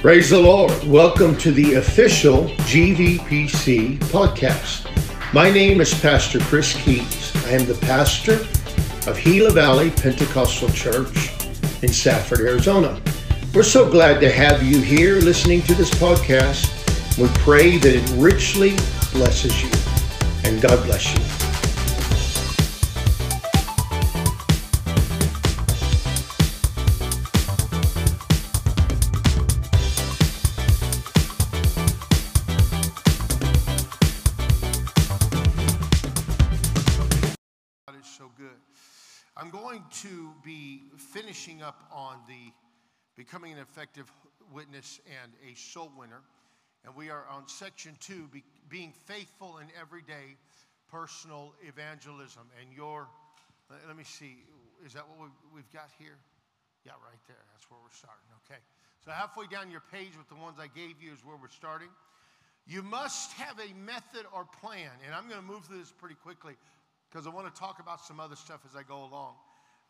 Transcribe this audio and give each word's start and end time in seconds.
Praise 0.00 0.30
the 0.30 0.38
Lord. 0.38 0.70
Welcome 0.84 1.36
to 1.38 1.50
the 1.50 1.74
official 1.74 2.44
GVPC 2.70 3.98
podcast. 3.98 4.86
My 5.34 5.50
name 5.50 5.80
is 5.80 5.92
Pastor 5.92 6.38
Chris 6.38 6.72
Keys. 6.84 7.34
I 7.46 7.50
am 7.50 7.66
the 7.66 7.74
pastor 7.74 8.34
of 9.10 9.20
Gila 9.20 9.50
Valley 9.50 9.90
Pentecostal 9.90 10.68
Church 10.68 11.32
in 11.82 11.88
Safford, 11.88 12.42
Arizona. 12.42 13.00
We're 13.52 13.64
so 13.64 13.90
glad 13.90 14.20
to 14.20 14.30
have 14.30 14.62
you 14.62 14.80
here 14.80 15.16
listening 15.16 15.62
to 15.62 15.74
this 15.74 15.90
podcast. 15.90 16.68
We 17.18 17.26
pray 17.40 17.78
that 17.78 17.96
it 17.96 18.08
richly 18.22 18.76
blesses 19.12 19.60
you. 19.60 19.70
And 20.48 20.62
God 20.62 20.80
bless 20.86 21.12
you. 21.12 21.37
Finishing 41.18 41.62
up 41.62 41.88
on 41.92 42.16
the 42.28 42.52
becoming 43.16 43.52
an 43.52 43.58
effective 43.58 44.10
witness 44.52 45.00
and 45.22 45.32
a 45.42 45.56
soul 45.58 45.90
winner. 45.98 46.22
And 46.84 46.94
we 46.94 47.10
are 47.10 47.24
on 47.28 47.48
section 47.48 47.96
two, 47.98 48.28
be, 48.30 48.44
being 48.68 48.92
faithful 49.06 49.58
in 49.58 49.66
everyday 49.80 50.36
personal 50.88 51.54
evangelism. 51.66 52.42
And 52.60 52.72
your, 52.72 53.08
let, 53.68 53.80
let 53.88 53.96
me 53.96 54.04
see, 54.04 54.44
is 54.86 54.92
that 54.92 55.08
what 55.08 55.18
we've, 55.18 55.56
we've 55.56 55.72
got 55.72 55.90
here? 55.98 56.18
Yeah, 56.86 56.92
right 56.92 57.22
there. 57.26 57.42
That's 57.52 57.68
where 57.68 57.80
we're 57.82 57.90
starting. 57.90 58.30
Okay. 58.46 58.60
So 59.04 59.10
halfway 59.10 59.48
down 59.48 59.72
your 59.72 59.82
page 59.90 60.14
with 60.16 60.28
the 60.28 60.36
ones 60.36 60.58
I 60.60 60.68
gave 60.68 61.02
you 61.02 61.12
is 61.12 61.24
where 61.24 61.36
we're 61.36 61.50
starting. 61.50 61.88
You 62.64 62.82
must 62.82 63.32
have 63.32 63.58
a 63.58 63.74
method 63.74 64.22
or 64.32 64.46
plan. 64.62 64.94
And 65.04 65.14
I'm 65.14 65.28
going 65.28 65.40
to 65.40 65.46
move 65.46 65.64
through 65.64 65.80
this 65.80 65.90
pretty 65.90 66.14
quickly 66.14 66.54
because 67.10 67.26
I 67.26 67.30
want 67.30 67.52
to 67.52 67.60
talk 67.60 67.80
about 67.80 68.04
some 68.04 68.20
other 68.20 68.36
stuff 68.36 68.60
as 68.70 68.76
I 68.76 68.84
go 68.84 69.02
along 69.02 69.34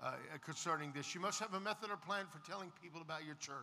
uh, 0.02 0.12
concerning 0.44 0.92
this. 0.92 1.14
You 1.14 1.20
must 1.20 1.40
have 1.40 1.54
a 1.54 1.60
method 1.60 1.90
or 1.90 1.96
plan 1.96 2.26
for 2.30 2.46
telling 2.48 2.72
people 2.82 3.00
about 3.00 3.24
your 3.24 3.34
church. 3.36 3.54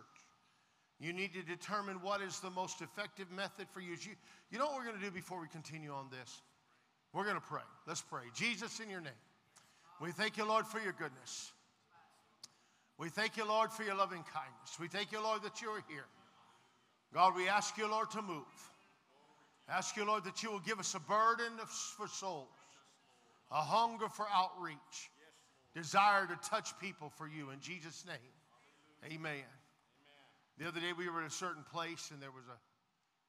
You 0.98 1.12
need 1.12 1.34
to 1.34 1.42
determine 1.42 1.96
what 2.00 2.22
is 2.22 2.40
the 2.40 2.50
most 2.50 2.80
effective 2.80 3.30
method 3.30 3.66
for 3.70 3.80
you. 3.80 3.92
You, 3.92 4.16
you 4.50 4.58
know 4.58 4.66
what 4.66 4.76
we're 4.76 4.86
going 4.86 4.98
to 4.98 5.04
do 5.04 5.10
before 5.10 5.40
we 5.40 5.48
continue 5.48 5.92
on 5.92 6.08
this? 6.10 6.40
We're 7.12 7.24
going 7.24 7.36
to 7.36 7.40
pray. 7.40 7.62
Let's 7.86 8.02
pray. 8.02 8.22
Jesus, 8.34 8.80
in 8.80 8.88
your 8.88 9.00
name, 9.00 9.12
we 10.00 10.10
thank 10.12 10.36
you, 10.36 10.46
Lord, 10.46 10.66
for 10.66 10.80
your 10.80 10.92
goodness. 10.92 11.52
We 12.98 13.10
thank 13.10 13.36
you, 13.36 13.46
Lord, 13.46 13.72
for 13.72 13.82
your 13.82 13.94
loving 13.94 14.24
kindness. 14.32 14.78
We 14.80 14.88
thank 14.88 15.12
you, 15.12 15.22
Lord, 15.22 15.42
that 15.42 15.60
you 15.60 15.68
are 15.68 15.84
here. 15.88 16.06
God, 17.12 17.34
we 17.36 17.48
ask 17.48 17.76
you, 17.76 17.90
Lord, 17.90 18.10
to 18.12 18.22
move. 18.22 18.44
Ask 19.68 19.96
you, 19.96 20.06
Lord, 20.06 20.24
that 20.24 20.42
you 20.42 20.50
will 20.50 20.60
give 20.60 20.78
us 20.78 20.94
a 20.94 21.00
burden 21.00 21.58
of, 21.60 21.68
for 21.68 22.08
souls, 22.08 22.48
a 23.50 23.60
hunger 23.60 24.08
for 24.08 24.26
outreach, 24.32 25.10
desire 25.76 26.26
to 26.26 26.36
touch 26.48 26.72
people 26.80 27.12
for 27.20 27.28
you. 27.28 27.50
In 27.52 27.60
Jesus' 27.60 28.04
name, 28.08 28.32
amen. 29.04 29.44
The 30.56 30.66
other 30.66 30.80
day 30.80 30.96
we 30.96 31.10
were 31.10 31.20
at 31.20 31.28
a 31.28 31.30
certain 31.30 31.64
place 31.70 32.08
and 32.10 32.20
there 32.20 32.32
was 32.32 32.48
a 32.48 32.56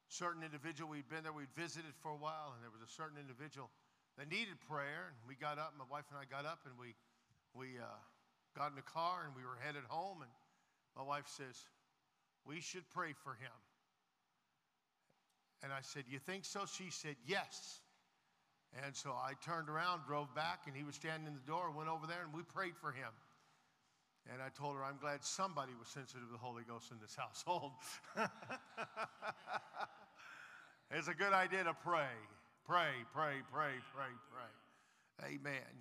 certain 0.07 0.41
individual 0.41 0.89
we'd 0.89 1.09
been 1.11 1.27
there, 1.27 1.35
we'd 1.35 1.51
visited 1.59 1.91
for 1.99 2.09
a 2.09 2.15
while, 2.15 2.55
and 2.55 2.63
there 2.63 2.71
was 2.71 2.79
a 2.79 2.87
certain 2.87 3.19
individual 3.19 3.69
that 4.17 4.31
needed 4.31 4.55
prayer. 4.63 5.11
And 5.11 5.27
we 5.27 5.35
got 5.35 5.59
up, 5.59 5.73
my 5.77 5.83
wife 5.91 6.07
and 6.07 6.15
I 6.15 6.23
got 6.23 6.47
up, 6.47 6.63
and 6.63 6.71
we, 6.79 6.95
we 7.51 7.75
uh, 7.83 7.99
got 8.55 8.71
in 8.71 8.79
the 8.79 8.87
car 8.87 9.27
and 9.27 9.35
we 9.35 9.43
were 9.43 9.59
headed 9.59 9.83
home. 9.91 10.23
And 10.23 10.31
my 10.95 11.03
wife 11.03 11.27
says, 11.27 11.67
We 12.47 12.61
should 12.61 12.87
pray 12.95 13.11
for 13.11 13.35
him. 13.35 13.57
And 15.63 15.73
I 15.73 15.81
said, 15.81 16.03
You 16.07 16.19
think 16.19 16.45
so? 16.45 16.63
She 16.63 16.89
said, 16.91 17.17
Yes. 17.27 17.83
And 18.83 18.95
so 18.95 19.11
I 19.11 19.33
turned 19.43 19.69
around, 19.69 20.01
drove 20.05 20.33
back, 20.35 20.63
and 20.67 20.75
he 20.75 20.83
was 20.83 20.95
standing 20.95 21.27
in 21.27 21.33
the 21.33 21.47
door, 21.47 21.71
went 21.71 21.89
over 21.89 22.05
there, 22.05 22.23
and 22.23 22.33
we 22.33 22.43
prayed 22.43 22.75
for 22.75 22.91
him. 22.91 23.09
And 24.31 24.41
I 24.41 24.49
told 24.49 24.75
her, 24.75 24.83
I'm 24.83 24.97
glad 24.99 25.23
somebody 25.23 25.71
was 25.79 25.87
sensitive 25.87 26.27
to 26.27 26.31
the 26.31 26.37
Holy 26.37 26.63
Ghost 26.67 26.91
in 26.91 26.97
this 26.99 27.15
household. 27.17 27.71
it's 30.91 31.07
a 31.07 31.13
good 31.13 31.33
idea 31.33 31.63
to 31.63 31.73
pray. 31.73 32.11
Pray, 32.65 32.91
pray, 33.13 33.39
pray, 33.51 33.71
pray, 33.95 34.11
pray. 34.29 35.27
Amen. 35.31 35.71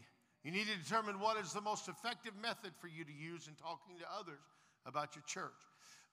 You 0.44 0.52
need 0.52 0.66
to 0.68 0.78
determine 0.78 1.18
what 1.18 1.36
is 1.38 1.52
the 1.52 1.60
most 1.60 1.88
effective 1.88 2.32
method 2.40 2.70
for 2.80 2.86
you 2.86 3.04
to 3.04 3.12
use 3.12 3.48
in 3.48 3.54
talking 3.54 3.98
to 3.98 4.06
others 4.16 4.38
about 4.86 5.16
your 5.16 5.24
church. 5.26 5.50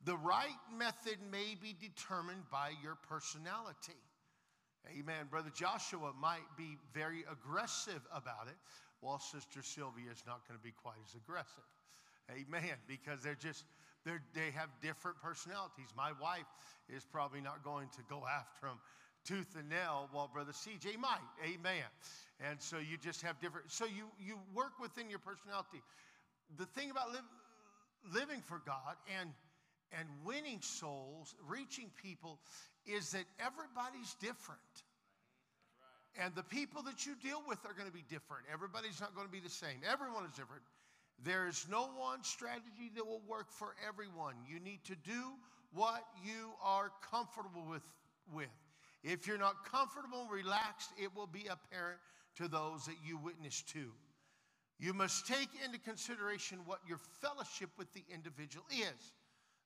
The 0.06 0.18
right 0.18 0.58
method 0.76 1.18
may 1.32 1.56
be 1.62 1.76
determined 1.80 2.50
by 2.52 2.72
your 2.82 2.96
personality. 3.08 4.02
Amen. 4.92 5.28
Brother 5.30 5.52
Joshua 5.54 6.14
might 6.20 6.46
be 6.58 6.78
very 6.94 7.24
aggressive 7.32 8.02
about 8.14 8.48
it, 8.48 8.58
while 9.00 9.20
Sister 9.20 9.62
Sylvia 9.62 10.12
is 10.12 10.24
not 10.28 10.48
going 10.48 10.58
to 10.58 10.64
be 10.64 10.74
quite 10.74 10.98
as 11.08 11.16
aggressive. 11.16 11.64
Amen. 12.32 12.76
Because 12.88 13.22
they're 13.22 13.36
just, 13.36 13.66
they're, 14.06 14.24
they 14.34 14.52
have 14.52 14.70
different 14.82 15.18
personalities. 15.22 15.88
My 15.96 16.12
wife 16.22 16.48
is 16.90 17.06
probably 17.06 17.42
not 17.42 17.64
going 17.64 17.90
to 17.96 18.02
go 18.10 18.24
after 18.28 18.68
them 18.68 18.80
tooth 19.26 19.56
and 19.58 19.70
nail, 19.70 20.10
while 20.12 20.28
Brother 20.28 20.52
CJ 20.52 20.98
might. 20.98 21.24
Amen. 21.44 21.88
And 22.40 22.62
so 22.62 22.78
you 22.78 22.98
just 22.98 23.22
have 23.22 23.40
different, 23.40 23.72
so 23.72 23.86
you, 23.86 24.06
you 24.20 24.38
work 24.54 24.80
within 24.82 25.10
your 25.10 25.20
personality. 25.20 25.82
The 26.58 26.66
thing 26.66 26.92
about 26.92 27.10
living 28.12 28.42
for 28.42 28.62
God 28.66 28.96
and, 29.20 29.30
and 29.98 30.08
winning 30.26 30.60
souls, 30.62 31.36
reaching 31.48 31.90
people, 32.02 32.40
is 32.86 33.12
that 33.12 33.26
everybody's 33.40 34.14
different. 34.16 34.60
And 36.22 36.34
the 36.36 36.44
people 36.44 36.84
that 36.84 37.06
you 37.06 37.14
deal 37.22 37.42
with 37.48 37.60
are 37.66 37.74
going 37.74 37.88
to 37.88 37.94
be 37.94 38.04
different. 38.10 38.46
Everybody's 38.52 39.02
not 39.02 39.16
going 39.16 39.26
to 39.26 39.32
be 39.32 39.40
the 39.40 39.50
same. 39.50 39.82
Everyone 39.90 40.26
is 40.26 40.32
different. 40.32 40.62
There 41.24 41.48
is 41.48 41.66
no 41.70 41.90
one 41.98 42.24
strategy 42.24 42.92
that 42.96 43.06
will 43.06 43.22
work 43.28 43.52
for 43.52 43.76
everyone. 43.88 44.36
You 44.48 44.60
need 44.60 44.84
to 44.86 44.96
do 44.96 45.34
what 45.74 46.04
you 46.24 46.52
are 46.64 46.92
comfortable 47.10 47.66
with. 47.68 47.82
with. 48.34 48.50
If 49.04 49.28
you're 49.28 49.38
not 49.38 49.66
comfortable 49.70 50.28
relaxed, 50.32 50.92
it 51.02 51.14
will 51.16 51.28
be 51.28 51.48
apparent 51.50 52.00
to 52.38 52.48
those 52.48 52.86
that 52.86 52.96
you 53.06 53.18
witness 53.18 53.62
to. 53.74 53.92
You 54.80 54.94
must 54.94 55.28
take 55.28 55.50
into 55.64 55.80
consideration 55.80 56.60
what 56.66 56.80
your 56.88 57.00
fellowship 57.22 57.70
with 57.78 57.92
the 57.94 58.04
individual 58.14 58.66
is. 58.72 59.14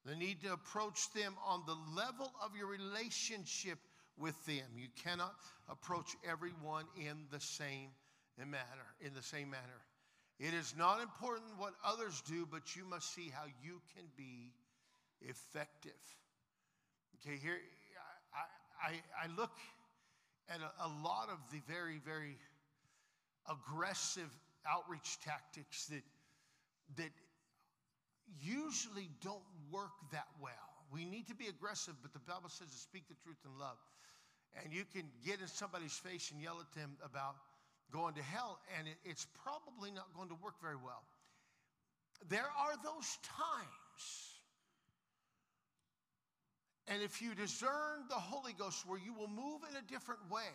The 0.05 0.15
need 0.15 0.41
to 0.43 0.53
approach 0.53 1.11
them 1.13 1.35
on 1.45 1.63
the 1.65 1.75
level 1.95 2.31
of 2.43 2.55
your 2.55 2.67
relationship 2.67 3.79
with 4.17 4.45
them. 4.45 4.65
You 4.75 4.87
cannot 5.03 5.35
approach 5.69 6.15
everyone 6.29 6.85
in 6.95 7.25
the 7.31 7.39
same 7.39 7.89
manner. 8.37 8.95
In 9.01 9.13
the 9.13 9.23
same 9.23 9.49
manner. 9.49 9.81
It 10.39 10.53
is 10.53 10.75
not 10.77 11.01
important 11.01 11.45
what 11.57 11.73
others 11.83 12.21
do, 12.27 12.47
but 12.49 12.75
you 12.75 12.85
must 12.85 13.13
see 13.13 13.31
how 13.33 13.45
you 13.63 13.81
can 13.95 14.05
be 14.15 14.53
effective. 15.21 15.91
Okay, 17.15 17.37
here 17.37 17.57
I, 18.33 18.91
I, 18.91 19.25
I 19.25 19.35
look 19.35 19.57
at 20.47 20.59
a, 20.61 20.85
a 20.85 20.89
lot 21.03 21.29
of 21.31 21.39
the 21.51 21.59
very, 21.67 21.99
very 22.05 22.37
aggressive 23.49 24.29
outreach 24.69 25.17
tactics 25.23 25.87
that 25.87 26.03
that 26.95 27.11
usually 28.41 29.09
don't 29.21 29.45
work 29.71 29.93
that 30.11 30.27
well. 30.41 30.53
We 30.91 31.05
need 31.05 31.27
to 31.27 31.35
be 31.35 31.47
aggressive, 31.47 31.95
but 32.01 32.13
the 32.13 32.19
Bible 32.19 32.49
says 32.49 32.67
to 32.69 32.77
speak 32.77 33.07
the 33.07 33.15
truth 33.23 33.37
in 33.45 33.57
love. 33.59 33.77
And 34.63 34.73
you 34.73 34.83
can 34.91 35.03
get 35.25 35.41
in 35.41 35.47
somebody's 35.47 35.93
face 35.93 36.31
and 36.31 36.41
yell 36.41 36.57
at 36.59 36.71
them 36.79 36.97
about 37.03 37.35
going 37.91 38.15
to 38.15 38.23
hell, 38.23 38.59
and 38.77 38.87
it, 38.87 38.95
it's 39.05 39.27
probably 39.43 39.91
not 39.91 40.13
going 40.15 40.29
to 40.29 40.35
work 40.43 40.55
very 40.61 40.75
well. 40.75 41.03
There 42.29 42.49
are 42.57 42.75
those 42.83 43.17
times, 43.23 44.03
and 46.87 47.01
if 47.01 47.21
you 47.21 47.35
discern 47.35 48.07
the 48.09 48.15
Holy 48.15 48.53
Ghost 48.53 48.87
where 48.87 48.99
you 48.99 49.13
will 49.13 49.29
move 49.29 49.61
in 49.69 49.75
a 49.75 49.91
different 49.91 50.21
way, 50.31 50.51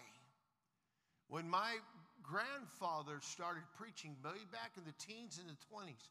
when 1.28 1.48
my 1.48 1.76
grandfather 2.22 3.20
started 3.22 3.62
preaching 3.78 4.16
way 4.24 4.44
back 4.50 4.72
in 4.76 4.84
the 4.84 4.94
teens 4.98 5.40
and 5.40 5.48
the 5.48 5.58
20s, 5.72 6.10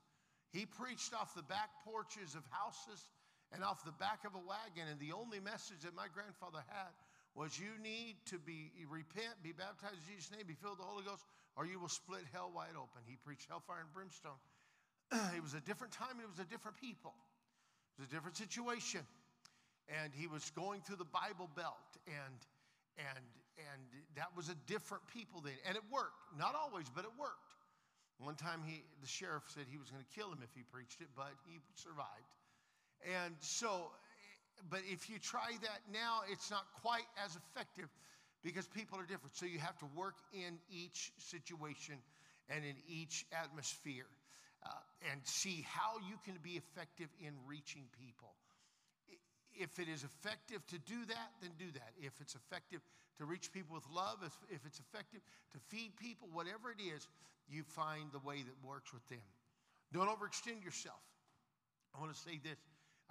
he 0.51 0.68
preached 0.68 1.15
off 1.15 1.33
the 1.33 1.48
back 1.48 1.71
porches 1.88 2.36
of 2.36 2.44
houses 2.51 3.07
and 3.56 3.63
off 3.63 3.83
the 3.83 3.95
back 3.95 4.24
of 4.27 4.36
a 4.36 4.44
wagon. 4.44 4.88
And 4.92 5.00
the 5.00 5.15
only 5.15 5.39
message 5.39 5.88
that 5.88 5.95
my 5.95 6.12
grandfather 6.12 6.63
had 6.68 6.92
was 7.36 7.56
you 7.56 7.71
need 7.80 8.19
to 8.27 8.39
be 8.39 8.71
repent, 8.92 9.39
be 9.39 9.56
baptized 9.56 9.95
in 10.03 10.15
Jesus' 10.15 10.31
name, 10.31 10.44
be 10.44 10.59
filled 10.59 10.80
with 10.80 10.83
the 10.83 10.92
Holy 10.92 11.07
Ghost, 11.07 11.24
or 11.56 11.63
you 11.63 11.80
will 11.80 11.92
split 11.92 12.27
hell 12.36 12.51
wide 12.51 12.75
open. 12.75 13.00
He 13.07 13.15
preached 13.15 13.48
hellfire 13.48 13.80
and 13.80 13.92
brimstone. 13.95 14.39
it 15.36 15.44
was 15.44 15.56
a 15.56 15.63
different 15.63 15.95
time 15.95 16.19
and 16.19 16.27
it 16.27 16.31
was 16.31 16.44
a 16.44 16.50
different 16.51 16.75
people. 16.75 17.15
It 17.95 18.03
was 18.03 18.07
a 18.12 18.13
different 18.15 18.36
situation. 18.36 19.07
And 19.88 20.12
he 20.12 20.27
was 20.27 20.51
going 20.51 20.83
through 20.83 21.00
the 21.00 21.12
Bible 21.12 21.48
Belt 21.56 21.95
and 22.07 22.39
and 23.00 23.24
and 23.59 23.81
that 24.15 24.31
was 24.36 24.50
a 24.50 24.56
different 24.68 25.03
people 25.12 25.39
then. 25.39 25.56
And 25.68 25.75
it 25.75 25.83
worked. 25.92 26.15
Not 26.38 26.56
always, 26.56 26.88
but 26.92 27.03
it 27.03 27.12
worked. 27.19 27.51
One 28.24 28.36
time 28.36 28.62
he, 28.66 28.84
the 29.02 29.08
sheriff 29.08 29.44
said 29.48 29.66
he 29.70 29.78
was 29.78 29.90
going 29.90 30.04
to 30.04 30.14
kill 30.14 30.32
him 30.32 30.40
if 30.44 30.54
he 30.56 30.62
preached 30.62 31.02
it, 31.02 31.08
but 31.16 31.34
he 31.50 31.60
survived. 31.76 32.32
And 33.02 33.34
so 33.40 33.90
but 34.70 34.82
if 34.90 35.10
you 35.10 35.18
try 35.18 35.52
that 35.62 35.82
now, 35.92 36.22
it's 36.30 36.52
not 36.52 36.66
quite 36.82 37.08
as 37.24 37.36
effective 37.36 37.90
because 38.44 38.68
people 38.68 39.00
are 39.00 39.06
different. 39.06 39.36
So 39.36 39.46
you 39.46 39.60
have 39.60 39.78
to 39.80 39.86
work 39.96 40.16
in 40.34 40.60
each 40.70 41.12
situation 41.18 41.96
and 42.50 42.66
in 42.66 42.76
each 42.88 43.26
atmosphere 43.32 44.10
uh, 44.66 44.70
and 45.12 45.22
see 45.24 45.66
how 45.68 45.98
you 46.08 46.18
can 46.26 46.38
be 46.44 46.52
effective 46.52 47.08
in 47.20 47.34
reaching 47.48 47.84
people. 47.98 48.34
If 49.53 49.80
it 49.80 49.88
is 49.88 50.03
effective 50.03 50.65
to 50.68 50.77
do 50.80 51.06
that, 51.07 51.30
then 51.42 51.51
do 51.59 51.71
that. 51.74 51.92
If 52.00 52.13
it's 52.21 52.36
effective 52.36 52.81
to 53.18 53.25
reach 53.25 53.51
people 53.51 53.75
with 53.75 53.86
love, 53.94 54.19
if, 54.25 54.33
if 54.50 54.65
it's 54.65 54.80
effective 54.80 55.21
to 55.51 55.57
feed 55.69 55.95
people, 55.98 56.27
whatever 56.31 56.71
it 56.71 56.81
is, 56.81 57.07
you 57.50 57.63
find 57.63 58.12
the 58.12 58.19
way 58.19 58.38
that 58.38 58.56
works 58.63 58.94
with 58.94 59.07
them. 59.09 59.24
Don't 59.92 60.07
overextend 60.07 60.63
yourself. 60.63 61.03
I 61.95 62.00
want 62.00 62.13
to 62.13 62.19
say 62.19 62.39
this. 62.42 62.57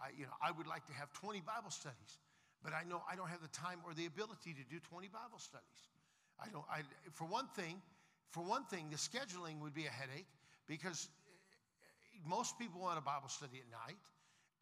I, 0.01 0.09
you 0.17 0.25
know, 0.25 0.33
I 0.41 0.51
would 0.51 0.67
like 0.67 0.87
to 0.87 0.95
have 0.95 1.13
20 1.13 1.43
Bible 1.45 1.71
studies, 1.71 2.19
but 2.65 2.73
I 2.73 2.89
know 2.89 3.03
I 3.05 3.17
don't 3.17 3.29
have 3.29 3.43
the 3.43 3.53
time 3.53 3.85
or 3.85 3.93
the 3.93 4.07
ability 4.07 4.57
to 4.57 4.65
do 4.65 4.81
20 4.81 5.09
Bible 5.09 5.39
studies. 5.39 5.93
I 6.41 6.49
don't. 6.49 6.65
I, 6.73 6.81
for 7.13 7.29
one 7.29 7.49
thing, 7.55 7.83
for 8.31 8.43
one 8.43 8.65
thing, 8.65 8.89
the 8.89 8.97
scheduling 8.97 9.61
would 9.61 9.75
be 9.75 9.85
a 9.85 9.93
headache 9.93 10.29
because 10.67 11.09
eh, 11.29 12.17
eh, 12.17 12.21
most 12.25 12.59
people 12.59 12.81
want 12.81 12.97
a 12.97 13.03
Bible 13.03 13.29
study 13.29 13.61
at 13.61 13.69
night, 13.69 14.01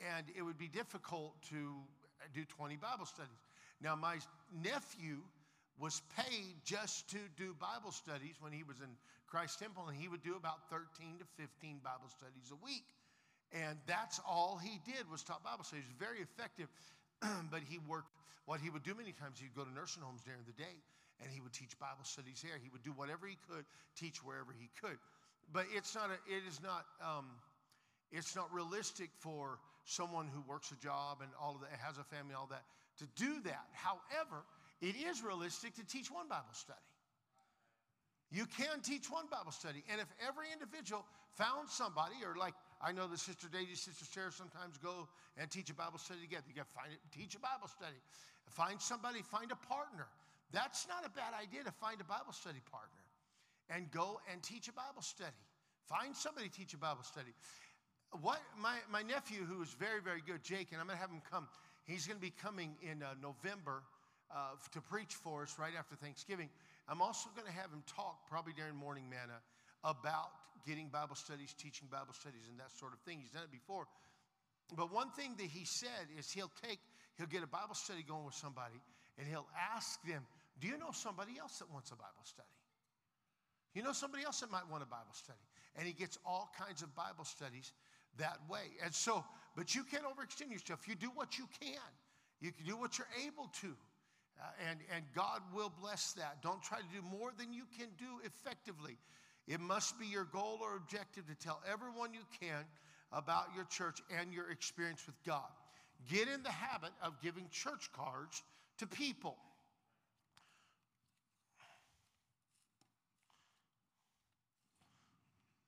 and 0.00 0.26
it 0.36 0.42
would 0.42 0.58
be 0.58 0.68
difficult 0.68 1.34
to 1.50 1.74
do 2.34 2.44
20 2.44 2.76
Bible 2.76 3.06
studies. 3.06 3.38
Now, 3.80 3.94
my 3.94 4.16
nephew 4.62 5.22
was 5.78 6.02
paid 6.16 6.58
just 6.64 7.08
to 7.10 7.18
do 7.36 7.54
Bible 7.54 7.92
studies 7.92 8.34
when 8.40 8.52
he 8.52 8.62
was 8.62 8.80
in 8.80 8.90
Christ 9.26 9.58
Temple, 9.58 9.86
and 9.86 9.96
he 9.96 10.08
would 10.08 10.22
do 10.22 10.34
about 10.34 10.68
13 10.70 11.18
to 11.18 11.24
15 11.36 11.80
Bible 11.84 12.10
studies 12.10 12.50
a 12.50 12.58
week. 12.64 12.86
And 13.52 13.78
that's 13.86 14.20
all 14.26 14.58
he 14.60 14.80
did 14.84 15.08
was 15.10 15.22
taught 15.22 15.44
Bible 15.44 15.64
studies. 15.64 15.86
Very 15.98 16.18
effective, 16.20 16.68
but 17.50 17.62
he 17.68 17.78
worked. 17.88 18.10
What 18.46 18.60
he 18.60 18.70
would 18.70 18.82
do 18.82 18.94
many 18.94 19.12
times, 19.12 19.38
he'd 19.38 19.54
go 19.54 19.64
to 19.64 19.72
nursing 19.72 20.02
homes 20.02 20.22
during 20.24 20.40
the 20.46 20.56
day, 20.56 20.80
and 21.20 21.30
he 21.30 21.40
would 21.40 21.52
teach 21.52 21.78
Bible 21.78 22.04
studies 22.04 22.42
there. 22.42 22.56
He 22.56 22.70
would 22.70 22.82
do 22.82 22.92
whatever 22.92 23.26
he 23.26 23.36
could, 23.48 23.64
teach 23.94 24.24
wherever 24.24 24.52
he 24.56 24.70
could. 24.80 24.96
But 25.52 25.66
it's 25.74 25.94
not. 25.94 26.10
A, 26.10 26.18
it 26.28 26.42
is 26.48 26.60
not. 26.62 26.84
Um, 27.00 27.26
it's 28.10 28.34
not 28.34 28.52
realistic 28.52 29.10
for 29.18 29.60
someone 29.88 30.28
who 30.28 30.44
works 30.44 30.70
a 30.70 30.76
job 30.76 31.24
and 31.24 31.32
all 31.40 31.56
of 31.56 31.64
that, 31.64 31.72
has 31.80 31.96
a 31.96 32.04
family, 32.04 32.36
all 32.36 32.46
that, 32.52 32.64
to 33.00 33.08
do 33.16 33.40
that. 33.48 33.64
However, 33.72 34.44
it 34.84 34.94
is 34.94 35.24
realistic 35.24 35.74
to 35.80 35.84
teach 35.84 36.12
one 36.12 36.28
Bible 36.28 36.52
study. 36.52 36.78
You 38.30 38.44
can 38.44 38.84
teach 38.84 39.08
one 39.08 39.24
Bible 39.32 39.52
study. 39.52 39.82
And 39.90 40.00
if 40.00 40.08
every 40.20 40.52
individual 40.52 41.06
found 41.32 41.72
somebody, 41.72 42.20
or 42.20 42.36
like 42.36 42.52
I 42.84 42.92
know 42.92 43.08
the 43.08 43.16
Sister 43.16 43.48
Daisy, 43.48 43.74
Sister 43.74 44.04
Sarah 44.04 44.30
sometimes 44.30 44.76
go 44.76 45.08
and 45.40 45.50
teach 45.50 45.70
a 45.70 45.74
Bible 45.74 45.98
study 45.98 46.20
together. 46.20 46.44
You 46.48 46.54
got 46.54 46.68
to 46.68 46.76
find 46.76 46.92
it, 46.92 47.00
teach 47.08 47.34
a 47.34 47.40
Bible 47.40 47.72
study. 47.72 47.96
Find 48.52 48.76
somebody, 48.80 49.22
find 49.24 49.50
a 49.50 49.56
partner. 49.56 50.06
That's 50.52 50.86
not 50.86 51.04
a 51.04 51.10
bad 51.10 51.32
idea 51.32 51.64
to 51.64 51.72
find 51.72 52.00
a 52.00 52.04
Bible 52.04 52.36
study 52.36 52.60
partner 52.70 53.04
and 53.72 53.90
go 53.90 54.20
and 54.30 54.42
teach 54.42 54.68
a 54.68 54.72
Bible 54.72 55.00
study. 55.00 55.32
Find 55.88 56.14
somebody 56.14 56.48
teach 56.48 56.74
a 56.74 56.78
Bible 56.78 57.04
study. 57.04 57.32
What 58.22 58.40
my, 58.60 58.76
my 58.90 59.02
nephew, 59.02 59.44
who 59.44 59.62
is 59.62 59.74
very, 59.78 60.00
very 60.00 60.22
good, 60.24 60.42
Jake, 60.42 60.68
and 60.72 60.80
I'm 60.80 60.86
going 60.86 60.96
to 60.96 61.02
have 61.02 61.10
him 61.10 61.22
come. 61.30 61.46
He's 61.84 62.06
going 62.06 62.16
to 62.16 62.24
be 62.24 62.32
coming 62.42 62.74
in 62.82 63.02
uh, 63.02 63.14
November 63.20 63.82
uh, 64.30 64.56
to 64.72 64.80
preach 64.80 65.14
for 65.14 65.42
us 65.42 65.56
right 65.58 65.72
after 65.78 65.94
Thanksgiving. 65.96 66.48
I'm 66.88 67.02
also 67.02 67.28
going 67.36 67.46
to 67.46 67.52
have 67.52 67.70
him 67.70 67.82
talk, 67.86 68.28
probably 68.28 68.52
during 68.56 68.76
Morning 68.76 69.08
Manna, 69.08 69.40
about 69.84 70.32
getting 70.66 70.88
Bible 70.88 71.16
studies, 71.16 71.54
teaching 71.56 71.88
Bible 71.90 72.12
studies, 72.12 72.48
and 72.48 72.58
that 72.60 72.72
sort 72.72 72.92
of 72.92 73.00
thing. 73.00 73.20
He's 73.20 73.30
done 73.30 73.44
it 73.44 73.52
before. 73.52 73.86
But 74.76 74.92
one 74.92 75.10
thing 75.12 75.34
that 75.38 75.46
he 75.46 75.64
said 75.64 76.08
is 76.18 76.30
he'll 76.30 76.52
take, 76.64 76.80
he'll 77.16 77.28
get 77.28 77.42
a 77.42 77.48
Bible 77.48 77.74
study 77.74 78.02
going 78.02 78.24
with 78.24 78.34
somebody, 78.34 78.80
and 79.16 79.26
he'll 79.28 79.48
ask 79.76 80.00
them, 80.04 80.24
Do 80.60 80.68
you 80.68 80.76
know 80.76 80.92
somebody 80.92 81.38
else 81.40 81.58
that 81.60 81.72
wants 81.72 81.90
a 81.90 81.96
Bible 81.96 82.24
study? 82.24 82.48
You 83.74 83.82
know 83.82 83.92
somebody 83.92 84.24
else 84.24 84.40
that 84.40 84.50
might 84.50 84.68
want 84.70 84.82
a 84.82 84.86
Bible 84.86 85.12
study? 85.12 85.38
And 85.76 85.86
he 85.86 85.92
gets 85.92 86.18
all 86.26 86.50
kinds 86.58 86.82
of 86.82 86.94
Bible 86.96 87.24
studies 87.24 87.72
that 88.16 88.38
way. 88.48 88.64
And 88.84 88.94
so, 88.94 89.24
but 89.56 89.74
you 89.74 89.84
can't 89.84 90.04
overextend 90.04 90.50
yourself. 90.50 90.88
You 90.88 90.94
do 90.94 91.10
what 91.14 91.38
you 91.38 91.46
can, 91.60 91.78
you 92.40 92.52
can 92.52 92.64
do 92.64 92.76
what 92.76 92.98
you're 92.98 93.08
able 93.26 93.50
to. 93.60 93.74
Uh, 94.40 94.70
and, 94.70 94.78
and 94.94 95.04
God 95.14 95.40
will 95.52 95.72
bless 95.80 96.12
that. 96.12 96.40
Don't 96.42 96.62
try 96.62 96.78
to 96.78 96.86
do 96.94 97.02
more 97.02 97.32
than 97.36 97.52
you 97.52 97.64
can 97.76 97.88
do 97.98 98.20
effectively. 98.24 98.96
It 99.48 99.60
must 99.60 99.98
be 99.98 100.06
your 100.06 100.24
goal 100.24 100.58
or 100.60 100.76
objective 100.76 101.26
to 101.26 101.34
tell 101.34 101.60
everyone 101.70 102.14
you 102.14 102.20
can 102.40 102.64
about 103.12 103.46
your 103.54 103.64
church 103.64 104.00
and 104.16 104.32
your 104.32 104.50
experience 104.50 105.04
with 105.06 105.16
God. 105.24 105.50
Get 106.08 106.28
in 106.28 106.42
the 106.42 106.50
habit 106.50 106.90
of 107.02 107.20
giving 107.20 107.48
church 107.50 107.90
cards 107.92 108.42
to 108.78 108.86
people. 108.86 109.36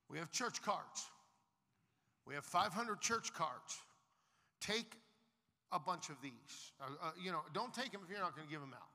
We 0.08 0.19
have 0.19 0.31
church 0.31 0.62
cards. 0.62 1.06
We 2.31 2.38
have 2.38 2.47
500 2.47 3.03
church 3.03 3.35
cards. 3.35 3.82
Take 4.62 4.94
a 5.75 5.81
bunch 5.82 6.11
of 6.11 6.17
these. 6.23 6.71
Uh, 6.79 6.94
uh, 7.03 7.11
you 7.19 7.35
know, 7.35 7.43
don't 7.53 7.75
take 7.75 7.91
them 7.91 8.03
if 8.06 8.09
you're 8.09 8.23
not 8.23 8.38
going 8.38 8.47
to 8.47 8.53
give 8.53 8.62
them 8.62 8.71
out. 8.71 8.87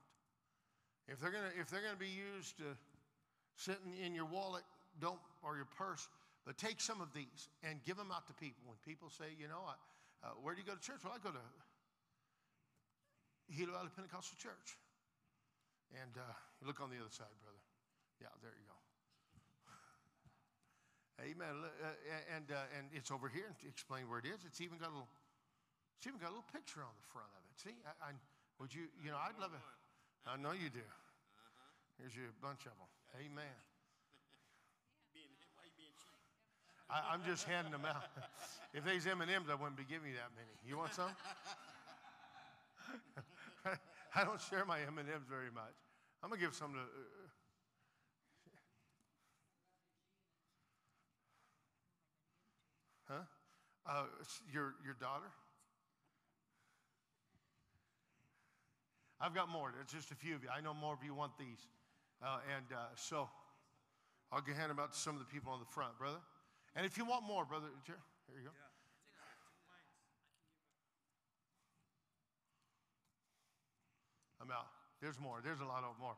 If 1.04 1.20
they're 1.20 1.30
going 1.30 1.44
to 1.44 1.52
if 1.60 1.68
they're 1.68 1.84
going 1.84 1.92
to 1.92 2.00
be 2.00 2.08
used 2.08 2.56
to 2.64 2.72
sitting 3.54 3.92
in 4.00 4.16
your 4.16 4.24
wallet, 4.24 4.64
don't 5.04 5.20
or 5.44 5.60
your 5.60 5.68
purse, 5.68 6.08
but 6.48 6.56
take 6.56 6.80
some 6.80 7.04
of 7.04 7.12
these 7.12 7.52
and 7.60 7.76
give 7.84 8.00
them 8.00 8.08
out 8.08 8.26
to 8.28 8.34
people. 8.40 8.64
When 8.64 8.80
people 8.88 9.12
say, 9.12 9.36
you 9.36 9.52
know, 9.52 9.68
I, 9.68 9.76
uh, 10.24 10.32
where 10.40 10.56
do 10.56 10.64
you 10.64 10.66
go 10.66 10.72
to 10.72 10.80
church? 10.80 11.04
Well, 11.04 11.12
I 11.12 11.20
go 11.20 11.36
to 11.36 11.44
Gila 13.52 13.76
Valley 13.76 13.92
Pentecostal 13.94 14.40
Church. 14.40 14.80
And 15.92 16.16
uh, 16.16 16.24
look 16.64 16.80
on 16.80 16.88
the 16.88 16.96
other 16.96 17.12
side, 17.12 17.36
brother. 17.44 17.60
Yeah, 18.18 18.32
there 18.40 18.56
you 18.56 18.64
go. 18.64 18.75
Amen. 21.20 21.64
Uh, 21.64 21.96
and 22.36 22.52
uh, 22.52 22.76
and 22.76 22.92
it's 22.92 23.10
over 23.10 23.28
here. 23.28 23.48
And 23.48 23.56
to 23.64 23.68
explain 23.68 24.08
where 24.08 24.20
it 24.20 24.28
is, 24.28 24.44
it's 24.44 24.60
even 24.60 24.76
got 24.76 24.92
a 24.92 24.96
little. 25.00 25.08
It's 25.96 26.06
even 26.06 26.20
got 26.20 26.28
a 26.28 26.36
little 26.36 26.52
picture 26.52 26.84
on 26.84 26.92
the 26.92 27.08
front 27.08 27.32
of 27.32 27.40
it. 27.48 27.56
See, 27.56 27.76
I, 27.88 28.12
I 28.12 28.16
would 28.60 28.68
you, 28.72 28.92
you 29.00 29.08
know, 29.08 29.16
I'd 29.16 29.40
love 29.40 29.56
it. 29.56 29.64
I 30.28 30.36
know 30.36 30.52
you 30.52 30.68
do. 30.68 30.84
Here's 31.96 32.12
your 32.12 32.28
bunch 32.44 32.68
of 32.68 32.76
them. 32.76 32.90
Amen. 33.16 33.56
I, 36.92 37.14
am 37.14 37.24
just 37.24 37.44
handing 37.48 37.72
them 37.72 37.86
out. 37.88 38.04
if 38.74 38.84
they's 38.84 39.06
M&Ms, 39.06 39.48
I 39.48 39.54
wouldn't 39.56 39.76
be 39.76 39.88
giving 39.88 40.10
you 40.12 40.16
that 40.20 40.30
many. 40.36 40.52
You 40.68 40.76
want 40.76 40.92
some? 40.92 41.10
I 44.14 44.24
don't 44.24 44.40
share 44.40 44.64
my 44.64 44.80
M&Ms 44.80 45.24
very 45.28 45.50
much. 45.54 45.74
I'm 46.22 46.30
gonna 46.30 46.40
give 46.40 46.54
some 46.54 46.72
to. 46.72 46.80
Uh, 46.80 46.84
huh? 53.08 53.22
Uh, 53.86 54.04
your 54.52 54.74
your 54.84 54.94
daughter? 55.00 55.30
I've 59.20 59.34
got 59.34 59.48
more. 59.48 59.72
It's 59.80 59.92
just 59.92 60.10
a 60.10 60.14
few 60.14 60.34
of 60.34 60.42
you. 60.42 60.50
I 60.54 60.60
know 60.60 60.74
more 60.74 60.92
of 60.92 61.02
you 61.02 61.14
want 61.14 61.38
these, 61.38 61.66
uh, 62.22 62.38
and 62.54 62.66
uh, 62.70 62.92
so 62.96 63.28
I'll 64.30 64.42
hand 64.42 64.70
them 64.70 64.78
out 64.78 64.92
to 64.92 64.98
some 64.98 65.14
of 65.14 65.20
the 65.20 65.26
people 65.32 65.52
on 65.52 65.60
the 65.60 65.66
front, 65.72 65.96
brother. 65.98 66.20
And 66.74 66.84
if 66.84 66.98
you 66.98 67.06
want 67.06 67.24
more, 67.24 67.44
brother, 67.46 67.68
here 67.86 67.96
you 68.36 68.44
go. 68.44 68.50
I'm 74.42 74.50
out. 74.50 74.68
There's 75.00 75.18
more. 75.18 75.40
There's 75.42 75.60
a 75.60 75.64
lot 75.64 75.82
of 75.82 75.98
more. 75.98 76.14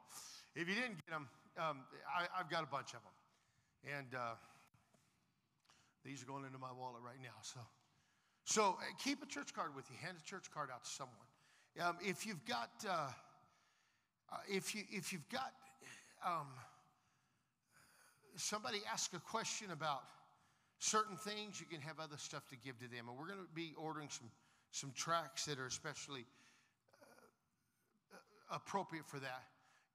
If 0.55 0.69
you 0.69 0.75
didn't 0.75 1.01
get 1.07 1.11
them, 1.11 1.29
um, 1.57 1.81
I, 2.05 2.27
have 2.37 2.51
got 2.51 2.63
a 2.63 2.67
bunch 2.67 2.93
of 2.93 3.01
them. 3.01 3.17
And 3.97 4.15
uh, 4.15 4.35
these 6.05 6.23
are 6.23 6.27
going 6.27 6.45
into 6.45 6.59
my 6.59 6.73
wallet 6.73 7.03
right 7.05 7.21
now. 7.23 7.37
So, 7.43 7.61
so 8.45 8.63
uh, 8.79 8.85
keep 9.03 9.23
a 9.23 9.27
church 9.27 9.53
card 9.55 9.75
with 9.75 9.85
you. 9.91 9.97
Hand 10.01 10.17
a 10.21 10.25
church 10.25 10.51
card 10.53 10.71
out 10.73 10.85
to 10.85 10.91
someone. 10.91 11.17
Um, 11.81 11.97
if 12.01 12.27
you've 12.27 12.45
got, 12.45 12.71
uh, 12.89 13.11
uh 14.33 14.37
if 14.49 14.75
you 14.75 14.83
if 14.91 15.13
you've 15.13 15.29
got 15.29 15.53
um, 16.27 16.49
somebody 18.37 18.79
ask 18.91 19.13
a 19.15 19.21
question 19.21 19.71
about 19.71 20.03
certain 20.79 21.17
things, 21.17 21.61
you 21.61 21.67
can 21.67 21.81
have 21.81 21.99
other 22.01 22.17
stuff 22.17 22.49
to 22.49 22.57
give 22.57 22.79
to 22.79 22.89
them. 22.89 23.09
And 23.09 23.19
we're 23.19 23.27
going 23.27 23.41
to 23.41 23.55
be 23.55 23.75
ordering 23.77 24.09
some, 24.11 24.31
some 24.71 24.93
tracts 24.95 25.45
that 25.47 25.59
are 25.59 25.67
especially 25.67 26.25
uh, 28.13 28.57
appropriate 28.57 29.07
for 29.07 29.19
that. 29.19 29.43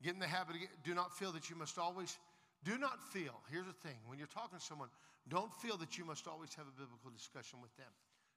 Get 0.04 0.14
in 0.14 0.20
the 0.20 0.28
habit 0.28 0.56
of, 0.56 0.62
do 0.84 0.94
not 0.94 1.18
feel 1.18 1.32
that 1.32 1.50
you 1.50 1.56
must 1.56 1.78
always, 1.78 2.18
do 2.64 2.78
not 2.78 3.02
feel, 3.12 3.42
here's 3.52 3.66
the 3.66 3.80
thing, 3.88 3.98
when 4.08 4.18
you're 4.18 4.28
talking 4.28 4.60
to 4.60 4.64
someone, 4.64 4.90
don't 5.30 5.54
feel 5.56 5.78
that 5.78 5.98
you 5.98 6.06
must 6.06 6.28
always 6.28 6.54
have 6.56 6.66
a 6.68 6.76
biblical 6.80 7.12
discussion 7.12 7.60
with 7.62 7.76
them. 7.78 7.92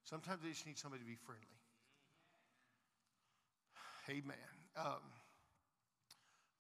Sometimes 0.05 0.43
they 0.43 0.51
just 0.51 0.67
need 0.67 0.79
somebody 0.79 1.03
to 1.03 1.09
be 1.09 1.19
friendly. 1.27 1.61
Amen. 4.09 4.55
Um, 4.77 5.03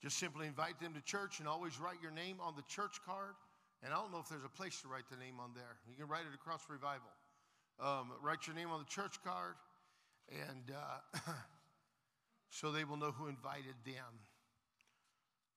just 0.02 0.18
simply 0.18 0.46
invite 0.46 0.80
them 0.80 0.94
to 0.94 1.00
church 1.02 1.38
and 1.38 1.48
always 1.48 1.78
write 1.78 2.02
your 2.02 2.10
name 2.10 2.38
on 2.40 2.54
the 2.56 2.64
church 2.68 2.98
card 3.06 3.34
and 3.82 3.92
I 3.92 3.96
don't 3.96 4.10
know 4.12 4.18
if 4.18 4.28
there's 4.28 4.44
a 4.44 4.48
place 4.48 4.80
to 4.82 4.88
write 4.88 5.08
the 5.10 5.16
name 5.16 5.38
on 5.38 5.50
there. 5.54 5.76
You 5.88 5.96
can 5.96 6.08
write 6.08 6.22
it 6.22 6.34
across 6.34 6.62
revival. 6.68 7.12
Um, 7.78 8.12
write 8.22 8.46
your 8.46 8.56
name 8.56 8.70
on 8.70 8.80
the 8.80 8.88
church 8.88 9.22
card 9.22 9.54
And 10.30 10.72
uh, 10.72 11.30
so 12.50 12.72
they 12.72 12.84
will 12.84 12.96
know 12.96 13.12
who 13.12 13.28
invited 13.28 13.74
them. 13.84 14.10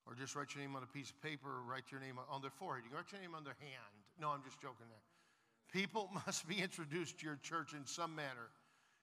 Or 0.10 0.16
just 0.16 0.36
write 0.36 0.56
your 0.56 0.64
name 0.64 0.76
on 0.76 0.82
a 0.82 0.88
piece 0.88 1.12
of 1.12 1.22
paper 1.22 1.48
or 1.48 1.62
write 1.62 1.92
your 1.92 2.02
name 2.02 2.18
on 2.32 2.42
their 2.42 2.50
forehead. 2.50 2.84
You 2.84 2.90
can 2.90 2.98
write 2.98 3.12
your 3.12 3.22
name 3.22 3.36
on 3.36 3.44
their 3.44 3.58
hand. 3.62 3.94
No, 4.20 4.30
I'm 4.30 4.42
just 4.44 4.60
joking 4.60 4.90
there. 4.90 5.06
People 5.72 6.10
must 6.26 6.50
be 6.50 6.58
introduced 6.58 7.20
to 7.20 7.26
your 7.28 7.38
church 7.44 7.74
in 7.74 7.86
some 7.86 8.16
manner. 8.16 8.50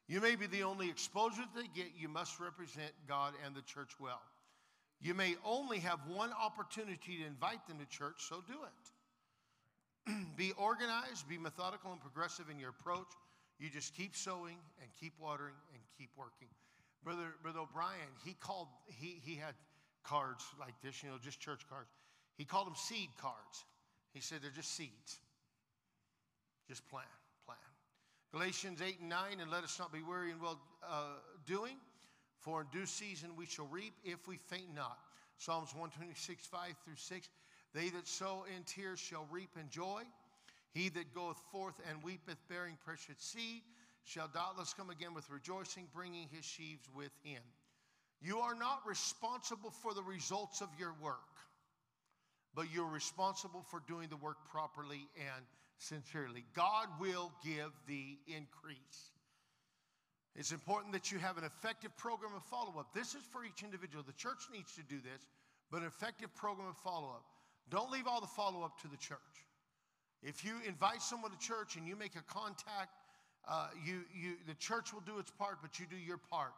You 0.08 0.20
may 0.20 0.34
be 0.34 0.46
the 0.46 0.64
only 0.64 0.90
exposure 0.90 1.44
they 1.54 1.68
get. 1.74 1.92
You 1.96 2.08
must 2.08 2.40
represent 2.40 2.90
God 3.06 3.34
and 3.44 3.54
the 3.54 3.62
church 3.62 3.90
well. 4.00 4.20
You 5.00 5.14
may 5.14 5.36
only 5.44 5.78
have 5.78 6.00
one 6.08 6.30
opportunity 6.32 7.18
to 7.18 7.26
invite 7.26 7.64
them 7.68 7.78
to 7.78 7.86
church, 7.86 8.16
so 8.28 8.42
do 8.46 8.54
it. 10.08 10.26
be 10.36 10.52
organized, 10.56 11.28
be 11.28 11.38
methodical 11.38 11.92
and 11.92 12.00
progressive 12.00 12.46
in 12.50 12.58
your 12.58 12.70
approach. 12.70 13.06
You 13.58 13.70
just 13.70 13.94
keep 13.94 14.16
sowing 14.16 14.56
and 14.80 14.90
keep 14.98 15.12
watering 15.20 15.54
and 15.72 15.82
keep 15.98 16.10
working. 16.16 16.48
Brother, 17.04 17.34
Brother 17.42 17.60
O'Brien, 17.60 18.10
he 18.24 18.34
called, 18.34 18.68
he, 18.86 19.20
he 19.22 19.36
had 19.36 19.54
cards 20.06 20.44
like 20.58 20.74
this, 20.82 21.02
you 21.02 21.10
know, 21.10 21.16
just 21.22 21.40
church 21.40 21.68
cards. 21.68 21.90
He 22.36 22.44
called 22.44 22.66
them 22.66 22.76
seed 22.76 23.08
cards. 23.20 23.64
He 24.12 24.20
said 24.20 24.38
they're 24.42 24.50
just 24.50 24.74
seeds. 24.74 25.18
Just 26.68 26.88
plan, 26.88 27.04
plan. 27.44 27.58
Galatians 28.32 28.80
8 28.84 29.00
and 29.00 29.08
9, 29.08 29.40
and 29.40 29.50
let 29.50 29.64
us 29.64 29.78
not 29.78 29.92
be 29.92 30.02
weary 30.02 30.30
in 30.30 30.40
well 30.40 30.60
uh, 30.88 31.18
doing, 31.46 31.76
for 32.40 32.62
in 32.62 32.66
due 32.72 32.86
season 32.86 33.30
we 33.36 33.46
shall 33.46 33.66
reap 33.66 33.94
if 34.04 34.26
we 34.26 34.36
faint 34.36 34.74
not. 34.74 34.98
Psalms 35.38 35.74
126, 35.74 36.46
5 36.46 36.60
through 36.84 36.96
6. 36.96 37.28
They 37.74 37.90
that 37.90 38.08
sow 38.08 38.44
in 38.56 38.62
tears 38.64 38.98
shall 38.98 39.26
reap 39.30 39.50
in 39.60 39.68
joy. 39.68 40.02
He 40.72 40.88
that 40.90 41.14
goeth 41.14 41.40
forth 41.52 41.74
and 41.88 42.02
weepeth, 42.02 42.38
bearing 42.48 42.76
precious 42.84 43.16
seed, 43.18 43.62
shall 44.04 44.28
doubtless 44.28 44.72
come 44.72 44.90
again 44.90 45.14
with 45.14 45.28
rejoicing, 45.30 45.88
bringing 45.94 46.28
his 46.30 46.44
sheaves 46.44 46.88
with 46.94 47.12
him. 47.22 47.42
You 48.20 48.38
are 48.38 48.54
not 48.54 48.80
responsible 48.86 49.70
for 49.70 49.94
the 49.94 50.02
results 50.02 50.60
of 50.60 50.68
your 50.78 50.94
work, 51.02 51.18
but 52.54 52.66
you're 52.72 52.88
responsible 52.88 53.62
for 53.70 53.82
doing 53.86 54.08
the 54.08 54.16
work 54.16 54.38
properly 54.50 55.08
and 55.16 55.44
sincerely. 55.78 56.44
God 56.54 56.88
will 56.98 57.32
give 57.44 57.70
the 57.86 58.18
increase. 58.26 59.12
It's 60.34 60.52
important 60.52 60.92
that 60.92 61.10
you 61.10 61.18
have 61.18 61.38
an 61.38 61.44
effective 61.44 61.96
program 61.96 62.32
of 62.34 62.42
follow 62.44 62.78
up. 62.78 62.92
This 62.94 63.14
is 63.14 63.22
for 63.32 63.44
each 63.44 63.62
individual. 63.62 64.04
The 64.06 64.12
church 64.12 64.48
needs 64.52 64.74
to 64.74 64.82
do 64.82 64.96
this, 64.96 65.28
but 65.70 65.80
an 65.80 65.86
effective 65.86 66.34
program 66.34 66.68
of 66.68 66.76
follow 66.78 67.08
up. 67.08 67.24
Don't 67.70 67.90
leave 67.90 68.06
all 68.06 68.20
the 68.20 68.26
follow 68.26 68.62
up 68.62 68.80
to 68.82 68.88
the 68.88 68.96
church. 68.96 69.18
If 70.22 70.44
you 70.44 70.56
invite 70.66 71.02
someone 71.02 71.30
to 71.30 71.38
church 71.38 71.76
and 71.76 71.86
you 71.86 71.96
make 71.96 72.16
a 72.16 72.22
contact, 72.22 72.90
uh, 73.48 73.68
you, 73.84 74.02
you, 74.12 74.34
the 74.46 74.54
church 74.54 74.92
will 74.92 75.02
do 75.02 75.18
its 75.18 75.30
part, 75.30 75.58
but 75.62 75.78
you 75.78 75.86
do 75.88 75.96
your 75.96 76.18
part. 76.18 76.52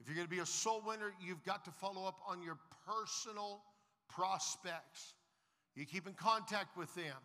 If 0.00 0.08
you're 0.08 0.16
going 0.16 0.26
to 0.26 0.34
be 0.34 0.40
a 0.40 0.46
soul 0.46 0.82
winner, 0.86 1.12
you've 1.20 1.44
got 1.44 1.64
to 1.64 1.70
follow 1.70 2.06
up 2.06 2.20
on 2.26 2.42
your 2.42 2.58
personal 2.86 3.62
prospects. 4.08 5.14
You 5.74 5.86
keep 5.86 6.06
in 6.06 6.14
contact 6.14 6.76
with 6.76 6.94
them. 6.94 7.16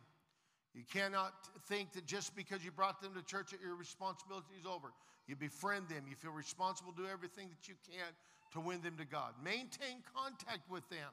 You 0.73 0.83
cannot 0.91 1.33
think 1.67 1.93
that 1.93 2.05
just 2.05 2.35
because 2.35 2.63
you 2.63 2.71
brought 2.71 3.01
them 3.01 3.13
to 3.15 3.23
church 3.23 3.51
that 3.51 3.61
your 3.61 3.75
responsibility 3.75 4.53
is 4.59 4.65
over. 4.65 4.93
You 5.27 5.35
befriend 5.35 5.89
them. 5.89 6.05
You 6.09 6.15
feel 6.15 6.31
responsible 6.31 6.91
do 6.91 7.05
everything 7.11 7.49
that 7.49 7.67
you 7.67 7.75
can 7.89 8.07
to 8.53 8.59
win 8.59 8.81
them 8.81 8.95
to 8.97 9.05
God. 9.05 9.33
Maintain 9.43 10.01
contact 10.15 10.69
with 10.69 10.87
them. 10.89 11.09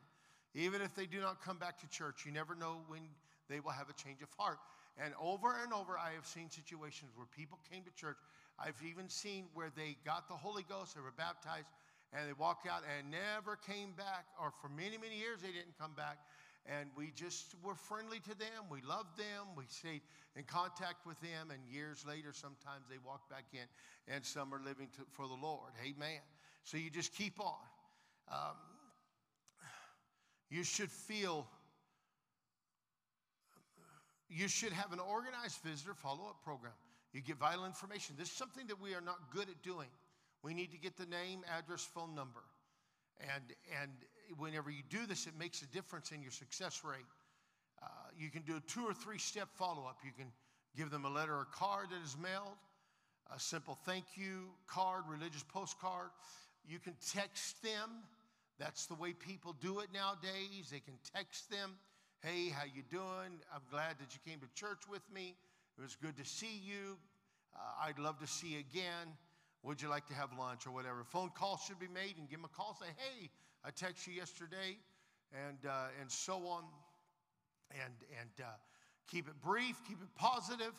Even 0.54 0.80
if 0.80 0.94
they 0.94 1.04
do 1.04 1.20
not 1.20 1.42
come 1.42 1.58
back 1.58 1.78
to 1.80 1.88
church, 1.88 2.25
you 2.25 2.32
never 2.32 2.54
know 2.54 2.80
when 2.88 3.00
they 3.48 3.60
will 3.60 3.72
have 3.72 3.90
a 3.90 3.92
change 3.92 4.22
of 4.22 4.28
heart. 4.38 4.58
And 4.96 5.12
over 5.20 5.54
and 5.62 5.72
over, 5.72 5.98
I 5.98 6.12
have 6.14 6.25
seen 6.25 6.48
situations 6.48 7.12
where 7.14 7.26
people 7.36 7.58
came 7.70 7.82
to 7.84 7.92
church. 7.92 8.16
I've 8.58 8.80
even 8.88 9.08
seen 9.08 9.44
where 9.54 9.70
they 9.75 9.96
got 10.04 10.28
the 10.28 10.34
Holy 10.34 10.64
Ghost, 10.68 10.94
they 10.94 11.00
were 11.00 11.12
baptized, 11.16 11.68
and 12.12 12.28
they 12.28 12.32
walked 12.32 12.66
out 12.66 12.82
and 12.98 13.10
never 13.10 13.56
came 13.56 13.92
back, 13.92 14.26
or 14.40 14.52
for 14.62 14.68
many, 14.68 14.96
many 14.96 15.18
years 15.18 15.42
they 15.42 15.52
didn't 15.52 15.76
come 15.78 15.92
back. 15.94 16.18
And 16.66 16.90
we 16.96 17.12
just 17.14 17.54
were 17.62 17.76
friendly 17.76 18.18
to 18.20 18.36
them. 18.36 18.66
We 18.68 18.80
loved 18.82 19.16
them. 19.16 19.54
We 19.56 19.64
stayed 19.68 20.00
in 20.34 20.42
contact 20.42 21.06
with 21.06 21.20
them. 21.20 21.52
And 21.52 21.60
years 21.70 22.04
later, 22.04 22.32
sometimes 22.32 22.86
they 22.90 22.98
walk 23.04 23.30
back 23.30 23.44
in, 23.52 23.68
and 24.12 24.25
some 24.25 24.52
are 24.52 24.60
living 24.64 24.88
to, 24.96 25.02
for 25.12 25.28
the 25.28 25.34
Lord. 25.34 25.70
Amen. 25.82 26.20
So 26.64 26.76
you 26.76 26.90
just 26.90 27.14
keep 27.14 27.38
on. 27.38 27.54
Um, 28.32 28.56
you 30.50 30.64
should 30.64 30.90
feel 30.90 31.46
you 34.28 34.48
should 34.48 34.72
have 34.72 34.92
an 34.92 34.98
organized 34.98 35.60
visitor 35.62 35.94
follow 35.94 36.26
up 36.28 36.42
program. 36.42 36.72
You 37.16 37.23
get 37.23 37.38
vital 37.38 37.64
information. 37.64 38.14
This 38.18 38.28
is 38.28 38.35
something 38.35 38.66
that 38.66 38.78
we 38.78 38.92
are 38.92 39.00
not 39.00 39.30
good 39.30 39.49
at 39.49 39.62
doing. 39.62 39.88
We 40.42 40.52
need 40.52 40.70
to 40.73 40.76
get 40.76 40.99
the 40.99 41.06
name, 41.06 41.44
address, 41.58 41.82
phone 41.82 42.14
number. 42.14 42.42
And, 43.20 43.42
and 43.80 43.90
whenever 44.37 44.68
you 44.68 44.82
do 44.90 45.06
this, 45.06 45.26
it 45.26 45.32
makes 45.38 45.62
a 45.62 45.66
difference 45.68 46.12
in 46.12 46.20
your 46.20 46.30
success 46.30 46.82
rate. 46.85 47.06
Uh, 47.82 47.87
you 48.18 48.28
can 48.28 48.42
do 48.42 48.56
a 48.56 48.61
two 48.70 48.85
or 48.85 48.92
three 48.92 49.16
step 49.16 49.49
follow 49.54 49.87
up. 49.87 50.00
You 50.04 50.12
can 50.12 50.30
give 50.76 50.90
them 50.90 51.06
a 51.06 51.08
letter 51.08 51.32
or 51.32 51.46
card 51.46 51.87
that 51.88 52.04
is 52.04 52.18
mailed, 52.23 52.58
a 53.35 53.40
simple 53.40 53.78
thank 53.87 54.04
you 54.14 54.50
card, 54.66 55.04
religious 55.08 55.42
postcard. 55.42 56.11
You 56.68 56.78
can 56.78 56.96
text 57.14 57.62
them. 57.62 58.02
That's 58.58 58.85
the 58.85 58.94
way 58.94 59.14
people 59.14 59.56
do 59.58 59.80
it 59.80 59.88
nowadays. 59.90 60.68
They 60.70 60.80
can 60.80 60.99
text 61.14 61.50
them. 61.50 61.78
Hey, 62.20 62.50
how 62.50 62.64
you 62.64 62.82
doing? 62.90 63.40
I'm 63.54 63.62
glad 63.70 63.99
that 64.00 64.12
you 64.12 64.20
came 64.30 64.40
to 64.40 64.49
church 64.54 64.82
with 64.87 65.02
me. 65.11 65.35
It 65.78 65.83
was 65.83 65.97
good 65.97 66.16
to 66.16 66.25
see 66.25 66.61
you. 66.64 66.97
Uh, 67.54 67.87
I'd 67.87 67.99
love 67.99 68.18
to 68.21 68.26
see 68.26 68.49
you 68.49 68.61
again. 68.61 69.09
Would 69.62 69.83
you 69.83 69.88
like 69.88 70.06
to 70.06 70.14
have 70.14 70.30
lunch 70.38 70.66
or 70.66 70.71
whatever? 70.71 71.04
Phone 71.04 71.30
calls 71.30 71.61
should 71.66 71.78
be 71.78 71.88
made 71.88 72.16
and 72.18 72.28
give 72.28 72.38
them 72.38 72.49
a 72.50 72.56
call. 72.56 72.76
Say, 72.80 72.87
hey, 72.97 73.30
I 73.64 73.71
texted 73.71 74.09
you 74.09 74.14
yesterday, 74.14 74.78
and 75.33 75.59
uh, 75.68 76.00
and 76.00 76.11
so 76.11 76.47
on, 76.47 76.64
and 77.71 77.95
and 78.21 78.30
uh, 78.40 78.50
keep 79.11 79.28
it 79.28 79.35
brief, 79.42 79.76
keep 79.87 80.00
it 80.00 80.14
positive. 80.14 80.73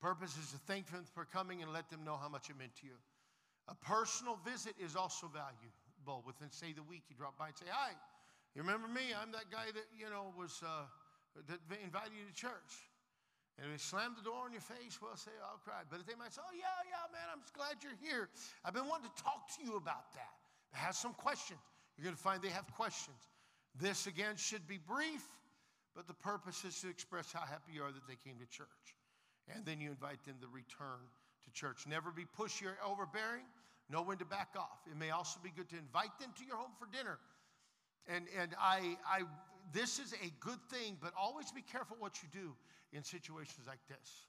Purpose 0.00 0.36
is 0.38 0.52
to 0.52 0.58
thank 0.66 0.90
them 0.90 1.04
for 1.14 1.24
coming 1.24 1.62
and 1.62 1.72
let 1.72 1.90
them 1.90 2.04
know 2.04 2.16
how 2.16 2.28
much 2.28 2.50
it 2.50 2.58
meant 2.58 2.74
to 2.76 2.86
you. 2.86 2.94
A 3.68 3.74
personal 3.74 4.38
visit 4.44 4.74
is 4.78 4.94
also 4.94 5.26
valuable. 5.26 6.22
Within 6.24 6.50
say 6.50 6.72
the 6.72 6.82
week, 6.84 7.02
you 7.10 7.16
drop 7.16 7.36
by 7.36 7.48
and 7.48 7.56
say, 7.56 7.66
hi. 7.68 7.92
You 8.54 8.62
remember 8.62 8.88
me? 8.88 9.12
I'm 9.20 9.32
that 9.32 9.50
guy 9.50 9.66
that, 9.74 9.84
you 9.98 10.08
know, 10.08 10.32
was 10.38 10.62
uh, 10.64 10.86
that 11.48 11.58
invited 11.84 12.12
you 12.14 12.24
to 12.26 12.34
church. 12.34 12.87
And 13.58 13.74
if 13.74 13.82
slam 13.82 14.14
the 14.14 14.22
door 14.22 14.46
in 14.46 14.52
your 14.52 14.62
face, 14.62 15.02
well, 15.02 15.16
say, 15.16 15.34
oh, 15.42 15.50
I'll 15.50 15.62
cry. 15.66 15.82
But 15.90 15.98
if 15.98 16.06
they 16.06 16.14
might 16.14 16.32
say, 16.32 16.40
oh, 16.46 16.54
yeah, 16.54 16.78
yeah, 16.86 17.10
man, 17.10 17.26
I'm 17.34 17.42
glad 17.58 17.82
you're 17.82 17.98
here. 17.98 18.30
I've 18.64 18.74
been 18.74 18.86
wanting 18.86 19.10
to 19.10 19.22
talk 19.22 19.50
to 19.58 19.66
you 19.66 19.74
about 19.76 20.14
that. 20.14 20.38
I 20.74 20.78
Have 20.78 20.94
some 20.94 21.12
questions. 21.14 21.58
You're 21.96 22.04
going 22.04 22.14
to 22.14 22.22
find 22.22 22.40
they 22.40 22.54
have 22.54 22.70
questions. 22.78 23.18
This, 23.74 24.06
again, 24.06 24.36
should 24.36 24.66
be 24.68 24.78
brief, 24.78 25.26
but 25.96 26.06
the 26.06 26.14
purpose 26.14 26.64
is 26.64 26.78
to 26.82 26.88
express 26.88 27.32
how 27.32 27.42
happy 27.42 27.74
you 27.74 27.82
are 27.82 27.90
that 27.90 28.06
they 28.06 28.16
came 28.22 28.38
to 28.38 28.46
church. 28.46 28.94
And 29.50 29.66
then 29.66 29.80
you 29.80 29.90
invite 29.90 30.22
them 30.22 30.36
to 30.40 30.46
return 30.46 31.02
to 31.44 31.50
church. 31.50 31.82
Never 31.88 32.12
be 32.12 32.26
pushy 32.38 32.70
or 32.70 32.78
overbearing. 32.86 33.48
Know 33.90 34.02
when 34.02 34.18
to 34.18 34.24
back 34.24 34.54
off. 34.54 34.86
It 34.86 34.96
may 34.96 35.10
also 35.10 35.40
be 35.42 35.50
good 35.50 35.68
to 35.70 35.78
invite 35.78 36.14
them 36.20 36.30
to 36.38 36.44
your 36.44 36.56
home 36.56 36.76
for 36.78 36.86
dinner 36.94 37.18
and, 38.08 38.24
and 38.40 38.56
I, 38.58 38.96
I, 39.04 39.22
this 39.72 39.98
is 39.98 40.12
a 40.12 40.30
good 40.40 40.60
thing, 40.70 40.96
but 41.00 41.12
always 41.18 41.50
be 41.52 41.62
careful 41.62 41.96
what 41.98 42.22
you 42.22 42.28
do 42.32 42.54
in 42.92 43.02
situations 43.02 43.66
like 43.66 43.80
this. 43.88 44.26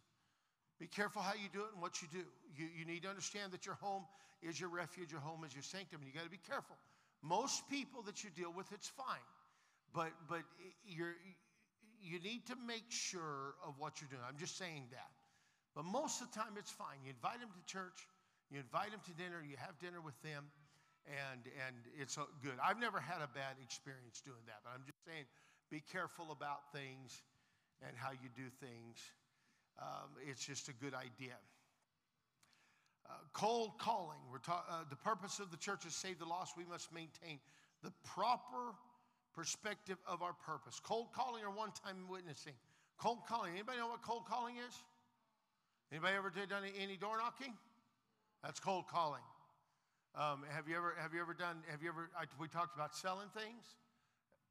Be 0.79 0.87
careful 0.87 1.21
how 1.21 1.33
you 1.33 1.49
do 1.51 1.59
it 1.61 1.73
and 1.73 1.81
what 1.81 2.01
you 2.01 2.07
do. 2.11 2.23
You, 2.55 2.67
you 2.77 2.85
need 2.85 3.03
to 3.03 3.09
understand 3.09 3.51
that 3.51 3.65
your 3.65 3.75
home 3.75 4.03
is 4.41 4.59
your 4.59 4.69
refuge, 4.69 5.11
your 5.11 5.21
home 5.21 5.43
is 5.43 5.53
your 5.53 5.63
sanctum, 5.63 5.99
and 5.99 6.07
you 6.07 6.13
got 6.13 6.23
to 6.23 6.31
be 6.31 6.39
careful. 6.47 6.75
Most 7.21 7.69
people 7.69 8.01
that 8.03 8.23
you 8.23 8.29
deal 8.29 8.53
with, 8.55 8.71
it's 8.71 8.87
fine, 8.87 9.27
but 9.93 10.11
but 10.29 10.43
you're 10.85 11.15
you 12.01 12.19
need 12.21 12.47
to 12.47 12.55
make 12.65 12.87
sure 12.87 13.55
of 13.65 13.75
what 13.77 13.99
you're 13.99 14.09
doing. 14.09 14.23
I'm 14.23 14.39
just 14.39 14.57
saying 14.57 14.87
that. 14.91 15.11
But 15.75 15.83
most 15.83 16.21
of 16.21 16.31
the 16.31 16.39
time, 16.39 16.55
it's 16.57 16.71
fine. 16.71 16.95
You 17.03 17.11
invite 17.11 17.41
them 17.41 17.49
to 17.51 17.63
church, 17.67 18.07
you 18.49 18.59
invite 18.59 18.91
them 18.91 19.01
to 19.05 19.13
dinner, 19.13 19.43
you 19.43 19.57
have 19.59 19.77
dinner 19.79 19.99
with 19.99 20.15
them, 20.23 20.45
and, 21.09 21.41
and 21.65 21.75
it's 21.97 22.17
good. 22.41 22.57
I've 22.61 22.79
never 22.79 22.99
had 22.99 23.21
a 23.21 23.27
bad 23.33 23.57
experience 23.63 24.21
doing 24.21 24.45
that, 24.45 24.61
but 24.63 24.71
I'm 24.73 24.85
just 24.85 25.01
saying 25.05 25.25
be 25.69 25.81
careful 25.91 26.31
about 26.31 26.71
things 26.73 27.21
and 27.81 27.97
how 27.97 28.11
you 28.11 28.29
do 28.35 28.49
things. 28.61 28.97
Um, 29.81 30.09
it's 30.27 30.45
just 30.45 30.69
a 30.69 30.73
good 30.73 30.93
idea. 30.93 31.37
Uh, 33.09 33.13
cold 33.33 33.77
calling. 33.79 34.19
We're 34.31 34.39
ta- 34.39 34.65
uh, 34.69 34.83
the 34.89 34.95
purpose 34.95 35.39
of 35.39 35.51
the 35.51 35.57
church 35.57 35.85
is 35.85 35.95
save 35.95 36.19
the 36.19 36.25
lost. 36.25 36.57
We 36.57 36.65
must 36.65 36.93
maintain 36.93 37.39
the 37.83 37.91
proper 38.03 38.75
perspective 39.33 39.97
of 40.07 40.21
our 40.21 40.33
purpose. 40.33 40.79
Cold 40.79 41.07
calling 41.13 41.43
or 41.43 41.49
one-time 41.49 42.05
witnessing. 42.09 42.53
Cold 42.97 43.19
calling. 43.27 43.53
Anybody 43.53 43.77
know 43.77 43.87
what 43.87 44.01
cold 44.01 44.25
calling 44.25 44.55
is? 44.57 44.75
Anybody 45.91 46.15
ever 46.17 46.29
done 46.29 46.63
any 46.79 46.97
door 46.97 47.17
knocking? 47.17 47.53
That's 48.43 48.59
cold 48.59 48.85
calling. 48.87 49.23
Um, 50.15 50.43
have 50.49 50.67
you 50.67 50.75
ever 50.75 50.95
have 50.99 51.13
you 51.13 51.21
ever 51.21 51.33
done? 51.33 51.57
Have 51.69 51.83
you 51.83 51.89
ever? 51.89 52.09
I, 52.17 52.25
we 52.39 52.47
talked 52.47 52.75
about 52.75 52.95
selling 52.95 53.29
things. 53.35 53.75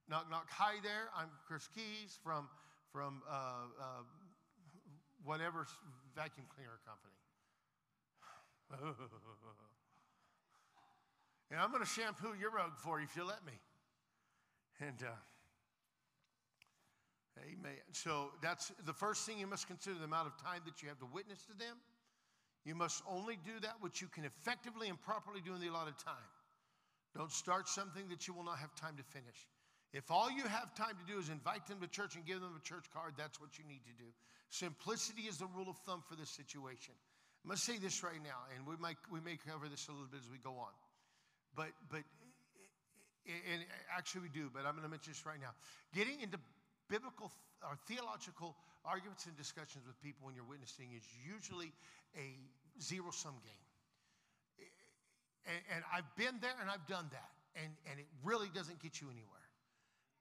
Knock 0.08 0.30
knock. 0.30 0.46
Hi 0.50 0.74
there. 0.82 1.10
I'm 1.16 1.28
Chris 1.46 1.68
Keys 1.74 2.18
from 2.22 2.48
from 2.92 3.22
uh, 3.28 3.66
uh, 3.80 4.02
whatever 5.24 5.66
vacuum 6.14 6.46
cleaner 6.54 6.78
company. 6.86 7.14
And 11.50 11.58
I'm 11.58 11.70
going 11.70 11.82
to 11.82 11.88
shampoo 11.88 12.34
your 12.38 12.50
rug 12.50 12.76
for 12.76 13.00
you 13.00 13.06
if 13.08 13.16
you 13.16 13.24
let 13.24 13.44
me. 13.46 13.54
And, 14.80 15.02
uh, 15.02 15.16
amen. 17.40 17.80
So 17.92 18.32
that's 18.42 18.70
the 18.84 18.92
first 18.92 19.24
thing 19.24 19.38
you 19.38 19.46
must 19.46 19.66
consider 19.66 19.98
the 19.98 20.04
amount 20.04 20.26
of 20.26 20.36
time 20.36 20.60
that 20.66 20.82
you 20.82 20.88
have 20.88 20.98
to 20.98 21.06
witness 21.06 21.42
to 21.46 21.56
them. 21.56 21.76
You 22.68 22.74
must 22.74 23.02
only 23.08 23.40
do 23.48 23.56
that 23.62 23.80
which 23.80 24.02
you 24.02 24.08
can 24.08 24.28
effectively 24.28 24.92
and 24.92 25.00
properly 25.00 25.40
do 25.40 25.54
in 25.54 25.60
the 25.64 25.72
allotted 25.72 25.96
time. 26.04 26.28
Don't 27.16 27.32
start 27.32 27.66
something 27.66 28.06
that 28.10 28.28
you 28.28 28.34
will 28.34 28.44
not 28.44 28.58
have 28.58 28.74
time 28.76 28.92
to 29.00 29.02
finish. 29.02 29.48
If 29.94 30.10
all 30.10 30.30
you 30.30 30.44
have 30.44 30.76
time 30.76 30.92
to 31.00 31.06
do 31.10 31.18
is 31.18 31.30
invite 31.30 31.66
them 31.66 31.80
to 31.80 31.88
church 31.88 32.14
and 32.14 32.26
give 32.26 32.42
them 32.42 32.52
a 32.52 32.60
church 32.60 32.84
card, 32.92 33.14
that's 33.16 33.40
what 33.40 33.56
you 33.56 33.64
need 33.64 33.80
to 33.88 33.96
do. 33.96 34.12
Simplicity 34.50 35.22
is 35.22 35.38
the 35.38 35.48
rule 35.56 35.70
of 35.70 35.78
thumb 35.88 36.04
for 36.04 36.14
this 36.14 36.28
situation. 36.28 36.92
I'm 37.40 37.48
going 37.48 37.56
to 37.56 37.64
say 37.64 37.78
this 37.78 38.04
right 38.04 38.20
now, 38.20 38.44
and 38.52 38.66
we 38.68 38.76
might 38.76 39.00
we 39.08 39.24
may 39.24 39.40
cover 39.40 39.64
this 39.72 39.88
a 39.88 39.92
little 39.92 40.12
bit 40.12 40.20
as 40.20 40.28
we 40.28 40.36
go 40.36 40.52
on. 40.60 40.76
But 41.56 41.72
but 41.88 42.04
and 43.24 43.64
actually 43.96 44.28
we 44.28 44.28
do, 44.28 44.50
but 44.52 44.68
I'm 44.68 44.76
going 44.76 44.84
to 44.84 44.92
mention 44.92 45.16
this 45.16 45.24
right 45.24 45.40
now. 45.40 45.56
Getting 45.96 46.20
into 46.20 46.36
biblical 46.88 47.30
or 47.62 47.76
theological 47.86 48.56
arguments 48.84 49.26
and 49.26 49.36
discussions 49.36 49.84
with 49.86 50.00
people 50.00 50.26
when 50.26 50.34
you're 50.34 50.48
witnessing 50.48 50.88
is 50.96 51.04
usually 51.24 51.72
a 52.16 52.36
zero 52.80 53.10
sum 53.10 53.34
game. 53.44 54.66
And, 55.46 55.60
and 55.76 55.84
I've 55.92 56.08
been 56.16 56.40
there 56.40 56.56
and 56.60 56.68
I've 56.68 56.86
done 56.86 57.08
that, 57.12 57.32
and, 57.56 57.72
and 57.90 57.98
it 57.98 58.06
really 58.24 58.48
doesn't 58.54 58.80
get 58.82 59.00
you 59.00 59.08
anywhere. 59.08 59.48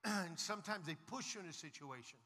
and 0.28 0.40
sometimes 0.40 0.86
they 0.86 0.96
push 1.08 1.36
you 1.36 1.42
in 1.42 1.48
a 1.48 1.54
situation. 1.54 2.20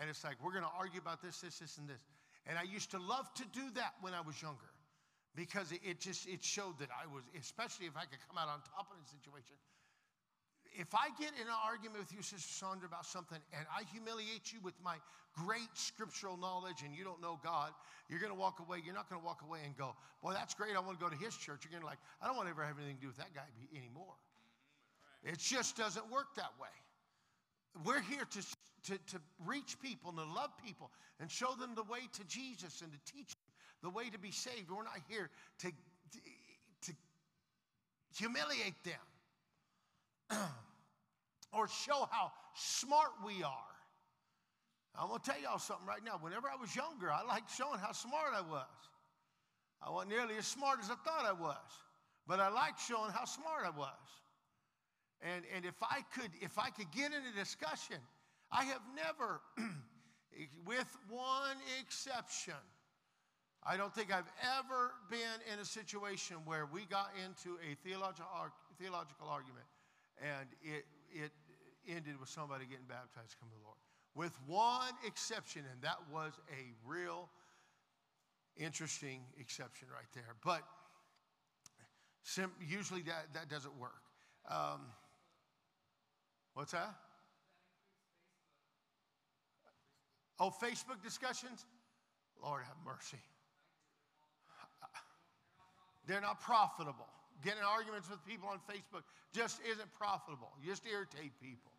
And 0.00 0.08
it's 0.08 0.22
like, 0.24 0.36
we're 0.42 0.52
going 0.52 0.64
to 0.64 0.76
argue 0.78 1.00
about 1.00 1.20
this, 1.20 1.40
this, 1.40 1.58
this, 1.58 1.78
and 1.78 1.88
this. 1.88 2.00
And 2.46 2.56
I 2.56 2.62
used 2.62 2.90
to 2.92 2.98
love 2.98 3.32
to 3.34 3.44
do 3.52 3.64
that 3.74 3.94
when 4.00 4.14
I 4.14 4.20
was 4.20 4.40
younger 4.40 4.72
because 5.34 5.72
it, 5.72 5.80
it 5.84 6.00
just 6.00 6.26
it 6.26 6.42
showed 6.42 6.78
that 6.78 6.88
I 6.90 7.06
was, 7.12 7.22
especially 7.38 7.86
if 7.86 7.96
I 7.96 8.08
could 8.08 8.18
come 8.26 8.38
out 8.38 8.48
on 8.48 8.60
top 8.74 8.88
of 8.90 8.96
the 8.96 9.08
situation. 9.10 9.56
If 10.74 10.94
I 10.94 11.08
get 11.18 11.32
in 11.34 11.46
an 11.46 11.60
argument 11.64 12.00
with 12.00 12.12
you, 12.12 12.22
Sister 12.22 12.48
Sandra, 12.48 12.86
about 12.86 13.06
something 13.06 13.38
and 13.56 13.66
I 13.70 13.84
humiliate 13.92 14.52
you 14.52 14.60
with 14.62 14.74
my 14.82 14.96
great 15.34 15.70
scriptural 15.74 16.36
knowledge 16.36 16.82
and 16.84 16.94
you 16.94 17.04
don't 17.04 17.20
know 17.20 17.38
God, 17.42 17.72
you're 18.08 18.20
going 18.20 18.32
to 18.32 18.38
walk 18.38 18.60
away. 18.60 18.78
You're 18.84 18.94
not 18.94 19.08
going 19.08 19.20
to 19.20 19.26
walk 19.26 19.42
away 19.42 19.60
and 19.64 19.76
go, 19.76 19.94
Boy, 20.22 20.32
that's 20.32 20.54
great. 20.54 20.76
I 20.76 20.80
want 20.80 20.98
to 20.98 21.04
go 21.04 21.10
to 21.10 21.16
his 21.16 21.36
church. 21.36 21.62
You're 21.64 21.72
going 21.72 21.82
to 21.82 21.86
like, 21.86 21.98
I 22.22 22.26
don't 22.26 22.36
want 22.36 22.46
to 22.48 22.50
ever 22.50 22.64
have 22.64 22.76
anything 22.78 22.96
to 22.96 23.00
do 23.02 23.06
with 23.08 23.18
that 23.18 23.34
guy 23.34 23.46
anymore. 23.76 24.14
It 25.24 25.38
just 25.38 25.76
doesn't 25.76 26.10
work 26.10 26.34
that 26.36 26.52
way. 26.60 26.74
We're 27.84 28.00
here 28.00 28.24
to, 28.24 28.40
to, 28.92 28.98
to 28.98 29.20
reach 29.46 29.80
people 29.80 30.10
and 30.10 30.18
to 30.18 30.24
love 30.24 30.50
people 30.64 30.90
and 31.20 31.30
show 31.30 31.54
them 31.58 31.74
the 31.74 31.84
way 31.84 32.00
to 32.12 32.24
Jesus 32.26 32.82
and 32.82 32.92
to 32.92 32.98
teach 33.12 33.28
them 33.28 33.48
the 33.82 33.90
way 33.90 34.10
to 34.10 34.18
be 34.18 34.30
saved. 34.30 34.70
We're 34.70 34.82
not 34.82 35.00
here 35.08 35.30
to, 35.60 35.68
to, 35.68 36.18
to 36.86 36.92
humiliate 38.16 38.82
them 38.84 39.07
or 41.52 41.68
show 41.68 42.08
how 42.10 42.32
smart 42.54 43.10
we 43.24 43.42
are. 43.42 43.52
I'm 44.98 45.08
to 45.08 45.18
tell 45.24 45.40
y'all 45.40 45.58
something 45.58 45.86
right 45.86 46.04
now. 46.04 46.18
Whenever 46.20 46.48
I 46.48 46.56
was 46.60 46.74
younger, 46.74 47.10
I 47.12 47.22
liked 47.22 47.54
showing 47.54 47.78
how 47.78 47.92
smart 47.92 48.34
I 48.34 48.40
was. 48.40 48.66
I 49.80 49.90
wasn't 49.90 50.10
nearly 50.10 50.34
as 50.36 50.46
smart 50.46 50.80
as 50.82 50.90
I 50.90 50.96
thought 51.04 51.24
I 51.24 51.32
was, 51.32 51.70
but 52.26 52.40
I 52.40 52.48
liked 52.48 52.80
showing 52.80 53.12
how 53.12 53.24
smart 53.24 53.62
I 53.64 53.70
was. 53.70 54.08
And, 55.22 55.44
and 55.54 55.64
if 55.64 55.76
I 55.82 56.00
could, 56.14 56.30
if 56.40 56.58
I 56.58 56.70
could 56.70 56.90
get 56.90 57.12
in 57.12 57.22
a 57.32 57.38
discussion, 57.38 57.96
I 58.50 58.64
have 58.64 58.82
never, 58.96 59.40
with 60.66 60.96
one 61.08 61.56
exception, 61.80 62.58
I 63.62 63.76
don't 63.76 63.94
think 63.94 64.12
I've 64.12 64.30
ever 64.58 64.92
been 65.10 65.38
in 65.52 65.60
a 65.60 65.64
situation 65.64 66.38
where 66.44 66.66
we 66.66 66.86
got 66.86 67.10
into 67.24 67.58
a 67.62 67.74
theological, 67.86 68.26
theological 68.80 69.28
argument 69.28 69.66
and 70.22 70.48
it, 70.62 70.84
it 71.12 71.32
ended 71.88 72.18
with 72.18 72.28
somebody 72.28 72.64
getting 72.64 72.86
baptized, 72.88 73.36
come 73.40 73.48
to 73.48 73.54
the 73.54 73.64
Lord. 73.64 73.78
With 74.14 74.36
one 74.46 74.94
exception, 75.06 75.62
and 75.70 75.80
that 75.82 75.98
was 76.12 76.32
a 76.50 76.72
real 76.86 77.28
interesting 78.56 79.20
exception 79.38 79.88
right 79.92 80.08
there. 80.14 80.34
But 80.44 80.62
usually 82.66 83.02
that, 83.02 83.26
that 83.34 83.48
doesn't 83.48 83.76
work. 83.78 84.02
Um, 84.50 84.80
What's 86.58 86.72
that? 86.72 86.92
Oh, 90.40 90.50
Facebook 90.50 91.00
discussions? 91.04 91.64
Lord 92.42 92.64
have 92.64 92.74
mercy. 92.84 93.22
They're 96.08 96.20
not 96.20 96.40
profitable. 96.40 97.06
Getting 97.44 97.62
arguments 97.62 98.10
with 98.10 98.24
people 98.26 98.48
on 98.48 98.58
Facebook 98.68 99.02
just 99.32 99.60
isn't 99.70 99.92
profitable. 99.92 100.50
You 100.60 100.70
just 100.70 100.84
irritate 100.86 101.32
people. 101.40 101.72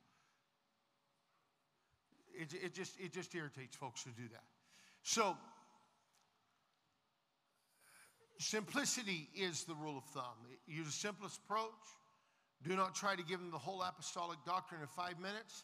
It, 2.34 2.54
it, 2.64 2.74
just, 2.74 2.98
it 3.00 3.12
just 3.12 3.36
irritates 3.36 3.76
folks 3.76 4.04
to 4.04 4.10
do 4.10 4.28
that. 4.32 4.44
So, 5.04 5.36
simplicity 8.38 9.28
is 9.36 9.66
the 9.66 9.76
rule 9.76 9.98
of 9.98 10.06
thumb. 10.06 10.38
Use 10.66 10.86
the 10.86 10.92
simplest 10.94 11.42
approach. 11.46 11.74
Do 12.64 12.76
not 12.76 12.96
try 12.96 13.16
to 13.16 13.24
give 13.24 13.40
them 13.40 13.52
the 13.52 13.58
whole 13.58 13.82
apostolic 13.82 14.40
doctrine 14.46 14.82
in 14.82 14.88
five 14.88 15.20
minutes. 15.20 15.64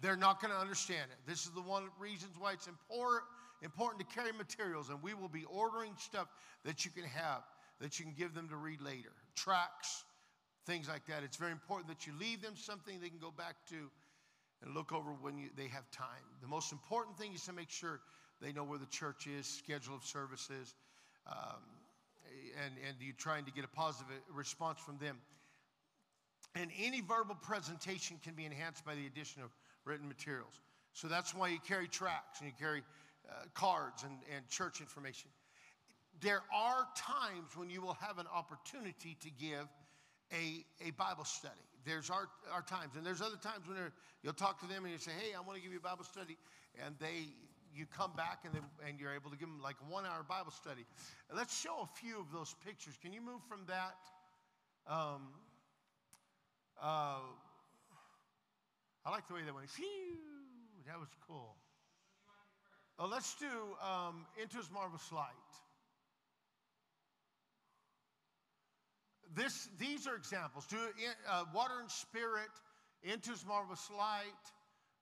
They're 0.00 0.16
not 0.16 0.40
going 0.40 0.52
to 0.52 0.58
understand 0.58 1.10
it. 1.10 1.18
This 1.26 1.44
is 1.44 1.50
the 1.50 1.62
one 1.62 1.84
reasons 1.98 2.34
why 2.38 2.52
it's 2.52 2.66
important, 2.66 3.22
important 3.62 4.08
to 4.08 4.14
carry 4.14 4.32
materials, 4.32 4.90
and 4.90 5.02
we 5.02 5.14
will 5.14 5.28
be 5.28 5.44
ordering 5.44 5.92
stuff 5.98 6.28
that 6.64 6.84
you 6.84 6.90
can 6.90 7.04
have, 7.04 7.42
that 7.80 7.98
you 7.98 8.04
can 8.04 8.14
give 8.14 8.34
them 8.34 8.48
to 8.48 8.56
read 8.56 8.80
later. 8.80 9.12
Tracts, 9.34 10.04
things 10.66 10.88
like 10.88 11.06
that. 11.06 11.22
It's 11.22 11.36
very 11.36 11.52
important 11.52 11.88
that 11.88 12.06
you 12.06 12.12
leave 12.18 12.42
them 12.42 12.54
something 12.56 13.00
they 13.00 13.08
can 13.08 13.18
go 13.18 13.32
back 13.36 13.56
to 13.70 13.90
and 14.62 14.74
look 14.74 14.92
over 14.92 15.10
when 15.20 15.38
you, 15.38 15.48
they 15.56 15.68
have 15.68 15.90
time. 15.90 16.24
The 16.40 16.48
most 16.48 16.72
important 16.72 17.18
thing 17.18 17.34
is 17.34 17.44
to 17.44 17.52
make 17.52 17.70
sure 17.70 18.00
they 18.40 18.52
know 18.52 18.64
where 18.64 18.78
the 18.78 18.86
church 18.86 19.26
is, 19.26 19.46
schedule 19.46 19.94
of 19.94 20.04
services, 20.04 20.74
um, 21.26 21.62
and, 22.64 22.74
and 22.86 22.96
you're 23.00 23.14
trying 23.18 23.44
to 23.44 23.52
get 23.52 23.64
a 23.64 23.68
positive 23.68 24.12
response 24.32 24.78
from 24.78 24.98
them. 24.98 25.18
And 26.54 26.70
any 26.80 27.00
verbal 27.00 27.34
presentation 27.34 28.18
can 28.22 28.34
be 28.34 28.44
enhanced 28.44 28.84
by 28.84 28.94
the 28.94 29.06
addition 29.06 29.42
of 29.42 29.50
written 29.84 30.06
materials. 30.06 30.60
So 30.92 31.08
that's 31.08 31.34
why 31.34 31.48
you 31.48 31.58
carry 31.66 31.88
tracts 31.88 32.40
and 32.40 32.48
you 32.48 32.54
carry 32.58 32.82
uh, 33.28 33.44
cards 33.54 34.04
and, 34.04 34.18
and 34.34 34.48
church 34.48 34.80
information. 34.80 35.30
There 36.20 36.42
are 36.54 36.86
times 36.96 37.56
when 37.56 37.70
you 37.70 37.82
will 37.82 37.96
have 38.00 38.18
an 38.18 38.26
opportunity 38.32 39.16
to 39.20 39.30
give 39.30 39.66
a, 40.32 40.64
a 40.86 40.90
Bible 40.92 41.24
study. 41.24 41.54
There's 41.84 42.08
our, 42.08 42.28
our 42.52 42.62
times. 42.62 42.96
And 42.96 43.04
there's 43.04 43.20
other 43.20 43.36
times 43.36 43.68
when 43.68 43.76
you'll 44.22 44.32
talk 44.32 44.60
to 44.60 44.66
them 44.66 44.84
and 44.84 44.92
you 44.92 44.98
say, 44.98 45.12
hey, 45.20 45.34
I 45.36 45.40
want 45.40 45.56
to 45.56 45.62
give 45.62 45.72
you 45.72 45.78
a 45.78 45.82
Bible 45.82 46.04
study. 46.04 46.36
And 46.84 46.94
they, 46.98 47.28
you 47.74 47.86
come 47.86 48.12
back 48.16 48.40
and, 48.44 48.54
they, 48.54 48.88
and 48.88 48.98
you're 48.98 49.14
able 49.14 49.30
to 49.30 49.36
give 49.36 49.48
them 49.48 49.60
like 49.62 49.76
a 49.86 49.92
one 49.92 50.04
hour 50.06 50.24
Bible 50.26 50.52
study. 50.52 50.86
Let's 51.34 51.58
show 51.60 51.82
a 51.82 51.88
few 51.98 52.18
of 52.18 52.32
those 52.32 52.54
pictures. 52.64 52.94
Can 53.02 53.12
you 53.12 53.20
move 53.20 53.42
from 53.48 53.60
that? 53.66 53.98
Um, 54.86 55.28
uh, 56.80 57.20
I 59.04 59.10
like 59.10 59.28
the 59.28 59.34
way 59.34 59.40
that 59.44 59.54
went. 59.54 59.68
Phew, 59.68 59.84
that 60.86 60.98
was 60.98 61.08
cool. 61.28 61.56
Oh, 62.98 63.06
let's 63.06 63.34
do 63.34 63.46
um, 63.82 64.24
Into 64.40 64.56
His 64.56 64.70
Marvelous 64.70 65.10
Light. 65.12 65.28
This, 69.34 69.68
these 69.78 70.06
are 70.06 70.16
examples. 70.16 70.66
Do 70.66 70.76
uh, 71.28 71.44
Water 71.54 71.74
and 71.80 71.90
Spirit, 71.90 72.50
Into 73.02 73.30
His 73.30 73.44
Marvelous 73.46 73.90
Light. 73.96 74.44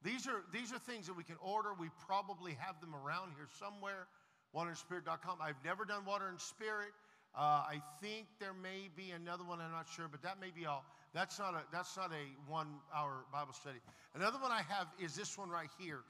These 0.02 0.26
are, 0.26 0.42
these 0.52 0.72
are 0.72 0.78
things 0.78 1.06
that 1.06 1.16
we 1.16 1.22
can 1.22 1.36
order. 1.40 1.70
We 1.78 1.88
probably 2.06 2.56
have 2.58 2.80
them 2.80 2.94
around 2.94 3.32
here 3.36 3.46
somewhere. 3.58 4.06
Waterandspirit.com. 4.54 5.38
I've 5.40 5.62
never 5.64 5.84
done 5.84 6.04
Water 6.04 6.28
and 6.28 6.40
Spirit. 6.40 6.92
Uh, 7.34 7.64
I 7.64 7.80
think 8.00 8.26
there 8.38 8.52
may 8.52 8.90
be 8.94 9.10
another 9.10 9.44
one. 9.44 9.60
I'm 9.60 9.70
not 9.70 9.86
sure, 9.88 10.06
but 10.10 10.22
that 10.22 10.40
may 10.40 10.50
be 10.50 10.66
all. 10.66 10.84
That's 11.14 11.38
not 11.38 11.54
a, 11.54 11.62
that's 11.72 11.96
not 11.96 12.10
a 12.10 12.50
one 12.50 12.68
hour 12.94 13.24
Bible 13.32 13.52
study. 13.52 13.78
Another 14.14 14.38
one 14.38 14.50
I 14.50 14.62
have 14.68 14.88
is 14.98 15.14
this 15.14 15.38
one 15.38 15.48
right 15.48 15.70
here. 15.78 16.00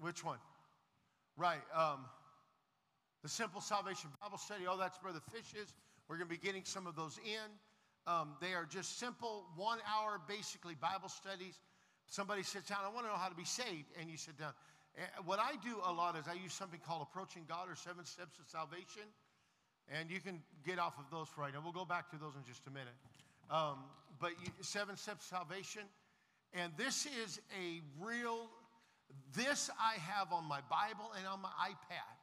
Which 0.00 0.24
one? 0.24 0.38
Right. 1.36 1.60
Um, 1.74 2.04
the 3.22 3.28
Simple 3.28 3.60
Salvation 3.60 4.10
Bible 4.22 4.38
Study. 4.38 4.64
Oh, 4.68 4.78
that's 4.78 4.98
Brother 4.98 5.20
Fish's. 5.32 5.74
We're 6.08 6.16
going 6.16 6.28
to 6.28 6.34
be 6.34 6.44
getting 6.44 6.64
some 6.64 6.86
of 6.86 6.96
those 6.96 7.18
in. 7.24 7.48
Um, 8.06 8.34
they 8.40 8.54
are 8.54 8.64
just 8.64 8.98
simple, 8.98 9.44
one 9.56 9.78
hour, 9.86 10.20
basically 10.26 10.74
Bible 10.74 11.08
studies. 11.08 11.60
Somebody 12.06 12.42
sits 12.42 12.70
down, 12.70 12.78
I 12.84 12.88
want 12.88 13.06
to 13.06 13.12
know 13.12 13.18
how 13.18 13.28
to 13.28 13.36
be 13.36 13.44
saved, 13.44 13.92
and 14.00 14.10
you 14.10 14.16
sit 14.16 14.38
down. 14.38 14.52
And 14.96 15.26
what 15.26 15.38
I 15.38 15.52
do 15.62 15.76
a 15.84 15.92
lot 15.92 16.16
is 16.16 16.24
I 16.26 16.32
use 16.42 16.54
something 16.54 16.80
called 16.86 17.02
Approaching 17.02 17.44
God 17.46 17.68
or 17.68 17.76
Seven 17.76 18.04
Steps 18.06 18.38
of 18.38 18.48
Salvation. 18.48 19.04
And 19.90 20.10
you 20.10 20.20
can 20.20 20.42
get 20.66 20.78
off 20.78 20.98
of 20.98 21.04
those 21.10 21.28
right 21.36 21.52
now. 21.52 21.60
We'll 21.62 21.72
go 21.72 21.84
back 21.84 22.10
to 22.10 22.16
those 22.16 22.34
in 22.36 22.44
just 22.46 22.66
a 22.66 22.70
minute. 22.70 22.96
Um, 23.50 23.84
but 24.20 24.32
you, 24.42 24.50
seven 24.60 24.96
steps 24.96 25.24
salvation. 25.24 25.82
And 26.52 26.72
this 26.76 27.06
is 27.24 27.40
a 27.58 27.80
real, 28.00 28.48
this 29.34 29.70
I 29.80 29.94
have 30.00 30.32
on 30.32 30.44
my 30.44 30.60
Bible 30.68 31.10
and 31.16 31.26
on 31.26 31.40
my 31.40 31.48
iPad. 31.60 32.17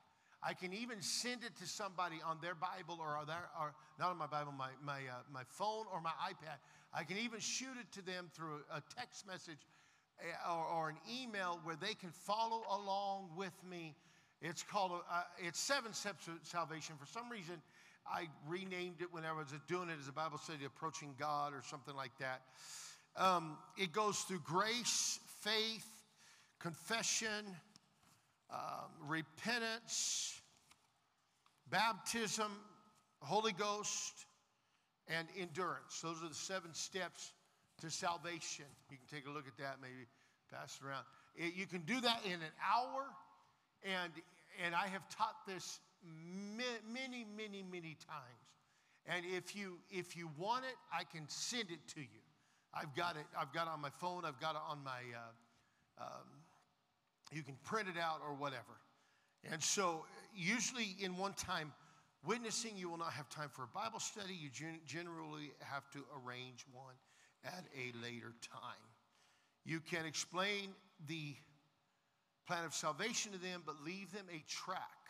I 0.48 0.54
can 0.54 0.74
even 0.74 1.02
send 1.02 1.44
it 1.44 1.56
to 1.58 1.68
somebody 1.68 2.18
on 2.24 2.38
their 2.40 2.54
Bible 2.54 3.00
or, 3.02 3.18
their, 3.26 3.50
or 3.60 3.74
not 4.00 4.12
on 4.12 4.18
my 4.18 4.28
Bible, 4.28 4.52
my, 4.52 4.70
my, 4.84 5.00
uh, 5.00 5.24
my 5.34 5.42
phone 5.48 5.86
or 5.92 6.00
my 6.00 6.12
iPad. 6.30 6.58
I 6.94 7.04
can 7.04 7.18
even 7.18 7.40
shoot 7.40 7.76
it 7.80 7.92
to 7.94 8.06
them 8.06 8.30
through 8.34 8.62
a 8.72 8.82
text 8.96 9.26
message 9.26 9.58
eh, 10.20 10.26
or, 10.48 10.66
or 10.66 10.90
an 10.90 10.98
email 11.12 11.60
where 11.64 11.76
they 11.76 11.96
can 11.96 12.12
follow 12.12 12.62
along 12.70 13.32
with 13.36 13.54
me. 13.68 13.96
It's 14.40 14.62
called, 14.62 14.92
uh, 15.12 15.24
it's 15.40 15.60
Seven 15.60 15.94
Steps 15.94 16.28
of 16.28 16.36
Salvation. 16.44 16.96
For 17.00 17.08
some 17.08 17.28
reason, 17.28 17.56
I 18.08 18.28
renamed 18.48 19.02
it 19.02 19.12
when 19.12 19.26
I 19.26 19.34
was 19.34 19.48
doing 19.68 19.90
it 19.90 19.98
as 20.00 20.08
a 20.08 20.12
Bible 20.12 20.38
study, 20.38 20.66
Approaching 20.66 21.16
God 21.18 21.54
or 21.54 21.64
something 21.64 21.96
like 21.96 22.16
that. 22.20 22.42
Um, 23.18 23.58
it 23.78 23.92
goes 23.92 24.20
through 24.20 24.42
grace, 24.44 25.20
faith, 25.42 25.88
confession, 26.60 27.46
um, 28.56 28.90
repentance, 29.08 30.42
baptism, 31.70 32.52
Holy 33.20 33.52
Ghost, 33.52 34.26
and 35.08 35.28
endurance. 35.38 36.00
Those 36.02 36.24
are 36.24 36.30
the 36.30 36.36
seven 36.36 36.74
steps 36.74 37.34
to 37.82 37.90
salvation. 37.90 38.66
You 38.90 38.98
can 38.98 39.18
take 39.18 39.28
a 39.28 39.32
look 39.32 39.48
at 39.48 39.58
that, 39.58 39.78
maybe 39.82 40.08
pass 40.50 40.80
it 40.82 40.88
around. 40.88 41.06
It, 41.36 41.54
you 41.56 41.66
can 41.66 41.82
do 41.82 42.00
that 42.02 42.22
in 42.26 42.34
an 42.34 42.56
hour, 42.64 43.06
and, 43.84 44.14
and 44.64 44.74
I 44.74 44.88
have 44.88 45.08
taught 45.10 45.46
this 45.46 45.80
many, 46.04 47.26
many, 47.36 47.64
many 47.70 47.98
times. 48.08 48.46
And 49.06 49.26
if 49.26 49.56
you, 49.56 49.78
if 49.92 50.16
you 50.16 50.30
want 50.38 50.66
it, 50.66 50.76
I 50.92 51.04
can 51.04 51.28
send 51.28 51.70
it 51.72 51.86
to 51.94 52.00
you. 52.00 52.24
I've 52.74 52.96
got 52.96 53.16
it. 53.16 53.26
I've 53.38 53.54
got 53.54 53.68
it 53.68 53.74
on 53.74 53.82
my 53.82 53.92
phone. 54.00 54.26
I've 54.26 54.40
got 54.40 54.56
it 54.56 54.62
on 54.68 54.84
my. 54.84 55.02
Uh, 55.14 56.04
um, 56.04 56.35
you 57.36 57.44
can 57.44 57.56
print 57.66 57.90
it 57.90 58.00
out 58.00 58.22
or 58.26 58.34
whatever. 58.34 58.80
And 59.52 59.62
so, 59.62 60.06
usually 60.34 60.96
in 61.00 61.18
one 61.18 61.34
time 61.34 61.74
witnessing, 62.26 62.72
you 62.78 62.90
will 62.90 62.98
not 62.98 63.12
have 63.12 63.28
time 63.30 63.50
for 63.52 63.64
a 63.64 63.68
Bible 63.68 64.00
study. 64.00 64.34
You 64.34 64.50
gen- 64.50 64.80
generally 64.88 65.52
have 65.60 65.90
to 65.92 66.00
arrange 66.18 66.66
one 66.72 66.96
at 67.44 67.66
a 67.76 67.92
later 68.02 68.34
time. 68.42 68.88
You 69.66 69.82
can 69.82 70.06
explain 70.06 70.70
the 71.08 71.36
plan 72.48 72.64
of 72.64 72.74
salvation 72.74 73.34
to 73.34 73.38
them, 73.38 73.64
but 73.66 73.76
leave 73.84 74.14
them 74.14 74.26
a 74.34 74.42
tract 74.48 75.10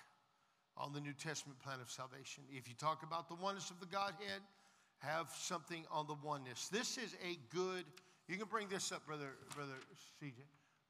on 0.77 0.93
the 0.93 0.99
New 0.99 1.13
Testament 1.13 1.59
plan 1.59 1.79
of 1.79 1.91
salvation. 1.91 2.43
If 2.49 2.67
you 2.67 2.73
talk 2.73 3.03
about 3.03 3.29
the 3.29 3.35
oneness 3.35 3.69
of 3.69 3.79
the 3.79 3.85
Godhead, 3.85 4.41
have 4.97 5.29
something 5.37 5.85
on 5.91 6.07
the 6.07 6.15
oneness. 6.23 6.69
This 6.69 6.97
is 6.97 7.15
a 7.23 7.37
good, 7.53 7.85
you 8.27 8.37
can 8.37 8.47
bring 8.47 8.67
this 8.67 8.91
up, 8.91 9.05
Brother, 9.05 9.29
Brother 9.55 9.75
CJ. 10.21 10.33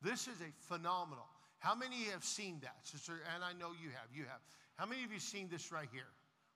This 0.05 0.27
is 0.27 0.39
a 0.39 0.73
phenomenal. 0.73 1.25
How 1.57 1.73
many 1.73 2.03
have 2.13 2.23
seen 2.23 2.59
that, 2.61 2.75
Sister? 2.83 3.13
And 3.33 3.43
I 3.43 3.53
know 3.53 3.71
you 3.81 3.89
have. 3.89 4.07
You 4.13 4.25
have. 4.25 4.39
How 4.75 4.85
many 4.85 5.03
of 5.03 5.11
you 5.11 5.19
seen 5.19 5.49
this 5.49 5.71
right 5.71 5.87
here? 5.91 6.05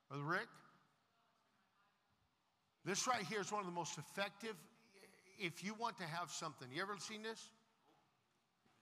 Brother 0.08 0.22
Rick? 0.22 0.46
This 2.84 3.08
right 3.08 3.24
here 3.28 3.40
is 3.40 3.50
one 3.50 3.58
of 3.58 3.66
the 3.66 3.72
most 3.72 3.98
effective. 3.98 4.54
If 5.36 5.64
you 5.64 5.74
want 5.74 5.98
to 5.98 6.04
have 6.04 6.30
something, 6.30 6.68
you 6.72 6.80
ever 6.80 6.94
seen 6.98 7.24
this? 7.24 7.50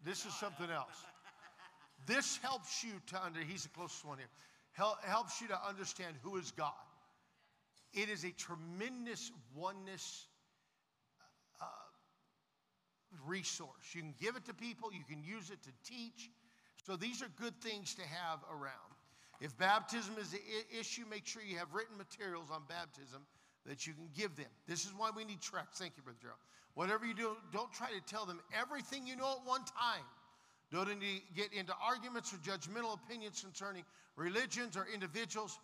This 0.05 0.27
is 0.27 0.35
something 0.35 0.69
else. 0.71 1.05
This 2.07 2.37
helps 2.43 2.85
you 2.85 2.93
to 3.07 3.25
under, 3.25 3.41
he's 3.41 3.63
the 3.63 3.71
closest 3.71 4.05
one 4.05 4.19
here, 4.19 4.29
Hel- 4.73 4.99
helps 5.03 5.41
you 5.41 5.49
to 5.49 5.67
understand 5.67 6.15
who 6.23 6.37
is 6.37 6.53
God. 6.53 6.73
It 7.95 8.11
is 8.11 8.25
a 8.25 8.31
tremendous 8.31 9.33
oneness 9.55 10.28
resource. 13.27 13.93
You 13.93 14.03
can 14.03 14.15
give 14.21 14.37
it 14.37 14.45
to 14.47 14.55
people, 14.55 14.93
you 14.93 15.05
can 15.09 15.23
use 15.23 15.51
it 15.51 15.63
to 15.63 15.71
teach. 15.85 16.31
So 16.87 16.97
these 16.97 17.23
are 17.23 17.29
good 17.41 17.55
things 17.61 17.95
to 17.95 18.03
have 18.03 18.41
around. 18.51 18.93
If 19.41 19.57
baptism 19.59 20.15
is 20.19 20.31
the 20.31 20.41
issue, 20.79 21.03
make 21.09 21.27
sure 21.27 21.43
you 21.43 21.59
have 21.59 21.73
written 21.73 21.97
materials 21.97 22.49
on 22.51 22.63
baptism 22.69 23.23
that 23.67 23.87
you 23.87 23.93
can 23.93 24.09
give 24.17 24.35
them. 24.37 24.51
This 24.67 24.85
is 24.85 24.93
why 24.97 25.11
we 25.15 25.25
need 25.25 25.41
tracts. 25.41 25.79
Thank 25.79 25.93
you, 25.97 26.03
Brother 26.03 26.19
Gerald. 26.21 26.41
Whatever 26.75 27.07
you 27.07 27.15
do, 27.15 27.37
don't 27.53 27.73
try 27.73 27.89
to 27.89 28.01
tell 28.07 28.25
them 28.25 28.41
everything 28.59 29.07
you 29.07 29.17
know 29.17 29.39
at 29.41 29.47
one 29.47 29.61
time. 29.65 30.05
Don't 30.73 30.89
get 31.35 31.53
into 31.53 31.73
arguments 31.83 32.33
or 32.33 32.37
judgmental 32.39 32.95
opinions 32.95 33.41
concerning 33.41 33.85
religions 34.17 34.77
or 34.77 34.87
individuals. 34.93 35.59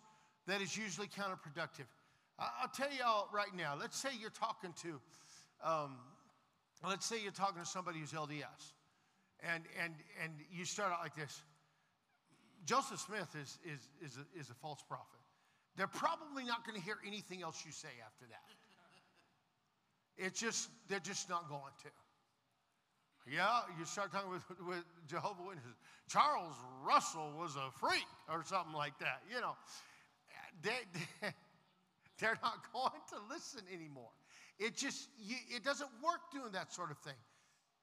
That 0.47 0.61
is 0.61 0.77
usually 0.77 1.07
counterproductive. 1.07 1.85
I'll 2.37 2.69
tell 2.73 2.89
y'all 2.97 3.29
right 3.33 3.53
now. 3.55 3.75
Let's 3.79 3.97
say 3.97 4.09
you're 4.19 4.29
talking 4.29 4.73
to, 4.81 4.99
um, 5.63 5.97
let's 6.83 7.05
say 7.05 7.21
you're 7.21 7.31
talking 7.31 7.61
to 7.61 7.67
somebody 7.67 7.99
who's 7.99 8.11
LDS, 8.11 8.73
and 9.41 9.63
and 9.83 9.93
and 10.23 10.33
you 10.51 10.65
start 10.65 10.91
out 10.91 10.99
like 11.01 11.15
this. 11.15 11.41
Joseph 12.65 12.99
Smith 12.99 13.35
is 13.41 13.59
is 13.63 13.89
is 14.03 14.17
a, 14.17 14.39
is 14.39 14.49
a 14.49 14.55
false 14.55 14.83
prophet. 14.87 15.19
They're 15.77 15.87
probably 15.87 16.45
not 16.45 16.65
going 16.65 16.79
to 16.79 16.83
hear 16.83 16.97
anything 17.05 17.43
else 17.43 17.63
you 17.65 17.71
say 17.71 17.89
after 18.05 18.25
that. 18.29 18.49
It's 20.17 20.39
just 20.39 20.69
they're 20.87 20.99
just 20.99 21.29
not 21.29 21.49
going 21.49 21.73
to. 21.83 21.89
Yeah, 23.27 23.61
you 23.79 23.85
start 23.85 24.11
talking 24.11 24.29
with, 24.29 24.43
with 24.67 24.83
Jehovah 25.07 25.41
Witnesses. 25.41 25.75
Charles 26.07 26.53
Russell 26.85 27.33
was 27.35 27.55
a 27.55 27.71
freak 27.71 28.05
or 28.29 28.43
something 28.45 28.73
like 28.73 28.97
that. 28.99 29.23
You 29.27 29.41
know, 29.41 29.55
they, 30.61 30.77
they, 30.93 31.29
they're 32.19 32.37
not 32.43 32.71
going 32.71 33.01
to 33.09 33.33
listen 33.33 33.61
anymore. 33.73 34.11
It 34.57 34.75
just, 34.75 35.09
it 35.49 35.63
doesn't 35.63 35.89
work 36.03 36.31
doing 36.31 36.51
that 36.53 36.73
sort 36.73 36.91
of 36.91 36.97
thing. 36.99 37.19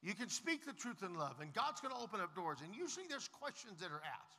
You 0.02 0.14
can 0.14 0.28
speak 0.28 0.66
the 0.66 0.72
truth 0.72 1.02
in 1.02 1.14
love, 1.14 1.36
and 1.40 1.52
God's 1.52 1.80
going 1.80 1.94
to 1.94 2.00
open 2.00 2.20
up 2.20 2.34
doors. 2.34 2.58
And 2.64 2.74
usually 2.74 3.06
there's 3.08 3.28
questions 3.28 3.78
that 3.80 3.92
are 3.92 4.02
asked. 4.02 4.38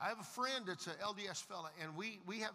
I 0.00 0.08
have 0.08 0.18
a 0.18 0.24
friend 0.24 0.64
that's 0.66 0.86
an 0.86 0.94
LDS 1.02 1.42
fella, 1.44 1.70
and 1.82 1.96
we, 1.96 2.20
we 2.26 2.40
have, 2.40 2.54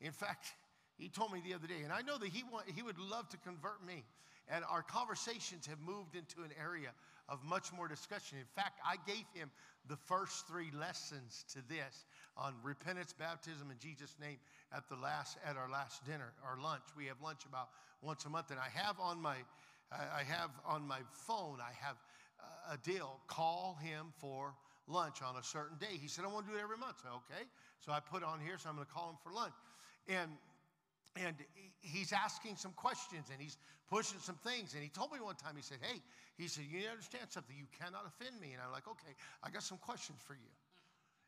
in 0.00 0.12
fact, 0.12 0.46
he 0.98 1.08
told 1.08 1.32
me 1.32 1.40
the 1.44 1.54
other 1.54 1.66
day, 1.66 1.82
and 1.84 1.92
I 1.92 2.02
know 2.02 2.18
that 2.18 2.28
he, 2.28 2.42
want, 2.50 2.66
he 2.74 2.82
would 2.82 2.98
love 2.98 3.28
to 3.30 3.36
convert 3.38 3.84
me. 3.86 4.04
And 4.48 4.64
our 4.70 4.82
conversations 4.82 5.66
have 5.66 5.80
moved 5.80 6.14
into 6.14 6.42
an 6.42 6.50
area 6.60 6.90
of 7.28 7.42
much 7.44 7.72
more 7.72 7.88
discussion. 7.88 8.38
In 8.38 8.46
fact, 8.54 8.78
I 8.84 8.96
gave 9.06 9.24
him 9.34 9.50
the 9.88 9.96
first 9.96 10.46
three 10.46 10.70
lessons 10.78 11.44
to 11.52 11.58
this 11.68 12.06
on 12.36 12.54
repentance, 12.62 13.12
baptism, 13.12 13.70
in 13.70 13.78
Jesus' 13.78 14.14
name 14.20 14.36
at 14.72 14.88
the 14.88 14.96
last 14.96 15.38
at 15.44 15.56
our 15.56 15.70
last 15.70 16.04
dinner, 16.06 16.32
our 16.44 16.60
lunch. 16.60 16.82
We 16.96 17.06
have 17.06 17.20
lunch 17.22 17.44
about 17.48 17.68
once 18.02 18.24
a 18.24 18.28
month, 18.28 18.50
and 18.50 18.58
I 18.60 18.68
have 18.74 18.98
on 19.00 19.20
my 19.20 19.36
I 19.92 20.22
have 20.24 20.50
on 20.66 20.86
my 20.86 21.00
phone. 21.12 21.58
I 21.60 21.72
have 21.84 21.96
a 22.70 22.76
deal. 22.78 23.20
Call 23.26 23.78
him 23.82 24.12
for 24.18 24.54
lunch 24.88 25.22
on 25.22 25.36
a 25.36 25.42
certain 25.42 25.78
day. 25.78 25.98
He 26.00 26.08
said, 26.08 26.24
I 26.24 26.28
want 26.28 26.46
to 26.46 26.52
do 26.52 26.58
it 26.58 26.62
every 26.62 26.78
month. 26.78 26.96
So, 27.02 27.08
okay. 27.30 27.44
So 27.80 27.92
I 27.92 28.00
put 28.00 28.22
on 28.22 28.40
here, 28.40 28.58
so 28.58 28.68
I'm 28.68 28.76
going 28.76 28.86
to 28.86 28.92
call 28.92 29.10
him 29.10 29.16
for 29.22 29.32
lunch. 29.32 29.54
And 30.08 30.30
and 31.16 31.36
he's 31.80 32.12
asking 32.12 32.56
some 32.56 32.72
questions 32.72 33.26
and 33.32 33.40
he's 33.40 33.56
pushing 33.88 34.18
some 34.20 34.36
things. 34.36 34.74
And 34.74 34.82
he 34.82 34.88
told 34.88 35.12
me 35.12 35.20
one 35.20 35.36
time, 35.36 35.56
he 35.56 35.62
said, 35.62 35.78
Hey, 35.80 36.00
he 36.36 36.48
said, 36.48 36.64
You 36.70 36.88
understand 36.88 37.26
something. 37.30 37.56
You 37.56 37.66
cannot 37.78 38.04
offend 38.06 38.40
me. 38.40 38.52
And 38.52 38.60
I'm 38.62 38.72
like, 38.72 38.88
Okay, 38.88 39.14
I 39.42 39.50
got 39.50 39.62
some 39.62 39.78
questions 39.78 40.18
for 40.26 40.34
you. 40.34 40.52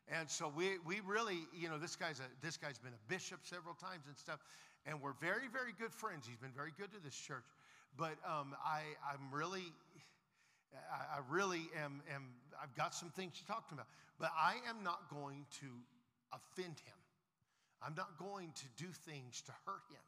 And 0.09 0.29
so 0.29 0.51
we, 0.55 0.79
we 0.85 1.01
really, 1.05 1.45
you 1.53 1.69
know, 1.69 1.77
this 1.77 1.95
guy's, 1.95 2.19
a, 2.19 2.27
this 2.41 2.57
guy's 2.57 2.79
been 2.79 2.93
a 2.93 3.03
bishop 3.07 3.39
several 3.43 3.75
times 3.75 4.05
and 4.07 4.17
stuff. 4.17 4.39
And 4.85 5.01
we're 5.01 5.13
very, 5.21 5.47
very 5.51 5.73
good 5.77 5.93
friends. 5.93 6.25
He's 6.27 6.37
been 6.39 6.55
very 6.55 6.71
good 6.77 6.91
to 6.93 6.99
this 7.03 7.15
church. 7.15 7.45
But 7.95 8.17
um, 8.25 8.55
I, 8.65 8.81
I'm 9.05 9.29
really, 9.31 9.69
I, 10.73 11.17
I 11.17 11.19
really 11.29 11.69
am, 11.77 12.01
am, 12.13 12.25
I've 12.61 12.73
got 12.75 12.95
some 12.95 13.09
things 13.09 13.37
to 13.39 13.45
talk 13.45 13.67
to 13.69 13.75
him 13.75 13.79
about. 13.79 13.87
But 14.19 14.31
I 14.37 14.55
am 14.67 14.83
not 14.83 15.09
going 15.09 15.45
to 15.61 15.67
offend 16.33 16.79
him. 16.85 16.98
I'm 17.81 17.95
not 17.95 18.17
going 18.17 18.51
to 18.55 18.67
do 18.75 18.91
things 18.91 19.41
to 19.43 19.53
hurt 19.65 19.87
him. 19.89 20.03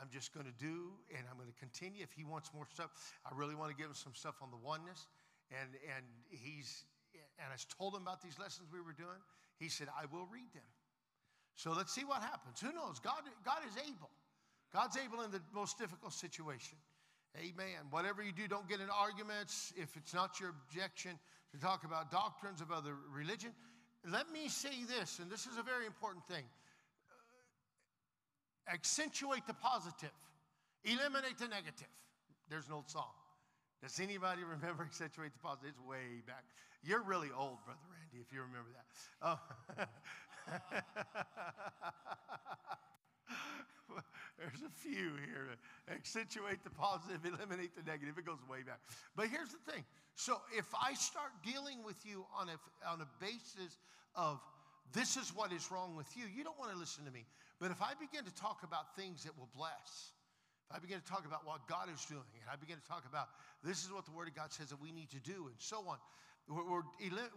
I'm 0.00 0.08
just 0.10 0.32
going 0.32 0.46
to 0.46 0.56
do, 0.56 0.94
and 1.10 1.26
I'm 1.28 1.36
going 1.36 1.50
to 1.50 1.58
continue. 1.58 2.02
If 2.02 2.12
he 2.12 2.22
wants 2.22 2.54
more 2.54 2.66
stuff, 2.72 2.90
I 3.26 3.34
really 3.34 3.54
want 3.54 3.70
to 3.70 3.76
give 3.76 3.90
him 3.90 3.98
some 3.98 4.14
stuff 4.14 4.36
on 4.40 4.50
the 4.50 4.56
oneness. 4.56 5.06
And, 5.50 5.74
and 5.96 6.04
he's, 6.30 6.84
and 7.42 7.50
I 7.50 7.56
told 7.76 7.94
him 7.94 8.02
about 8.02 8.22
these 8.22 8.38
lessons 8.38 8.68
we 8.72 8.80
were 8.80 8.94
doing. 8.94 9.18
He 9.58 9.68
said, 9.68 9.88
I 9.90 10.06
will 10.06 10.26
read 10.30 10.48
them. 10.54 10.66
So 11.56 11.72
let's 11.74 11.92
see 11.92 12.04
what 12.04 12.22
happens. 12.22 12.60
Who 12.60 12.72
knows? 12.72 13.00
God, 13.00 13.26
God 13.44 13.66
is 13.66 13.74
able. 13.82 14.10
God's 14.72 14.96
able 14.96 15.22
in 15.22 15.32
the 15.32 15.42
most 15.52 15.78
difficult 15.78 16.12
situation. 16.12 16.78
Amen. 17.36 17.90
Whatever 17.90 18.22
you 18.22 18.32
do, 18.32 18.46
don't 18.46 18.68
get 18.68 18.80
in 18.80 18.88
arguments. 18.88 19.72
If 19.76 19.96
it's 19.96 20.14
not 20.14 20.38
your 20.38 20.50
objection 20.50 21.18
to 21.50 21.58
talk 21.58 21.84
about 21.84 22.12
doctrines 22.12 22.60
of 22.60 22.70
other 22.70 22.94
religion, 23.10 23.50
let 24.08 24.30
me 24.30 24.48
say 24.48 24.84
this, 24.86 25.18
and 25.18 25.30
this 25.30 25.46
is 25.46 25.58
a 25.58 25.62
very 25.62 25.86
important 25.86 26.24
thing 26.26 26.44
accentuate 28.72 29.46
the 29.46 29.54
positive, 29.54 30.12
eliminate 30.84 31.38
the 31.38 31.48
negative. 31.48 31.88
There's 32.48 32.66
an 32.66 32.74
old 32.74 32.88
song. 32.88 33.12
Does 33.82 34.00
anybody 34.00 34.42
remember 34.42 34.82
accentuate 34.86 35.32
the 35.32 35.38
positive? 35.38 35.70
It's 35.70 35.80
way 35.86 36.22
back. 36.26 36.44
You're 36.82 37.02
really 37.02 37.28
old, 37.36 37.58
Brother 37.64 37.80
Randy, 37.90 38.24
if 38.24 38.32
you 38.32 38.40
remember 38.42 38.70
that. 38.74 38.86
Oh. 39.22 39.38
There's 44.38 44.62
a 44.62 44.70
few 44.70 45.16
here. 45.26 45.48
Accentuate 45.90 46.62
the 46.62 46.70
positive, 46.70 47.24
eliminate 47.24 47.74
the 47.74 47.82
negative. 47.82 48.16
It 48.16 48.24
goes 48.24 48.38
way 48.48 48.62
back. 48.62 48.78
But 49.16 49.28
here's 49.28 49.50
the 49.50 49.72
thing. 49.72 49.84
So 50.14 50.40
if 50.56 50.66
I 50.80 50.94
start 50.94 51.32
dealing 51.44 51.82
with 51.84 51.96
you 52.04 52.24
on 52.38 52.48
a, 52.48 52.88
on 52.88 53.00
a 53.00 53.08
basis 53.20 53.76
of 54.14 54.40
this 54.92 55.16
is 55.16 55.34
what 55.34 55.52
is 55.52 55.70
wrong 55.70 55.96
with 55.96 56.06
you, 56.16 56.24
you 56.34 56.44
don't 56.44 56.58
want 56.58 56.72
to 56.72 56.78
listen 56.78 57.04
to 57.04 57.10
me. 57.10 57.26
But 57.58 57.70
if 57.70 57.82
I 57.82 57.98
begin 57.98 58.24
to 58.24 58.34
talk 58.34 58.62
about 58.62 58.94
things 58.94 59.24
that 59.24 59.36
will 59.36 59.50
bless, 59.54 60.14
if 60.70 60.76
I 60.76 60.78
begin 60.78 61.00
to 61.00 61.08
talk 61.08 61.26
about 61.26 61.42
what 61.42 61.66
God 61.66 61.90
is 61.90 62.04
doing, 62.06 62.30
and 62.38 62.46
I 62.46 62.54
begin 62.54 62.78
to 62.78 62.86
talk 62.86 63.02
about 63.08 63.34
this 63.66 63.82
is 63.82 63.90
what 63.90 64.06
the 64.06 64.14
Word 64.14 64.28
of 64.28 64.34
God 64.38 64.52
says 64.52 64.70
that 64.70 64.80
we 64.80 64.92
need 64.92 65.10
to 65.10 65.22
do, 65.24 65.50
and 65.50 65.56
so 65.58 65.82
on, 65.88 65.98
we're, 66.46 66.84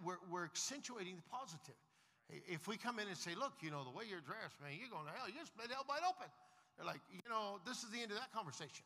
we're, 0.06 0.22
we're, 0.30 0.46
accentuating 0.46 1.18
the 1.18 1.28
positive. 1.28 1.76
If 2.48 2.68
we 2.68 2.78
come 2.78 3.00
in 3.00 3.08
and 3.08 3.18
say, 3.18 3.36
look, 3.36 3.60
you 3.60 3.72
know, 3.72 3.84
the 3.84 3.92
way 3.92 4.06
you're 4.08 4.24
dressed, 4.24 4.56
man, 4.64 4.72
you're 4.78 4.92
going 4.92 5.04
to 5.04 5.12
hell, 5.12 5.28
you're 5.28 5.44
split 5.44 5.68
hell 5.68 5.84
wide 5.84 6.06
open. 6.08 6.32
They're 6.78 6.88
like, 6.88 7.04
you 7.12 7.28
know, 7.28 7.60
this 7.68 7.84
is 7.84 7.92
the 7.92 8.00
end 8.00 8.16
of 8.16 8.18
that 8.22 8.32
conversation. 8.32 8.86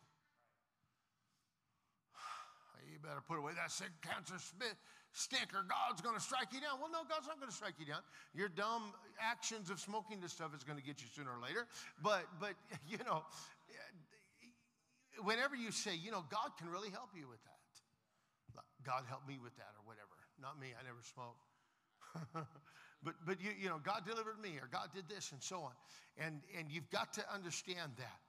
You 2.86 3.02
better 3.02 3.21
put 3.26 3.41
away 3.41 3.52
that 3.58 3.74
sick 3.74 3.89
cancer 4.02 4.38
spit 4.38 4.78
stick 5.15 5.56
or 5.56 5.63
God's 5.63 6.04
going 6.04 6.15
to 6.15 6.21
strike 6.21 6.51
you 6.51 6.60
down. 6.60 6.78
Well, 6.84 6.91
no, 6.91 7.08
God's 7.08 7.25
not 7.25 7.39
going 7.39 7.49
to 7.49 7.56
strike 7.56 7.80
you 7.80 7.88
down. 7.88 8.04
Your 8.36 8.51
dumb 8.51 8.91
actions 9.17 9.71
of 9.71 9.80
smoking 9.80 10.19
this 10.19 10.36
stuff 10.36 10.51
is 10.51 10.67
going 10.67 10.78
to 10.78 10.84
get 10.84 10.99
you 10.99 11.08
sooner 11.15 11.32
or 11.32 11.39
later. 11.39 11.65
But, 12.04 12.28
but 12.39 12.60
you 12.91 12.99
know, 13.08 13.23
whenever 15.23 15.56
you 15.56 15.71
say, 15.71 15.95
you 15.95 16.12
know, 16.12 16.28
God 16.28 16.51
can 16.60 16.67
really 16.67 16.91
help 16.91 17.15
you 17.15 17.28
with 17.32 17.41
that. 17.47 17.56
God 18.84 19.08
help 19.10 19.25
me 19.25 19.39
with 19.41 19.56
that 19.58 19.73
or 19.80 19.84
whatever. 19.88 20.13
Not 20.38 20.60
me, 20.60 20.75
I 20.78 20.84
never 20.84 21.01
smoked. 21.01 21.41
but 23.04 23.15
but 23.25 23.41
you, 23.41 23.49
you 23.58 23.67
know, 23.67 23.80
God 23.82 24.06
delivered 24.06 24.38
me 24.39 24.60
or 24.62 24.69
God 24.69 24.93
did 24.93 25.10
this 25.10 25.32
and 25.32 25.41
so 25.41 25.63
on. 25.63 25.73
And, 26.19 26.41
and 26.58 26.69
you've 26.69 26.89
got 26.91 27.13
to 27.13 27.23
understand 27.34 27.93
that. 27.97 28.19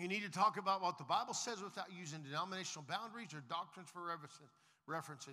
You 0.00 0.08
need 0.08 0.22
to 0.22 0.30
talk 0.30 0.56
about 0.56 0.80
what 0.80 0.96
the 0.96 1.04
Bible 1.04 1.34
says 1.34 1.62
without 1.62 1.92
using 1.92 2.22
denominational 2.22 2.86
boundaries 2.88 3.34
or 3.34 3.44
doctrines 3.50 3.90
for 3.92 4.06
references. 4.06 4.48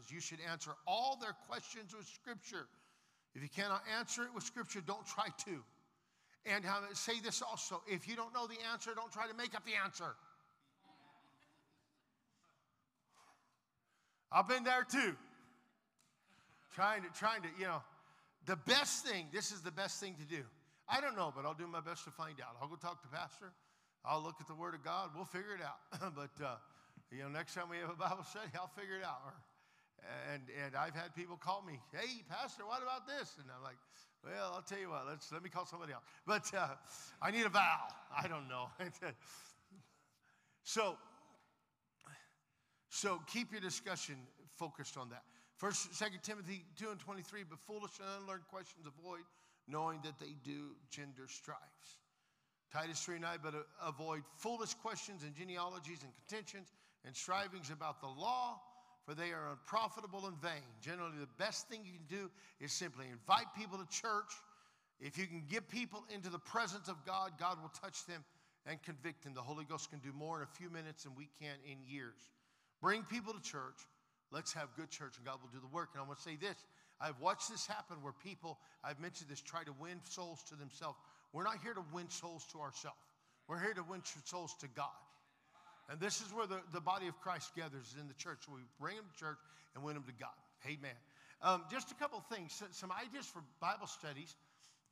You 0.09 0.19
should 0.19 0.39
answer 0.49 0.71
all 0.87 1.17
their 1.21 1.35
questions 1.47 1.95
with 1.95 2.07
Scripture. 2.07 2.67
If 3.35 3.41
you 3.41 3.49
cannot 3.49 3.83
answer 3.97 4.23
it 4.23 4.29
with 4.33 4.43
Scripture, 4.43 4.81
don't 4.85 5.05
try 5.05 5.27
to. 5.45 5.63
And 6.45 6.63
say 6.93 7.19
this 7.19 7.41
also 7.41 7.81
if 7.87 8.07
you 8.07 8.15
don't 8.15 8.33
know 8.33 8.47
the 8.47 8.57
answer, 8.71 8.91
don't 8.95 9.11
try 9.11 9.27
to 9.27 9.35
make 9.35 9.55
up 9.55 9.65
the 9.65 9.73
answer. 9.83 10.15
I've 14.31 14.47
been 14.47 14.63
there 14.63 14.85
too. 14.89 15.15
Trying 16.75 17.01
to, 17.01 17.09
trying 17.09 17.41
to, 17.41 17.47
you 17.57 17.65
know, 17.65 17.81
the 18.45 18.55
best 18.55 19.05
thing, 19.05 19.27
this 19.33 19.51
is 19.51 19.61
the 19.61 19.71
best 19.71 19.99
thing 19.99 20.15
to 20.15 20.23
do. 20.23 20.43
I 20.87 21.01
don't 21.01 21.15
know, 21.15 21.33
but 21.35 21.45
I'll 21.45 21.53
do 21.53 21.67
my 21.67 21.81
best 21.81 22.03
to 22.05 22.11
find 22.11 22.35
out. 22.41 22.55
I'll 22.61 22.67
go 22.67 22.75
talk 22.75 23.01
to 23.01 23.07
Pastor. 23.09 23.51
I'll 24.05 24.23
look 24.23 24.35
at 24.39 24.47
the 24.47 24.55
Word 24.55 24.75
of 24.75 24.83
God. 24.83 25.09
We'll 25.15 25.25
figure 25.25 25.55
it 25.55 25.61
out. 25.61 26.15
but, 26.15 26.43
uh, 26.43 26.55
you 27.11 27.23
know, 27.23 27.29
next 27.29 27.55
time 27.55 27.69
we 27.69 27.77
have 27.77 27.89
a 27.89 27.97
Bible 27.97 28.23
study, 28.23 28.49
I'll 28.55 28.67
figure 28.67 28.97
it 28.97 29.05
out. 29.05 29.21
Or, 29.25 29.33
and, 30.33 30.43
and 30.63 30.75
I've 30.75 30.95
had 30.95 31.15
people 31.15 31.37
call 31.37 31.63
me, 31.65 31.79
hey, 31.91 32.23
Pastor, 32.29 32.63
what 32.65 32.81
about 32.81 33.07
this? 33.07 33.35
And 33.41 33.49
I'm 33.55 33.63
like, 33.63 33.77
well, 34.23 34.51
I'll 34.53 34.61
tell 34.61 34.79
you 34.79 34.89
what, 34.89 35.05
let's, 35.07 35.31
let 35.31 35.43
me 35.43 35.49
call 35.49 35.65
somebody 35.65 35.93
else. 35.93 36.03
But 36.25 36.51
uh, 36.53 36.75
I 37.21 37.31
need 37.31 37.45
a 37.45 37.49
vowel. 37.49 37.89
I 38.15 38.27
don't 38.27 38.47
know. 38.47 38.67
so, 40.63 40.97
so 42.89 43.21
keep 43.27 43.51
your 43.51 43.61
discussion 43.61 44.15
focused 44.57 44.97
on 44.97 45.09
that. 45.09 45.23
First, 45.57 45.93
Second 45.95 46.21
Timothy 46.23 46.63
2 46.77 46.89
and 46.89 46.99
23, 46.99 47.43
but 47.49 47.59
foolish 47.59 47.91
and 47.99 48.21
unlearned 48.21 48.47
questions 48.49 48.85
avoid, 48.85 49.23
knowing 49.67 49.99
that 50.03 50.19
they 50.19 50.35
do 50.43 50.75
gender 50.89 51.27
strifes. 51.27 51.99
Titus 52.71 53.01
3 53.01 53.19
9, 53.19 53.39
but 53.41 53.55
avoid 53.83 54.21
foolish 54.37 54.73
questions 54.75 55.23
and 55.23 55.33
genealogies 55.33 56.03
and 56.03 56.11
contentions 56.27 56.71
and 57.05 57.15
strivings 57.15 57.69
about 57.69 58.01
the 58.01 58.07
law, 58.07 58.59
for 59.05 59.15
they 59.15 59.31
are 59.31 59.51
unprofitable 59.51 60.27
and 60.27 60.39
vain. 60.41 60.63
Generally, 60.81 61.19
the 61.19 61.43
best 61.43 61.67
thing 61.67 61.81
you 61.83 61.93
can 61.93 62.17
do 62.17 62.29
is 62.59 62.71
simply 62.71 63.05
invite 63.11 63.47
people 63.57 63.77
to 63.77 63.87
church. 63.87 64.31
If 64.99 65.17
you 65.17 65.25
can 65.25 65.43
get 65.49 65.69
people 65.69 66.03
into 66.13 66.29
the 66.29 66.39
presence 66.39 66.87
of 66.89 67.05
God, 67.05 67.31
God 67.39 67.57
will 67.61 67.71
touch 67.81 68.05
them 68.05 68.23
and 68.65 68.81
convict 68.83 69.23
them. 69.23 69.33
The 69.33 69.41
Holy 69.41 69.65
Ghost 69.65 69.89
can 69.89 69.99
do 69.99 70.11
more 70.13 70.37
in 70.37 70.43
a 70.43 70.57
few 70.57 70.69
minutes 70.69 71.03
than 71.03 71.15
we 71.15 71.29
can 71.41 71.55
in 71.65 71.77
years. 71.87 72.29
Bring 72.81 73.03
people 73.03 73.33
to 73.33 73.41
church. 73.41 73.87
Let's 74.31 74.53
have 74.53 74.69
good 74.75 74.89
church, 74.89 75.17
and 75.17 75.25
God 75.25 75.39
will 75.41 75.49
do 75.49 75.59
the 75.59 75.73
work. 75.73 75.89
And 75.93 76.03
I 76.03 76.05
want 76.05 76.19
to 76.19 76.23
say 76.23 76.35
this 76.35 76.55
I've 77.01 77.19
watched 77.19 77.49
this 77.49 77.65
happen 77.65 77.97
where 78.01 78.13
people, 78.13 78.59
I've 78.83 78.99
mentioned 78.99 79.29
this, 79.29 79.41
try 79.41 79.63
to 79.63 79.73
win 79.79 79.99
souls 80.03 80.43
to 80.49 80.55
themselves. 80.55 80.99
We're 81.33 81.43
not 81.43 81.57
here 81.63 81.73
to 81.73 81.83
win 81.93 82.09
souls 82.09 82.45
to 82.51 82.59
ourselves, 82.59 82.99
we're 83.47 83.59
here 83.59 83.73
to 83.73 83.83
win 83.83 84.01
souls 84.25 84.55
to 84.59 84.67
God. 84.67 84.89
And 85.89 85.99
this 85.99 86.21
is 86.21 86.31
where 86.31 86.45
the, 86.45 86.59
the 86.71 86.79
body 86.79 87.07
of 87.07 87.19
Christ 87.19 87.51
gathers 87.55 87.95
in 87.99 88.07
the 88.07 88.13
church. 88.13 88.41
We 88.47 88.61
bring 88.79 88.95
them 88.95 89.05
to 89.11 89.19
church 89.19 89.39
and 89.73 89.83
win 89.83 89.95
them 89.95 90.03
to 90.03 90.13
God. 90.13 90.29
Amen. 90.65 90.93
Um, 91.41 91.63
just 91.71 91.91
a 91.91 91.95
couple 91.95 92.19
things, 92.31 92.61
some 92.71 92.91
ideas 92.91 93.25
for 93.25 93.41
Bible 93.59 93.87
studies. 93.87 94.35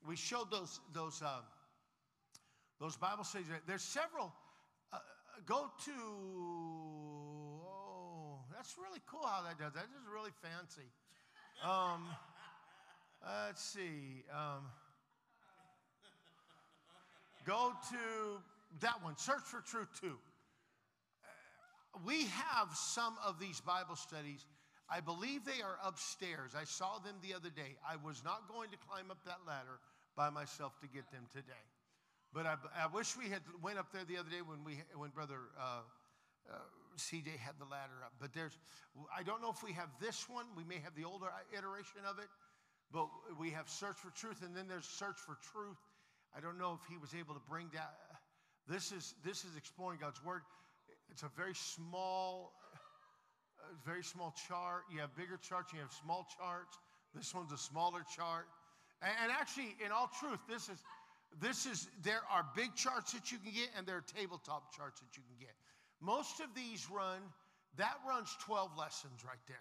We 0.07 0.15
showed 0.15 0.49
those 0.49 0.79
those 0.93 1.21
uh, 1.21 1.41
those 2.79 2.95
Bible 2.95 3.23
studies. 3.23 3.47
There's 3.67 3.83
several. 3.83 4.33
Uh, 4.93 4.97
go 5.45 5.69
to. 5.85 5.91
Oh, 7.67 8.39
that's 8.55 8.75
really 8.77 9.01
cool 9.07 9.25
how 9.25 9.43
that 9.43 9.59
does. 9.59 9.73
That 9.73 9.83
is 9.83 10.07
really 10.11 10.31
fancy. 10.41 10.87
Um, 11.63 12.05
let's 13.45 13.61
see. 13.61 14.23
Um, 14.31 14.63
go 17.45 17.73
to 17.91 18.41
that 18.79 19.03
one. 19.03 19.17
Search 19.17 19.43
for 19.43 19.61
truth 19.61 19.89
too 19.99 20.17
we 22.05 22.25
have 22.25 22.69
some 22.73 23.15
of 23.25 23.39
these 23.39 23.61
Bible 23.61 23.95
studies. 23.95 24.45
I 24.89 25.01
believe 25.01 25.43
they 25.43 25.61
are 25.61 25.77
upstairs. 25.83 26.51
I 26.55 26.63
saw 26.63 26.99
them 26.99 27.15
the 27.21 27.33
other 27.33 27.49
day. 27.49 27.75
I 27.87 27.95
was 27.97 28.23
not 28.23 28.47
going 28.47 28.71
to 28.71 28.77
climb 28.77 29.11
up 29.11 29.23
that 29.25 29.39
ladder 29.45 29.79
by 30.15 30.29
myself 30.29 30.79
to 30.81 30.87
get 30.87 31.11
them 31.11 31.27
today. 31.31 31.65
But 32.33 32.45
I, 32.45 32.55
I 32.75 32.87
wish 32.87 33.17
we 33.17 33.29
had 33.29 33.41
went 33.61 33.77
up 33.77 33.91
there 33.91 34.03
the 34.05 34.17
other 34.17 34.29
day 34.29 34.41
when 34.45 34.63
we 34.63 34.79
when 34.95 35.09
brother 35.11 35.39
uh, 35.59 35.81
uh, 36.49 36.57
CJ 36.97 37.37
had 37.37 37.55
the 37.59 37.65
ladder 37.65 38.03
up. 38.03 38.13
But 38.19 38.33
there's 38.33 38.57
I 39.15 39.23
don't 39.23 39.41
know 39.41 39.51
if 39.51 39.63
we 39.63 39.73
have 39.73 39.89
this 39.99 40.27
one. 40.29 40.45
We 40.55 40.63
may 40.63 40.79
have 40.83 40.95
the 40.95 41.03
older 41.05 41.27
iteration 41.55 42.01
of 42.07 42.19
it, 42.19 42.27
but 42.91 43.07
we 43.39 43.51
have 43.51 43.69
Search 43.69 43.97
for 43.97 44.11
Truth, 44.11 44.43
and 44.43 44.55
then 44.55 44.67
there's 44.67 44.85
Search 44.85 45.17
for 45.17 45.37
Truth. 45.51 45.79
I 46.35 46.39
don't 46.39 46.57
know 46.57 46.77
if 46.81 46.87
he 46.89 46.97
was 46.97 47.13
able 47.13 47.33
to 47.33 47.41
bring 47.49 47.69
that. 47.73 47.95
This 48.67 48.91
is 48.91 49.15
this 49.23 49.45
is 49.45 49.55
exploring 49.55 49.99
God's 50.01 50.23
word. 50.23 50.41
It's 51.11 51.23
a 51.23 51.31
very 51.35 51.55
small, 51.55 52.53
very 53.85 54.03
small 54.03 54.33
chart. 54.47 54.83
You 54.91 54.99
have 54.99 55.15
bigger 55.15 55.37
charts, 55.37 55.73
you 55.73 55.79
have 55.79 55.91
small 55.91 56.27
charts. 56.37 56.77
This 57.15 57.33
one's 57.33 57.51
a 57.51 57.57
smaller 57.57 58.01
chart. 58.15 58.45
And, 59.01 59.11
and 59.23 59.31
actually, 59.31 59.75
in 59.83 59.91
all 59.91 60.09
truth, 60.19 60.39
this 60.47 60.69
is 60.69 60.77
this 61.41 61.65
is 61.65 61.87
there 62.03 62.21
are 62.31 62.45
big 62.55 62.73
charts 62.75 63.11
that 63.13 63.31
you 63.31 63.37
can 63.37 63.51
get 63.51 63.69
and 63.77 63.85
there 63.85 63.97
are 63.97 64.05
tabletop 64.15 64.75
charts 64.75 65.01
that 65.01 65.15
you 65.15 65.23
can 65.23 65.37
get. 65.39 65.55
Most 65.99 66.39
of 66.39 66.47
these 66.55 66.87
run, 66.89 67.21
that 67.77 67.97
runs 68.07 68.35
12 68.45 68.77
lessons 68.77 69.23
right 69.25 69.41
there. 69.47 69.57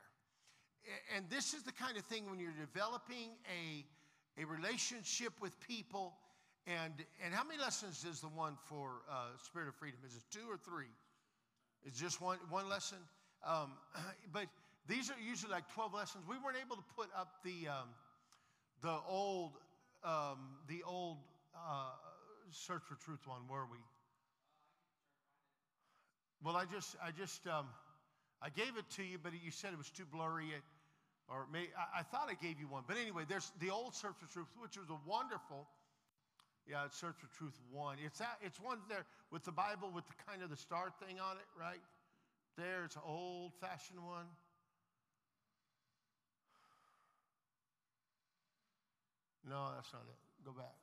And 1.16 1.28
this 1.28 1.54
is 1.54 1.62
the 1.62 1.72
kind 1.72 1.96
of 1.96 2.04
thing 2.04 2.30
when 2.30 2.38
you're 2.38 2.52
developing 2.52 3.34
a, 3.50 3.84
a 4.40 4.46
relationship 4.46 5.32
with 5.40 5.58
people. 5.60 6.14
And, 6.66 6.92
and 7.24 7.34
how 7.34 7.44
many 7.44 7.60
lessons 7.60 8.04
is 8.04 8.20
the 8.20 8.28
one 8.28 8.56
for 8.66 9.02
uh, 9.10 9.36
Spirit 9.42 9.68
of 9.68 9.74
Freedom? 9.74 9.98
Is 10.06 10.14
it 10.16 10.22
two 10.30 10.46
or 10.48 10.56
three? 10.56 10.92
It's 11.86 12.00
just 12.00 12.20
one, 12.20 12.38
one 12.50 12.68
lesson. 12.68 12.98
Um, 13.46 13.70
but 14.32 14.46
these 14.88 15.08
are 15.10 15.16
usually 15.24 15.52
like 15.52 15.72
12 15.72 15.94
lessons. 15.94 16.24
We 16.28 16.36
weren't 16.36 16.58
able 16.60 16.76
to 16.76 16.84
put 16.96 17.08
up 17.16 17.36
the, 17.44 17.68
um, 17.68 17.88
the 18.82 18.98
old, 19.08 19.52
um, 20.04 20.58
the 20.68 20.82
old 20.84 21.18
uh, 21.54 21.94
Search 22.50 22.82
for 22.88 22.96
Truth 22.96 23.26
one, 23.26 23.40
were 23.48 23.66
we? 23.70 23.78
Well, 26.42 26.56
I 26.56 26.64
just, 26.64 26.96
I 27.02 27.12
just, 27.12 27.46
um, 27.46 27.66
I 28.42 28.50
gave 28.50 28.76
it 28.76 28.88
to 28.96 29.02
you, 29.04 29.18
but 29.22 29.32
you 29.32 29.50
said 29.50 29.72
it 29.72 29.78
was 29.78 29.90
too 29.90 30.04
blurry. 30.12 30.46
It, 30.46 30.62
or 31.28 31.46
may, 31.52 31.70
I, 31.78 32.00
I, 32.00 32.02
thought 32.02 32.28
I 32.28 32.34
gave 32.34 32.60
you 32.60 32.68
one. 32.68 32.82
But 32.86 32.96
anyway, 32.98 33.24
there's 33.28 33.50
the 33.60 33.70
old 33.70 33.94
Search 33.94 34.14
for 34.18 34.30
Truth, 34.32 34.46
which 34.60 34.76
was 34.76 34.90
a 34.90 34.98
wonderful 35.08 35.66
yeah, 36.68 36.84
it's 36.86 36.98
Search 36.98 37.16
for 37.16 37.28
Truth 37.36 37.58
1. 37.72 37.98
It's, 38.04 38.18
that, 38.18 38.38
it's 38.42 38.60
one 38.60 38.78
there 38.88 39.06
with 39.30 39.44
the 39.44 39.52
Bible 39.52 39.90
with 39.94 40.06
the 40.06 40.14
kind 40.28 40.42
of 40.42 40.50
the 40.50 40.56
star 40.56 40.90
thing 41.04 41.20
on 41.20 41.36
it, 41.36 41.46
right? 41.58 41.80
There, 42.56 42.84
it's 42.84 42.96
an 42.96 43.02
old 43.06 43.52
fashioned 43.60 44.02
one. 44.02 44.26
No, 49.48 49.70
that's 49.74 49.92
not 49.92 50.02
it. 50.08 50.44
Go 50.44 50.52
back. 50.52 50.74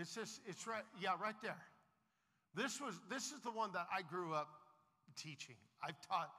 It's 0.00 0.14
just, 0.14 0.40
it's 0.46 0.66
right, 0.66 0.84
yeah, 1.00 1.10
right 1.20 1.34
there. 1.42 1.60
This 2.54 2.80
was, 2.80 2.94
this 3.10 3.32
is 3.32 3.40
the 3.40 3.50
one 3.50 3.72
that 3.72 3.86
I 3.94 4.02
grew 4.02 4.32
up 4.32 4.48
teaching. 5.16 5.56
I've 5.82 6.00
taught 6.08 6.30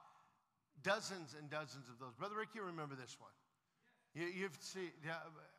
dozens 0.82 1.36
and 1.38 1.48
dozens 1.50 1.88
of 1.88 1.98
those. 2.00 2.14
Brother 2.18 2.36
Rick, 2.36 2.48
you 2.54 2.62
remember 2.62 2.94
this 2.94 3.16
one? 3.20 3.30
You, 4.14 4.44
have 4.44 4.56
seen, 4.60 4.90
yeah, 5.04 5.14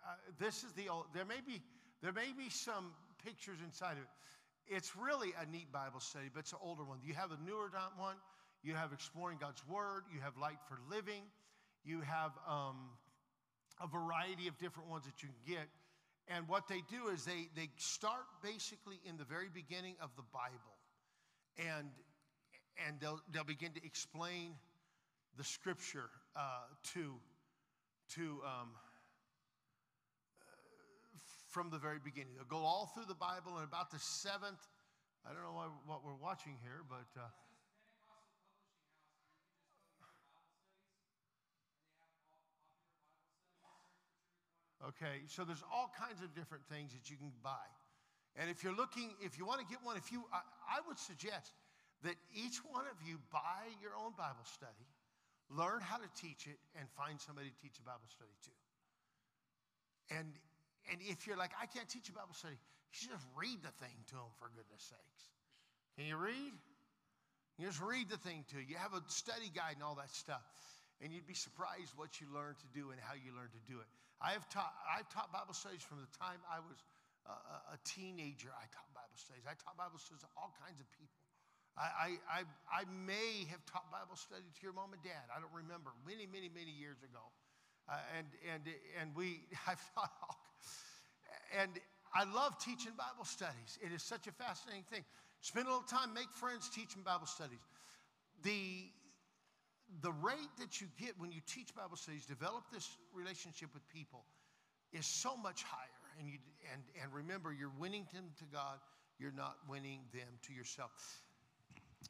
uh, 0.08 0.15
this 0.39 0.63
is 0.63 0.71
the 0.73 0.88
old, 0.88 1.05
there 1.13 1.25
may 1.25 1.43
be, 1.45 1.62
there 2.01 2.13
may 2.13 2.31
be 2.38 2.49
some 2.49 2.91
pictures 3.23 3.60
inside 3.63 3.93
of 3.93 4.03
it. 4.03 4.10
It's 4.67 4.95
really 4.95 5.34
a 5.39 5.49
neat 5.51 5.71
Bible 5.71 5.99
study, 5.99 6.29
but 6.34 6.41
it's 6.41 6.53
an 6.53 6.60
older 6.62 6.84
one. 6.84 6.99
You 7.03 7.13
have 7.13 7.31
a 7.31 7.38
newer 7.45 7.69
one. 7.97 8.15
You 8.63 8.73
have 8.73 8.93
Exploring 8.93 9.38
God's 9.39 9.62
Word. 9.67 10.03
You 10.13 10.21
have 10.21 10.38
Light 10.38 10.58
for 10.67 10.79
Living. 10.89 11.21
You 11.84 12.01
have 12.01 12.31
um, 12.49 12.89
a 13.79 13.88
variety 13.88 14.47
of 14.47 14.58
different 14.58 14.89
ones 14.89 15.05
that 15.05 15.21
you 15.21 15.29
can 15.29 15.55
get. 15.55 15.67
And 16.27 16.47
what 16.47 16.67
they 16.67 16.81
do 16.89 17.10
is 17.13 17.23
they, 17.25 17.49
they 17.55 17.69
start 17.77 18.25
basically 18.41 18.99
in 19.08 19.17
the 19.17 19.25
very 19.25 19.49
beginning 19.53 19.95
of 20.01 20.10
the 20.15 20.23
Bible. 20.34 20.73
And, 21.58 21.89
and 22.88 22.99
they'll, 22.99 23.21
they'll 23.31 23.43
begin 23.43 23.71
to 23.73 23.86
explain 23.86 24.55
the 25.38 25.43
scripture 25.43 26.10
uh, 26.36 26.65
to, 26.93 27.13
to 28.15 28.41
um, 28.43 28.69
from 31.56 31.72
the 31.72 31.80
very 31.80 32.04
beginning. 32.04 32.36
They'll 32.36 32.52
go 32.52 32.68
all 32.68 32.91
through 32.91 33.08
the 33.08 33.15
Bible, 33.15 33.56
and 33.56 33.63
about 33.63 33.88
the 33.88 33.98
seventh, 33.98 34.60
I 35.24 35.32
don't 35.32 35.39
know 35.39 35.56
why, 35.56 35.72
what 35.88 36.04
we're 36.04 36.20
watching 36.20 36.60
here, 36.62 36.84
but. 36.84 37.08
Uh, 37.15 37.32
Okay, 44.86 45.26
so 45.26 45.41
there's 45.41 45.65
all 45.74 45.89
kinds 45.98 46.22
of 46.22 46.30
different 46.38 46.62
things 46.70 46.94
that 46.94 47.10
you 47.10 47.18
can 47.18 47.34
buy. 47.41 47.65
And 48.38 48.52
if 48.52 48.62
you're 48.63 48.76
looking, 48.76 49.18
if 49.18 49.34
you 49.34 49.44
want 49.44 49.58
to 49.58 49.65
get 49.65 49.82
one, 49.82 49.98
if 49.98 50.12
you, 50.12 50.22
I, 50.30 50.46
I 50.70 50.78
would 50.86 51.00
suggest 51.00 51.58
that 52.04 52.13
each 52.30 52.62
one 52.70 52.86
of 52.86 53.02
you 53.02 53.18
buy 53.34 53.65
your 53.82 53.98
own 53.98 54.13
Bible 54.13 54.46
study, 54.46 54.86
learn 55.50 55.82
how 55.82 55.98
to 55.98 56.06
teach 56.13 56.46
it, 56.46 56.62
and 56.78 56.86
find 56.94 57.18
somebody 57.18 57.50
to 57.50 57.58
teach 57.58 57.82
a 57.82 57.86
Bible 57.89 58.06
study 58.13 58.30
to. 58.46 58.54
And, 60.22 60.38
and 60.91 61.02
if 61.02 61.26
you're 61.26 61.38
like, 61.38 61.52
I 61.58 61.65
can't 61.65 61.89
teach 61.89 62.10
a 62.10 62.13
Bible 62.13 62.34
study, 62.34 62.56
you 62.56 62.95
should 62.95 63.12
just 63.12 63.28
read 63.36 63.60
the 63.63 63.74
thing 63.82 63.95
to 64.12 64.15
them 64.15 64.32
for 64.38 64.50
goodness 64.54 64.86
sakes. 64.86 65.24
Can 65.98 66.06
you 66.06 66.17
read? 66.17 66.54
You 67.58 67.67
just 67.67 67.80
read 67.80 68.12
the 68.12 68.19
thing 68.19 68.43
to 68.52 68.60
you. 68.60 68.76
You 68.76 68.78
have 68.78 68.91
a 68.91 69.04
study 69.08 69.48
guide 69.52 69.80
and 69.80 69.84
all 69.84 69.95
that 69.95 70.12
stuff. 70.12 70.43
And 71.04 71.12
you'd 71.12 71.28
be 71.28 71.36
surprised 71.36 71.91
what 71.95 72.19
you 72.19 72.28
learn 72.32 72.56
to 72.56 72.69
do 72.71 72.91
and 72.91 73.00
how 73.00 73.15
you 73.15 73.36
learn 73.36 73.52
to 73.52 73.63
do 73.67 73.80
it. 73.80 73.88
I 74.24 74.32
have 74.32 74.48
taught, 74.48 74.71
I've 74.88 75.08
taught 75.12 75.32
Bible 75.32 75.56
studies 75.56 75.84
from 75.84 76.00
the 76.00 76.12
time 76.15 76.39
I 76.48 76.63
was 76.63 76.80
a, 77.28 77.76
a 77.76 77.78
teenager. 77.84 78.52
I 78.56 78.67
taught 78.71 78.88
Bible 78.95 79.19
studies. 79.19 79.43
I 79.43 79.56
taught 79.60 79.76
Bible 79.76 80.00
studies 80.00 80.24
to 80.24 80.32
all 80.39 80.56
kinds 80.56 80.80
of 80.80 80.88
people. 80.95 81.19
I, 81.76 82.15
I, 82.32 82.48
I, 82.71 82.88
may 82.88 83.43
have 83.52 83.60
taught 83.67 83.91
Bible 83.91 84.15
study 84.15 84.48
to 84.48 84.62
your 84.63 84.71
mom 84.71 84.95
and 84.95 85.04
dad. 85.04 85.28
I 85.28 85.43
don't 85.43 85.52
remember. 85.52 85.91
Many, 86.08 86.24
many, 86.24 86.48
many 86.48 86.71
years 86.71 87.04
ago. 87.04 87.19
Uh, 87.91 88.00
and, 88.15 88.28
and, 88.48 88.63
and 88.95 89.12
we, 89.12 89.43
I've 89.67 89.84
taught 89.91 90.15
all, 90.24 90.39
and 91.60 91.72
I 92.13 92.24
love 92.34 92.58
teaching 92.60 92.94
Bible 92.98 93.26
studies. 93.26 93.78
It 93.82 93.91
is 93.91 94.02
such 94.04 94.28
a 94.28 94.32
fascinating 94.32 94.84
thing. 94.89 95.04
Spend 95.41 95.68
a 95.68 95.70
little 95.70 95.86
time, 95.86 96.13
make 96.13 96.32
friends, 96.32 96.70
teaching 96.70 97.02
Bible 97.04 97.28
studies. 97.28 97.60
The, 98.44 98.89
the 100.02 100.12
rate 100.12 100.54
that 100.60 100.82
you 100.82 100.88
get 101.00 101.20
when 101.20 101.32
you 101.32 101.41
teach 101.46 101.76
Bible 101.76 101.98
studies, 101.98 102.26
develop 102.26 102.63
this 102.74 102.88
relationship 103.13 103.70
with 103.74 103.88
people, 103.89 104.24
is 104.94 105.06
so 105.06 105.36
much 105.36 105.63
higher. 105.63 105.88
And, 106.20 106.30
you, 106.30 106.38
and, 106.72 106.82
and 107.02 107.13
remember, 107.13 107.54
you're 107.54 107.74
winning 107.78 108.08
them 108.13 108.26
to 108.39 108.46
God, 108.52 108.80
you're 109.20 109.36
not 109.36 109.58
winning 109.70 110.00
them 110.13 110.39
to 110.48 110.54
yourself. 110.54 110.91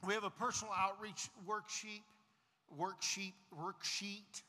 We 0.06 0.14
have 0.14 0.24
a 0.24 0.30
personal 0.30 0.74
outreach 0.78 1.30
worksheet, 1.48 2.04
worksheet, 2.80 3.34
worksheet, 3.60 4.42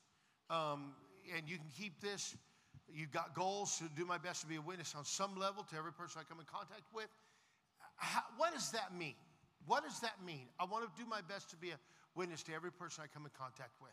um, 0.51 0.93
and 1.35 1.49
you 1.49 1.57
can 1.57 1.71
keep 1.77 2.01
this. 2.01 2.37
You've 2.97 3.13
got 3.13 3.35
goals 3.35 3.77
to 3.77 3.85
do 3.95 4.07
my 4.07 4.17
best 4.17 4.41
to 4.41 4.47
be 4.47 4.57
a 4.57 4.61
witness 4.61 4.95
on 4.97 5.05
some 5.05 5.37
level 5.37 5.63
to 5.65 5.77
every 5.77 5.93
person 5.93 6.19
I 6.19 6.25
come 6.25 6.41
in 6.41 6.47
contact 6.47 6.89
with. 6.95 7.09
How, 7.97 8.23
what 8.39 8.55
does 8.55 8.71
that 8.71 8.97
mean? 8.97 9.15
What 9.67 9.85
does 9.85 10.01
that 10.01 10.17
mean? 10.25 10.49
I 10.59 10.65
want 10.65 10.85
to 10.85 11.03
do 11.03 11.07
my 11.07 11.21
best 11.21 11.51
to 11.51 11.57
be 11.57 11.73
a 11.73 11.79
witness 12.15 12.43
to 12.45 12.55
every 12.55 12.73
person 12.73 13.05
I 13.05 13.13
come 13.13 13.27
in 13.27 13.33
contact 13.39 13.73
with. 13.83 13.93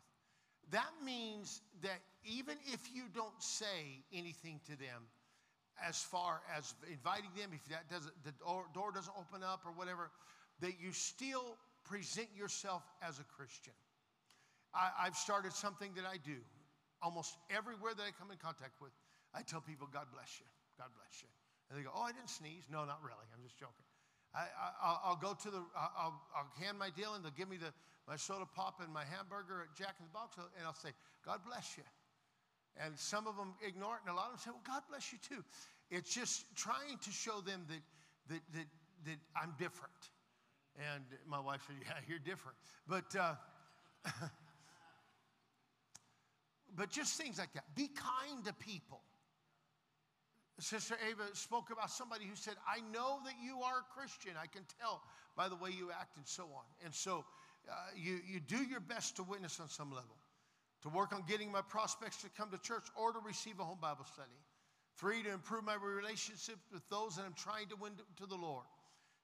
That 0.72 0.89
means 1.04 1.62
that 1.82 2.00
even 2.24 2.56
if 2.72 2.80
you 2.96 3.04
don't 3.13 3.42
say 3.42 4.00
anything 4.13 4.62
to 4.68 4.78
them, 4.78 5.04
as 5.86 6.02
far 6.02 6.42
as 6.56 6.74
inviting 6.89 7.32
them, 7.36 7.50
if 7.52 7.68
that 7.70 7.89
doesn't, 7.89 8.13
the 8.24 8.32
door 8.74 8.92
doesn't 8.96 9.13
open 9.20 9.44
up 9.44 9.63
or 9.66 9.74
whatever, 9.74 10.12
that 10.62 10.80
you 10.80 10.94
still 10.94 11.58
present 11.84 12.28
yourself 12.38 12.84
as 13.06 13.20
a 13.20 13.24
Christian. 13.24 13.74
I, 14.74 15.04
have 15.04 15.16
started 15.18 15.52
something 15.52 15.92
that 15.96 16.06
I 16.06 16.18
do 16.24 16.38
almost 17.04 17.36
everywhere 17.52 17.92
that 17.94 18.04
I 18.04 18.16
come 18.16 18.32
in 18.32 18.39
contact 18.39 18.80
with. 18.80 18.96
I 19.36 19.44
tell 19.44 19.60
people, 19.60 19.92
God 19.92 20.08
bless 20.16 20.39
you. 20.39 20.48
God 20.80 20.89
bless 20.96 21.22
you. 21.22 21.30
And 21.70 21.78
they 21.78 21.84
go, 21.84 21.92
Oh, 21.92 22.08
I 22.08 22.16
didn't 22.16 22.32
sneeze. 22.32 22.66
No, 22.72 22.88
not 22.88 23.04
really. 23.04 23.28
I'm 23.36 23.44
just 23.44 23.60
joking. 23.60 23.86
I, 24.34 25.10
will 25.10 25.22
go 25.22 25.38
to 25.44 25.50
the, 25.52 25.62
I'll, 25.78 26.18
I'll 26.36 26.50
hand 26.58 26.80
my 26.80 26.89
deal 26.89 27.13
and 27.13 27.24
they'll 27.24 27.38
give 27.38 27.50
me 27.50 27.58
the, 27.58 27.70
my 28.08 28.16
soda 28.16 28.46
pop 28.46 28.82
and 28.82 28.92
my 28.92 29.06
hamburger 29.06 29.62
at 29.62 29.78
Jack 29.78 29.96
in 30.00 30.06
the 30.06 30.12
Box, 30.12 30.38
and 30.38 30.66
I'll 30.66 30.74
say, 30.74 30.89
God 31.24 31.42
bless 31.46 31.78
you. 31.78 31.84
And 32.78 32.98
some 32.98 33.28
of 33.28 33.38
them 33.38 33.54
ignore 33.66 33.96
it, 33.96 34.02
and 34.08 34.13
a 34.13 34.18
lot 34.18 34.34
of 34.34 34.34
them 34.34 34.42
say, 34.42 34.50
Well, 34.50 34.66
God 34.66 34.82
bless 34.89 35.13
you 35.13 35.20
too. 35.22 35.44
It's 35.92 36.13
just 36.13 36.46
trying 36.56 36.98
to 36.98 37.12
show 37.12 37.42
them 37.42 37.66
that, 37.70 37.84
that, 38.30 38.42
that, 38.54 38.66
that 39.06 39.20
I'm 39.39 39.54
different. 39.60 39.94
And 40.78 41.04
my 41.28 41.39
wife 41.39 41.62
said, 41.68 41.76
Yeah, 41.86 41.94
you're 42.08 42.18
different. 42.18 42.58
But, 42.88 43.16
uh, 43.16 43.36
but 46.75 46.89
just 46.89 47.19
things 47.19 47.39
like 47.39 47.53
that. 47.53 47.63
Be 47.75 47.88
kind 47.88 48.43
to 48.45 48.53
people. 48.53 49.01
Sister 50.59 50.95
Ava 51.09 51.23
spoke 51.33 51.71
about 51.71 51.89
somebody 51.89 52.25
who 52.25 52.36
said, 52.36 52.53
I 52.67 52.79
know 52.91 53.19
that 53.25 53.33
you 53.43 53.62
are 53.62 53.79
a 53.79 53.99
Christian. 53.99 54.33
I 54.41 54.47
can 54.47 54.63
tell 54.79 55.01
by 55.36 55.49
the 55.49 55.55
way 55.55 55.71
you 55.71 55.89
act 55.91 56.17
and 56.17 56.27
so 56.27 56.43
on. 56.43 56.63
And 56.86 56.93
so 56.93 57.25
uh, 57.69 57.73
you, 57.95 58.19
you 58.25 58.39
do 58.39 58.63
your 58.63 58.79
best 58.79 59.15
to 59.17 59.23
witness 59.23 59.59
on 59.59 59.67
some 59.67 59.89
level, 59.89 60.15
to 60.83 60.89
work 60.89 61.13
on 61.13 61.23
getting 61.27 61.51
my 61.51 61.62
prospects 61.62 62.21
to 62.21 62.29
come 62.38 62.49
to 62.51 62.57
church 62.59 62.86
or 62.95 63.12
to 63.12 63.19
receive 63.25 63.59
a 63.59 63.63
home 63.63 63.79
Bible 63.81 64.05
study. 64.05 64.38
Three, 64.95 65.23
to 65.23 65.31
improve 65.31 65.63
my 65.63 65.75
relationship 65.75 66.57
with 66.71 66.88
those 66.89 67.15
that 67.15 67.25
I'm 67.25 67.33
trying 67.33 67.67
to 67.69 67.75
win 67.75 67.93
to 68.17 68.25
the 68.27 68.36
Lord. 68.36 68.65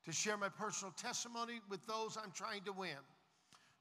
To 0.05 0.11
share 0.11 0.37
my 0.37 0.49
personal 0.49 0.93
testimony 0.93 1.59
with 1.69 1.85
those 1.85 2.17
I'm 2.17 2.31
trying 2.31 2.63
to 2.63 2.73
win. 2.73 2.97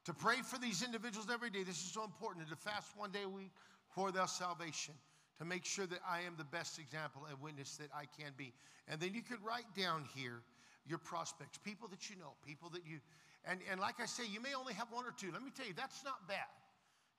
To 0.09 0.15
pray 0.15 0.41
for 0.41 0.57
these 0.57 0.81
individuals 0.81 1.27
every 1.31 1.51
day. 1.51 1.61
This 1.61 1.77
is 1.77 1.91
so 1.93 2.03
important. 2.03 2.41
And 2.41 2.49
to 2.49 2.57
fast 2.57 2.97
one 2.97 3.11
day 3.11 3.21
a 3.25 3.29
week 3.29 3.51
for 3.93 4.11
their 4.11 4.25
salvation 4.25 4.95
to 5.37 5.45
make 5.45 5.63
sure 5.63 5.85
that 5.85 5.99
I 6.01 6.21
am 6.21 6.33
the 6.35 6.49
best 6.49 6.79
example 6.79 7.27
and 7.29 7.39
witness 7.39 7.77
that 7.77 7.89
I 7.93 8.05
can 8.17 8.33
be. 8.35 8.51
And 8.87 8.99
then 8.99 9.13
you 9.13 9.21
could 9.21 9.37
write 9.45 9.69
down 9.77 10.09
here 10.15 10.41
your 10.87 10.97
prospects, 10.97 11.59
people 11.59 11.87
that 11.89 12.09
you 12.09 12.15
know, 12.15 12.33
people 12.43 12.71
that 12.71 12.81
you, 12.89 12.97
and, 13.45 13.59
and 13.69 13.79
like 13.79 14.01
I 14.01 14.07
say, 14.07 14.23
you 14.25 14.41
may 14.41 14.55
only 14.57 14.73
have 14.73 14.87
one 14.89 15.05
or 15.05 15.13
two. 15.13 15.29
Let 15.31 15.43
me 15.43 15.51
tell 15.55 15.67
you, 15.67 15.77
that's 15.77 16.03
not 16.03 16.27
bad. 16.27 16.49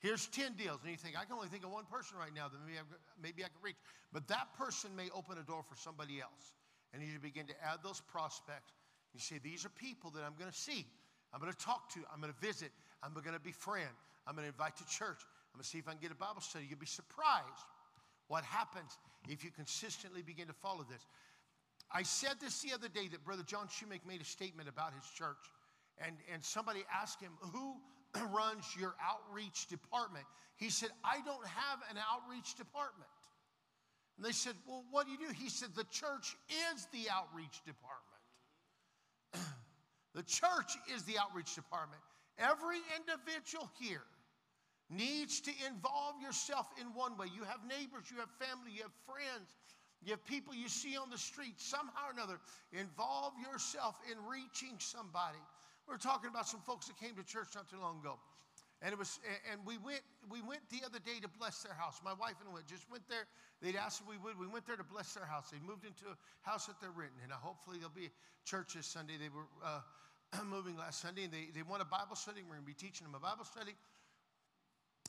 Here's 0.01 0.27
10 0.27 0.55
deals, 0.55 0.81
and 0.83 0.91
you 0.91 0.97
think, 0.97 1.15
I 1.15 1.23
can 1.25 1.35
only 1.37 1.47
think 1.47 1.63
of 1.63 1.71
one 1.71 1.85
person 1.85 2.19
right 2.19 2.35
now 2.35 2.49
that 2.49 2.59
maybe, 2.67 2.77
I, 2.77 2.83
maybe 3.23 3.45
I 3.45 3.55
can 3.55 3.63
reach. 3.63 3.79
But 4.13 4.27
that 4.27 4.51
person 4.59 4.91
may 4.97 5.11
open 5.15 5.39
a 5.39 5.47
door 5.47 5.63
for 5.63 5.77
somebody 5.77 6.21
else. 6.21 6.59
And 6.93 7.05
you 7.05 7.21
begin 7.23 7.47
to 7.47 7.55
add 7.63 7.85
those 7.85 8.01
prospects. 8.01 8.75
You 9.15 9.21
say, 9.21 9.39
These 9.39 9.65
are 9.65 9.71
people 9.79 10.11
that 10.19 10.27
I'm 10.27 10.35
going 10.35 10.51
to 10.51 10.59
see, 10.59 10.87
I'm 11.33 11.41
going 11.41 11.53
to 11.53 11.59
talk 11.59 11.93
to, 11.95 12.01
I'm 12.13 12.21
going 12.21 12.33
to 12.33 12.47
visit, 12.47 12.73
I'm 13.03 13.13
going 13.13 13.25
to 13.33 13.41
befriend, 13.41 13.91
I'm 14.27 14.35
going 14.35 14.45
to 14.45 14.53
invite 14.53 14.77
to 14.79 14.87
church, 14.87 15.19
I'm 15.53 15.59
going 15.59 15.63
to 15.63 15.69
see 15.69 15.79
if 15.79 15.89
I 15.89 15.93
can 15.93 16.01
get 16.01 16.11
a 16.11 16.19
Bible 16.19 16.41
study. 16.41 16.67
You'll 16.69 16.79
be 16.79 16.87
surprised 16.87 17.67
what 18.29 18.45
happens 18.45 18.99
if 19.29 19.45
you 19.45 19.51
consistently 19.51 20.23
begin 20.23 20.47
to 20.47 20.53
follow 20.53 20.85
this. 20.89 21.07
I 21.93 22.03
said 22.03 22.39
this 22.41 22.63
the 22.63 22.73
other 22.73 22.89
day 22.89 23.09
that 23.09 23.25
Brother 23.25 23.43
John 23.43 23.67
Shoemake 23.67 24.07
made 24.07 24.21
a 24.21 24.25
statement 24.25 24.69
about 24.69 24.95
his 24.95 25.05
church, 25.11 25.43
and, 25.99 26.17
and 26.33 26.45
somebody 26.45 26.85
asked 26.95 27.21
him, 27.21 27.33
Who 27.53 27.77
runs 28.33 28.65
your 28.79 28.95
outreach 29.03 29.67
department? 29.67 30.25
He 30.57 30.71
said, 30.71 30.91
I 31.05 31.21
don't 31.25 31.47
have 31.47 31.79
an 31.91 31.97
outreach 31.99 32.55
department. 32.55 33.11
And 34.17 34.25
they 34.25 34.33
said, 34.33 34.55
Well, 34.69 34.85
what 34.91 35.07
do 35.07 35.13
you 35.13 35.19
do? 35.19 35.33
He 35.35 35.49
said, 35.49 35.71
The 35.75 35.85
church 35.91 36.37
is 36.75 36.87
the 36.93 37.11
outreach 37.11 37.65
department. 37.65 38.10
The 40.15 40.23
church 40.23 40.77
is 40.95 41.03
the 41.05 41.19
outreach 41.19 41.55
department. 41.55 42.03
Every 42.39 42.79
individual 42.97 43.71
here 43.79 44.03
needs 44.89 45.41
to 45.43 45.53
involve 45.67 46.21
yourself 46.21 46.67
in 46.81 46.87
one 46.95 47.17
way. 47.17 47.27
You 47.35 47.45
have 47.45 47.61
neighbors, 47.69 48.11
you 48.11 48.19
have 48.19 48.31
family, 48.43 48.73
you 48.75 48.83
have 48.83 48.97
friends, 49.07 49.55
you 50.03 50.11
have 50.11 50.25
people 50.25 50.55
you 50.55 50.69
see 50.69 50.97
on 50.97 51.11
the 51.11 51.19
street, 51.19 51.61
somehow 51.61 52.09
or 52.09 52.13
another. 52.13 52.41
Involve 52.73 53.35
yourself 53.39 53.97
in 54.11 54.19
reaching 54.27 54.75
somebody. 54.79 55.39
We 55.87 55.93
were 55.95 55.99
talking 55.99 56.31
about 56.31 56.49
some 56.49 56.61
folks 56.61 56.87
that 56.87 56.99
came 56.99 57.15
to 57.15 57.23
church 57.23 57.55
not 57.55 57.69
too 57.69 57.79
long 57.79 58.01
ago. 58.01 58.19
And 58.83 58.93
it 58.93 58.99
was, 58.99 59.21
and 59.53 59.61
we 59.67 59.77
went, 59.77 60.01
we 60.33 60.41
went 60.41 60.65
the 60.73 60.81
other 60.87 60.99
day 60.99 61.21
to 61.21 61.29
bless 61.29 61.63
their 61.63 61.75
house. 61.75 62.01
My 62.03 62.17
wife 62.17 62.41
and 62.41 62.49
I 62.49 62.65
just 62.65 62.89
went 62.91 63.05
there. 63.13 63.29
They'd 63.61 63.77
asked 63.77 64.01
if 64.01 64.09
we 64.09 64.17
would. 64.17 64.41
We 64.41 64.49
went 64.49 64.65
there 64.67 64.81
to 64.81 64.85
bless 64.85 65.13
their 65.13 65.27
house. 65.27 65.53
They 65.53 65.61
moved 65.61 65.85
into 65.85 66.09
a 66.09 66.17
house 66.49 66.65
that 66.65 66.81
they're 66.81 66.97
renting, 66.97 67.21
and 67.23 67.31
hopefully 67.31 67.77
there'll 67.77 67.93
be 67.93 68.09
church 68.49 68.73
this 68.73 68.87
Sunday. 68.87 69.21
They 69.21 69.29
were 69.29 69.45
uh, 69.61 69.85
moving 70.49 70.77
last 70.77 71.01
Sunday, 71.01 71.25
and 71.25 71.33
they, 71.33 71.49
they 71.55 71.63
want 71.63 71.83
a 71.83 71.87
Bible 71.87 72.17
study. 72.17 72.43
We're 72.43 72.55
going 72.55 72.63
to 72.63 72.67
be 72.67 72.75
teaching 72.75 73.07
them 73.07 73.15
a 73.15 73.21
Bible 73.21 73.45
study 73.45 73.73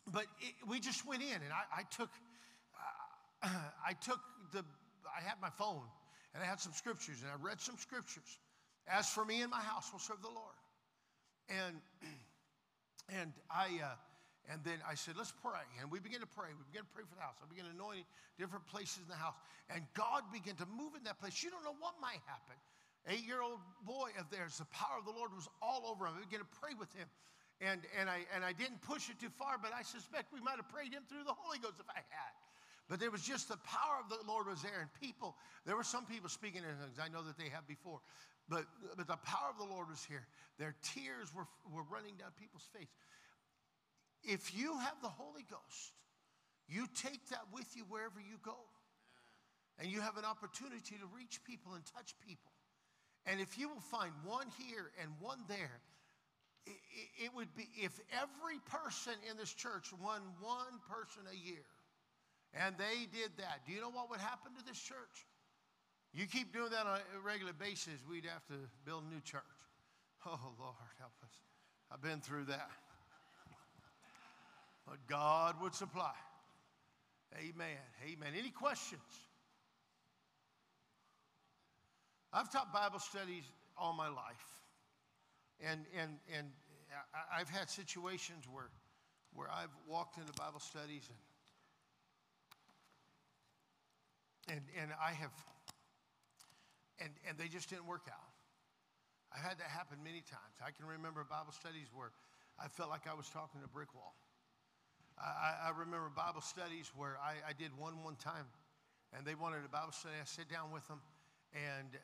but 0.08 0.26
it, 0.40 0.56
we 0.68 0.80
just 0.80 1.06
went 1.06 1.22
in, 1.22 1.36
and 1.36 1.54
I, 1.54 1.82
I 1.82 1.84
took, 1.96 2.10
uh, 3.44 3.48
I 3.86 3.94
took 3.94 4.20
the, 4.52 4.66
I 5.06 5.22
had 5.22 5.36
my 5.42 5.50
phone, 5.50 5.86
and 6.34 6.42
I 6.42 6.46
had 6.46 6.60
some 6.60 6.74
scriptures, 6.74 7.22
and 7.22 7.30
I 7.30 7.36
read 7.44 7.62
some 7.62 7.78
scriptures. 7.78 8.40
As 8.88 9.10
for 9.10 9.26
me 9.26 9.42
and 9.42 9.52
my 9.52 9.62
house, 9.62 9.92
will 9.92 10.00
serve 10.00 10.22
the 10.22 10.34
Lord. 10.34 10.58
And 11.50 11.78
and 13.10 13.34
I, 13.50 13.80
uh, 13.84 13.96
And 14.50 14.64
then 14.64 14.82
I 14.90 14.96
said, 14.96 15.16
let's 15.18 15.32
pray. 15.32 15.62
And 15.80 15.92
we 15.92 16.00
began 16.00 16.20
to 16.22 16.32
pray. 16.32 16.50
We 16.50 16.66
began 16.72 16.82
to 16.82 16.94
pray 16.96 17.06
for 17.06 17.14
the 17.14 17.22
house. 17.22 17.38
I 17.44 17.48
began 17.48 17.70
anointing 17.70 18.10
different 18.40 18.66
places 18.66 19.06
in 19.06 19.10
the 19.12 19.20
house. 19.20 19.38
And 19.70 19.86
God 19.94 20.24
began 20.34 20.56
to 20.58 20.66
move 20.66 20.98
in 20.98 21.04
that 21.06 21.22
place. 21.22 21.44
You 21.44 21.52
don't 21.52 21.64
know 21.64 21.78
what 21.78 21.94
might 22.02 22.24
happen. 22.26 22.58
Eight 23.08 23.26
year 23.26 23.42
old 23.42 23.60
boy 23.86 24.10
of 24.20 24.30
theirs, 24.30 24.58
the 24.58 24.70
power 24.70 25.00
of 25.00 25.06
the 25.06 25.12
Lord 25.12 25.34
was 25.34 25.50
all 25.62 25.90
over 25.90 26.06
him. 26.06 26.14
I 26.18 26.26
began 26.26 26.42
to 26.42 26.54
pray 26.62 26.74
with 26.78 26.94
him. 26.94 27.08
And, 27.62 27.82
and, 27.98 28.10
I, 28.10 28.26
and 28.34 28.46
I 28.46 28.54
didn't 28.54 28.82
push 28.82 29.10
it 29.10 29.20
too 29.20 29.30
far, 29.38 29.58
but 29.62 29.70
I 29.74 29.84
suspect 29.84 30.34
we 30.34 30.42
might 30.42 30.58
have 30.58 30.70
prayed 30.70 30.94
him 30.94 31.06
through 31.06 31.26
the 31.26 31.38
Holy 31.38 31.58
Ghost 31.62 31.78
if 31.78 31.90
I 31.90 32.02
had. 32.10 32.34
But 32.90 33.00
there 33.00 33.14
was 33.14 33.22
just 33.22 33.48
the 33.48 33.62
power 33.62 34.02
of 34.02 34.10
the 34.10 34.18
Lord 34.26 34.48
was 34.48 34.62
there, 34.62 34.82
and 34.82 34.90
people, 35.00 35.38
there 35.66 35.78
were 35.78 35.86
some 35.86 36.06
people 36.06 36.28
speaking 36.28 36.66
in 36.66 36.74
tongues. 36.82 36.98
I 36.98 37.08
know 37.08 37.22
that 37.22 37.38
they 37.38 37.50
have 37.50 37.66
before. 37.68 38.02
But, 38.50 38.66
but 38.98 39.08
the 39.08 39.22
power 39.24 39.54
of 39.54 39.58
the 39.58 39.72
Lord 39.72 39.90
was 39.90 40.04
here. 40.04 40.26
Their 40.58 40.76
tears 40.82 41.30
were, 41.34 41.48
were 41.72 41.86
running 41.90 42.18
down 42.18 42.34
people's 42.38 42.68
face. 42.76 42.90
If 44.24 44.58
you 44.58 44.78
have 44.78 45.00
the 45.02 45.10
Holy 45.10 45.46
Ghost, 45.50 45.94
you 46.68 46.88
take 46.94 47.30
that 47.30 47.46
with 47.54 47.70
you 47.78 47.84
wherever 47.88 48.20
you 48.20 48.38
go. 48.44 48.58
And 49.80 49.90
you 49.90 50.02
have 50.02 50.18
an 50.18 50.26
opportunity 50.26 50.96
to 50.98 51.08
reach 51.16 51.44
people 51.44 51.74
and 51.74 51.84
touch 51.86 52.14
people. 52.28 52.51
And 53.26 53.40
if 53.40 53.58
you 53.58 53.70
will 53.70 53.82
find 53.92 54.12
one 54.26 54.48
here 54.58 54.92
and 55.02 55.12
one 55.20 55.40
there, 55.48 55.82
it 56.66 57.34
would 57.36 57.54
be 57.56 57.68
if 57.78 58.00
every 58.12 58.60
person 58.70 59.14
in 59.30 59.38
this 59.38 59.54
church 59.54 59.92
won 60.02 60.22
one 60.40 60.80
person 60.90 61.24
a 61.32 61.36
year 61.36 61.66
and 62.54 62.76
they 62.78 63.08
did 63.12 63.32
that, 63.38 63.66
do 63.66 63.74
you 63.74 63.82
know 63.82 63.90
what 63.90 64.10
would 64.10 64.20
happen 64.20 64.52
to 64.58 64.66
this 64.66 64.80
church? 64.80 65.26
You 66.14 66.28
keep 66.28 66.54
doing 66.54 66.72
that 66.72 66.86
on 66.86 67.00
a 67.16 67.20
regular 67.26 67.54
basis, 67.54 68.02
we'd 68.10 68.26
have 68.26 68.46
to 68.48 68.68
build 68.86 69.04
a 69.10 69.14
new 69.14 69.22
church. 69.22 69.42
Oh, 70.26 70.54
Lord, 70.60 70.76
help 71.00 71.14
us. 71.24 71.34
I've 71.92 72.02
been 72.02 72.20
through 72.20 72.46
that. 72.46 72.70
But 74.86 74.98
God 75.08 75.56
would 75.62 75.74
supply. 75.74 76.14
Amen. 77.38 77.78
Amen. 78.06 78.34
Any 78.38 78.50
questions? 78.50 79.02
I've 82.34 82.50
taught 82.52 82.72
Bible 82.74 83.00
studies 83.00 83.44
all 83.78 83.94
my 83.94 84.08
life. 84.08 84.48
And, 85.60 85.86
and, 86.00 86.18
and 86.36 86.48
I've 87.32 87.50
had 87.50 87.70
situations 87.70 88.46
where, 88.52 88.70
where 89.34 89.50
I've 89.50 89.74
walked 89.88 90.18
into 90.18 90.34
Bible 90.34 90.60
studies 90.60 91.10
and, 94.48 94.58
and, 94.58 94.62
and 94.82 94.92
I 95.00 95.12
have, 95.12 95.32
and, 97.00 97.12
and 97.28 97.38
they 97.38 97.48
just 97.48 97.70
didn't 97.70 97.86
work 97.86 98.08
out. 98.10 98.32
I've 99.32 99.44
had 99.44 99.60
that 99.60 99.70
happen 99.70 99.98
many 100.04 100.22
times. 100.22 100.60
I 100.60 100.72
can 100.72 100.86
remember 100.86 101.24
Bible 101.24 101.54
studies 101.54 101.88
where 101.94 102.12
I 102.60 102.68
felt 102.68 102.90
like 102.90 103.08
I 103.08 103.14
was 103.14 103.30
talking 103.30 103.62
to 103.62 103.66
a 103.66 103.70
brick 103.72 103.94
wall. 103.96 104.16
I, 105.18 105.70
I 105.70 105.72
remember 105.78 106.10
Bible 106.10 106.42
studies 106.42 106.92
where 106.96 107.16
I, 107.22 107.52
I 107.52 107.54
did 107.54 107.72
one 107.78 108.04
one 108.04 108.16
time, 108.16 108.50
and 109.16 109.26
they 109.26 109.36
wanted 109.36 109.64
a 109.64 109.70
Bible 109.70 109.94
study. 109.94 110.16
I 110.20 110.26
sit 110.26 110.50
down 110.50 110.72
with 110.74 110.88
them, 110.88 111.00
and 111.54 111.96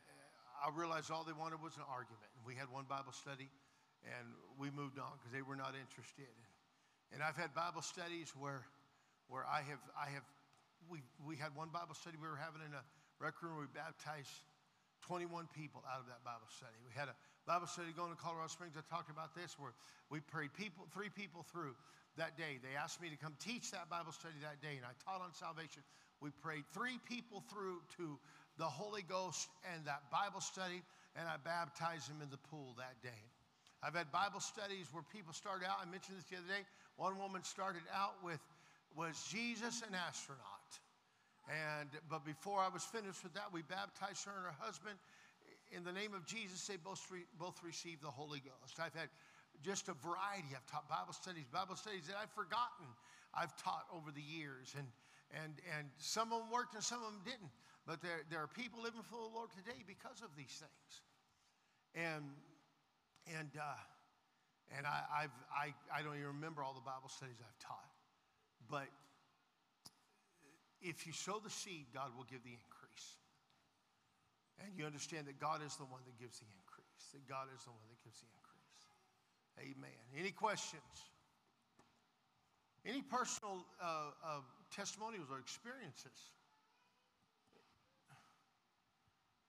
I 0.58 0.74
realized 0.74 1.12
all 1.12 1.24
they 1.24 1.38
wanted 1.38 1.62
was 1.62 1.78
an 1.78 1.86
argument. 1.86 2.30
And 2.38 2.41
we 2.45 2.58
had 2.58 2.70
one 2.74 2.86
Bible 2.89 3.14
study 3.14 3.49
and 4.05 4.26
we 4.58 4.70
moved 4.72 4.99
on 4.99 5.12
because 5.18 5.34
they 5.34 5.41
were 5.41 5.58
not 5.58 5.74
interested. 5.74 6.32
And 7.14 7.24
I've 7.24 7.38
had 7.38 7.53
Bible 7.53 7.82
studies 7.82 8.34
where, 8.36 8.64
where 9.28 9.45
I 9.47 9.64
have, 9.66 9.82
I 9.95 10.12
have, 10.12 10.26
we, 10.89 11.01
we 11.24 11.36
had 11.36 11.55
one 11.55 11.70
Bible 11.72 11.95
study 11.95 12.18
we 12.20 12.28
were 12.28 12.39
having 12.39 12.62
in 12.62 12.74
a 12.74 12.84
rec 13.20 13.39
room. 13.41 13.58
We 13.60 13.68
baptized 13.72 14.32
21 15.08 15.47
people 15.55 15.84
out 15.88 16.03
of 16.03 16.08
that 16.12 16.24
Bible 16.24 16.49
study. 16.51 16.76
We 16.84 16.91
had 16.95 17.08
a 17.08 17.16
Bible 17.47 17.68
study 17.68 17.95
going 17.95 18.12
to 18.12 18.20
Colorado 18.20 18.51
Springs. 18.51 18.76
I 18.76 18.84
talked 18.91 19.10
about 19.10 19.32
this 19.36 19.55
where 19.55 19.72
we 20.12 20.20
prayed 20.20 20.51
people, 20.53 20.88
three 20.91 21.10
people 21.10 21.47
through 21.47 21.76
that 22.20 22.36
day. 22.36 22.60
They 22.60 22.76
asked 22.76 22.99
me 22.99 23.08
to 23.10 23.16
come 23.16 23.38
teach 23.39 23.72
that 23.72 23.88
Bible 23.88 24.12
study 24.12 24.36
that 24.41 24.60
day, 24.60 24.76
and 24.76 24.84
I 24.84 24.91
taught 25.05 25.24
on 25.24 25.32
salvation. 25.32 25.86
We 26.20 26.32
prayed 26.41 26.66
three 26.74 26.99
people 27.08 27.43
through 27.47 27.80
to 27.97 28.20
the 28.58 28.66
Holy 28.66 29.03
Ghost 29.03 29.49
and 29.74 29.86
that 29.86 30.10
Bible 30.12 30.41
study, 30.41 30.82
and 31.16 31.28
I 31.28 31.38
baptized 31.38 32.10
them 32.10 32.22
in 32.22 32.30
the 32.30 32.41
pool 32.49 32.74
that 32.78 33.01
day. 33.01 33.24
I've 33.84 33.93
had 33.93 34.12
Bible 34.12 34.39
studies 34.39 34.89
where 34.91 35.05
people 35.14 35.34
start 35.34 35.62
out. 35.62 35.78
I 35.82 35.86
mentioned 35.86 36.18
this 36.18 36.26
the 36.26 36.38
other 36.38 36.49
day. 36.49 36.66
One 36.97 37.18
woman 37.18 37.43
started 37.43 37.86
out 37.93 38.18
with 38.26 38.41
was 38.95 39.14
Jesus 39.30 39.86
an 39.86 39.93
astronaut, 39.93 40.70
and 41.45 41.89
but 42.10 42.26
before 42.26 42.60
I 42.60 42.70
was 42.70 42.82
finished 42.84 43.22
with 43.22 43.34
that, 43.38 43.53
we 43.53 43.62
baptized 43.62 44.26
her 44.26 44.34
and 44.34 44.45
her 44.49 44.58
husband 44.58 44.97
in 45.72 45.84
the 45.84 45.93
name 45.93 46.18
of 46.18 46.26
Jesus. 46.26 46.66
They 46.66 46.78
both 46.78 47.05
re, 47.12 47.22
both 47.38 47.62
received 47.64 48.01
the 48.01 48.10
Holy 48.10 48.41
Ghost. 48.41 48.82
I've 48.82 48.97
had 48.97 49.10
just 49.62 49.89
a 49.89 49.93
variety. 49.93 50.58
I've 50.58 50.66
taught 50.66 50.89
Bible 50.89 51.14
studies, 51.14 51.45
Bible 51.53 51.76
studies 51.76 52.10
that 52.10 52.18
I've 52.18 52.34
forgotten. 52.34 52.89
I've 53.34 53.53
taught 53.62 53.86
over 53.93 54.10
the 54.10 54.26
years, 54.26 54.74
and 54.78 54.88
and 55.32 55.53
and 55.78 55.88
some 55.97 56.32
of 56.32 56.39
them 56.41 56.51
worked 56.51 56.73
and 56.73 56.84
some 56.84 56.99
of 56.99 57.11
them 57.11 57.21
didn't. 57.25 57.51
But 57.88 58.03
there, 58.03 58.28
there 58.30 58.43
are 58.43 58.51
people 58.51 58.84
living 58.84 58.99
for 59.07 59.15
the 59.15 59.32
Lord 59.32 59.47
today 59.55 59.80
because 59.88 60.19
of 60.19 60.36
these 60.36 60.51
things. 60.59 60.91
And, 61.95 62.36
and, 63.32 63.47
uh, 63.55 63.80
and 64.75 64.84
I, 64.84 65.23
I've, 65.23 65.38
I, 65.55 65.71
I 65.88 66.03
don't 66.03 66.19
even 66.19 66.36
remember 66.36 66.67
all 66.67 66.75
the 66.75 66.84
Bible 66.84 67.07
studies 67.07 67.39
I've 67.39 67.59
taught. 67.63 67.88
But 68.67 68.91
if 70.84 71.07
you 71.07 71.15
sow 71.15 71.39
the 71.39 71.49
seed, 71.49 71.88
God 71.95 72.11
will 72.11 72.28
give 72.28 72.43
the 72.43 72.51
increase. 72.51 73.15
And 74.59 74.75
you 74.75 74.84
understand 74.84 75.32
that 75.32 75.39
God 75.39 75.63
is 75.63 75.80
the 75.80 75.88
one 75.88 76.03
that 76.11 76.19
gives 76.19 76.43
the 76.43 76.49
increase, 76.59 77.15
that 77.15 77.23
God 77.23 77.47
is 77.55 77.63
the 77.63 77.71
one 77.71 77.88
that 77.88 78.03
gives 78.03 78.19
the 78.19 78.28
increase. 78.36 78.84
Amen. 79.63 79.95
Any 80.11 80.36
questions? 80.36 81.07
Any 82.84 83.01
personal 83.01 83.63
uh, 83.80 84.11
uh, 84.19 84.43
testimonials 84.72 85.28
or 85.32 85.39
experiences? 85.39 86.18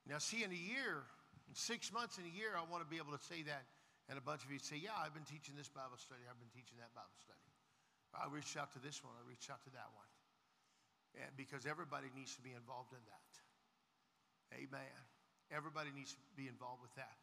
Now, 0.08 0.16
see, 0.16 0.40
in 0.40 0.48
a 0.48 0.56
year, 0.56 1.04
in 1.44 1.52
six 1.52 1.92
months 1.92 2.16
in 2.16 2.24
a 2.24 2.32
year, 2.32 2.56
I 2.56 2.64
want 2.64 2.80
to 2.80 2.88
be 2.88 2.96
able 2.96 3.12
to 3.12 3.20
say 3.28 3.44
that. 3.44 3.68
And 4.08 4.16
a 4.16 4.24
bunch 4.24 4.40
of 4.40 4.48
you 4.48 4.56
say, 4.56 4.80
Yeah, 4.80 4.96
I've 4.96 5.12
been 5.12 5.28
teaching 5.28 5.52
this 5.52 5.68
Bible 5.68 6.00
study. 6.00 6.24
I've 6.24 6.40
been 6.40 6.48
teaching 6.56 6.80
that 6.80 6.88
Bible 6.96 7.12
study. 7.20 7.44
I 8.16 8.24
reached 8.32 8.56
out 8.56 8.72
to 8.72 8.80
this 8.80 9.04
one. 9.04 9.12
I 9.20 9.24
reached 9.28 9.52
out 9.52 9.60
to 9.68 9.72
that 9.76 9.92
one. 9.92 10.08
And 11.20 11.28
because 11.36 11.68
everybody 11.68 12.08
needs 12.16 12.32
to 12.40 12.42
be 12.42 12.56
involved 12.56 12.96
in 12.96 13.04
that. 13.04 13.32
Amen. 14.56 14.96
Everybody 15.52 15.92
needs 15.92 16.16
to 16.16 16.20
be 16.40 16.48
involved 16.48 16.80
with 16.80 16.94
that. 16.96 17.20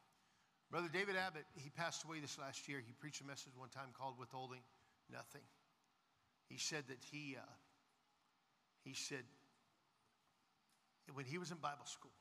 Brother 0.70 0.90
David 0.90 1.18
Abbott, 1.18 1.46
he 1.58 1.70
passed 1.74 2.06
away 2.06 2.22
this 2.22 2.38
last 2.38 2.70
year. 2.70 2.82
He 2.86 2.94
preached 2.94 3.22
a 3.22 3.28
message 3.28 3.54
one 3.58 3.70
time 3.70 3.94
called 3.98 4.18
Withholding 4.18 4.62
Nothing. 5.10 5.46
He 6.50 6.58
said 6.58 6.86
that 6.90 7.02
he, 7.02 7.38
uh, 7.38 7.46
he 8.86 8.94
said, 8.94 9.26
when 11.14 11.26
he 11.26 11.38
was 11.38 11.50
in 11.50 11.58
Bible 11.58 11.86
school, 11.86 12.14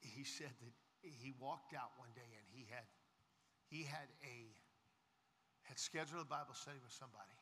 he 0.00 0.24
said 0.24 0.52
that 0.64 0.74
he 1.04 1.32
walked 1.40 1.76
out 1.76 1.92
one 1.96 2.08
day 2.16 2.24
and 2.24 2.46
he 2.52 2.64
had 2.68 2.84
he 3.68 3.84
had 3.84 4.08
a 4.24 4.48
had 5.64 5.78
scheduled 5.80 6.20
a 6.20 6.28
Bible 6.28 6.52
study 6.52 6.76
with 6.80 6.92
somebody. 6.92 7.36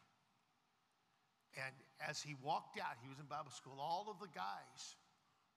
And 1.58 1.74
as 2.00 2.22
he 2.22 2.34
walked 2.38 2.78
out, 2.78 2.96
he 3.02 3.10
was 3.10 3.18
in 3.18 3.26
Bible 3.26 3.50
school. 3.50 3.76
All 3.76 4.06
of 4.08 4.22
the 4.22 4.30
guys 4.30 4.96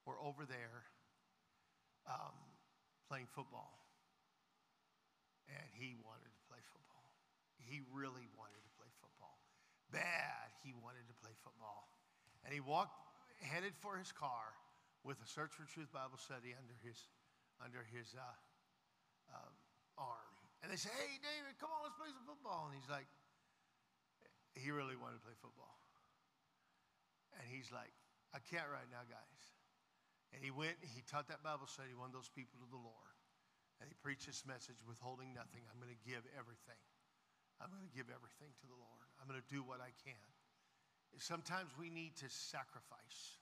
were 0.03 0.17
over 0.19 0.43
there 0.43 0.83
um, 2.09 2.35
playing 3.07 3.29
football. 3.31 3.79
And 5.47 5.63
he 5.77 5.95
wanted 6.01 6.27
to 6.33 6.41
play 6.49 6.59
football. 6.73 7.05
He 7.61 7.79
really 7.93 8.27
wanted 8.35 8.59
to 8.59 8.71
play 8.75 8.89
football. 8.97 9.39
Bad, 9.93 10.51
he 10.65 10.73
wanted 10.83 11.05
to 11.07 11.15
play 11.21 11.31
football. 11.45 11.94
And 12.45 12.53
he 12.53 12.61
walked, 12.61 12.93
headed 13.41 13.73
for 13.81 13.97
his 13.97 14.13
car, 14.13 14.53
with 15.01 15.17
a 15.21 15.27
Search 15.29 15.53
for 15.53 15.65
Truth 15.65 15.89
Bible 15.89 16.21
study 16.21 16.53
under 16.53 16.77
his, 16.85 16.97
under 17.61 17.81
his 17.89 18.13
uh, 18.13 18.37
uh, 19.33 19.53
arm. 19.97 20.33
And 20.61 20.69
they 20.69 20.77
say, 20.77 20.93
hey, 20.93 21.17
David, 21.21 21.57
come 21.57 21.73
on, 21.73 21.85
let's 21.85 21.97
play 21.97 22.09
some 22.13 22.25
football. 22.25 22.69
And 22.69 22.73
he's 22.77 22.89
like, 22.89 23.05
he 24.57 24.73
really 24.73 24.97
wanted 24.97 25.21
to 25.21 25.25
play 25.25 25.37
football. 25.37 25.77
And 27.37 27.45
he's 27.45 27.69
like, 27.69 27.91
I 28.33 28.39
can't 28.41 28.65
right 28.71 28.87
now, 28.89 29.03
guys. 29.05 29.41
And 30.33 30.41
he 30.41 30.49
went, 30.49 30.79
he 30.81 31.05
taught 31.05 31.29
that 31.29 31.45
Bible 31.45 31.67
study, 31.67 31.93
won 31.93 32.09
those 32.11 32.31
people 32.31 32.57
to 32.59 32.67
the 32.67 32.81
Lord. 32.81 33.15
And 33.79 33.91
he 33.91 33.95
preached 33.99 34.25
this 34.25 34.47
message, 34.47 34.79
withholding 34.87 35.35
nothing. 35.35 35.63
I'm 35.67 35.79
going 35.79 35.91
to 35.91 36.03
give 36.07 36.23
everything. 36.33 36.79
I'm 37.59 37.71
going 37.71 37.83
to 37.83 37.95
give 37.95 38.07
everything 38.11 38.51
to 38.63 38.65
the 38.67 38.75
Lord. 38.75 39.07
I'm 39.19 39.27
going 39.27 39.39
to 39.39 39.51
do 39.51 39.63
what 39.63 39.79
I 39.83 39.91
can. 40.03 40.34
Sometimes 41.17 41.71
we 41.79 41.89
need 41.89 42.15
to 42.19 42.27
sacrifice. 42.27 43.39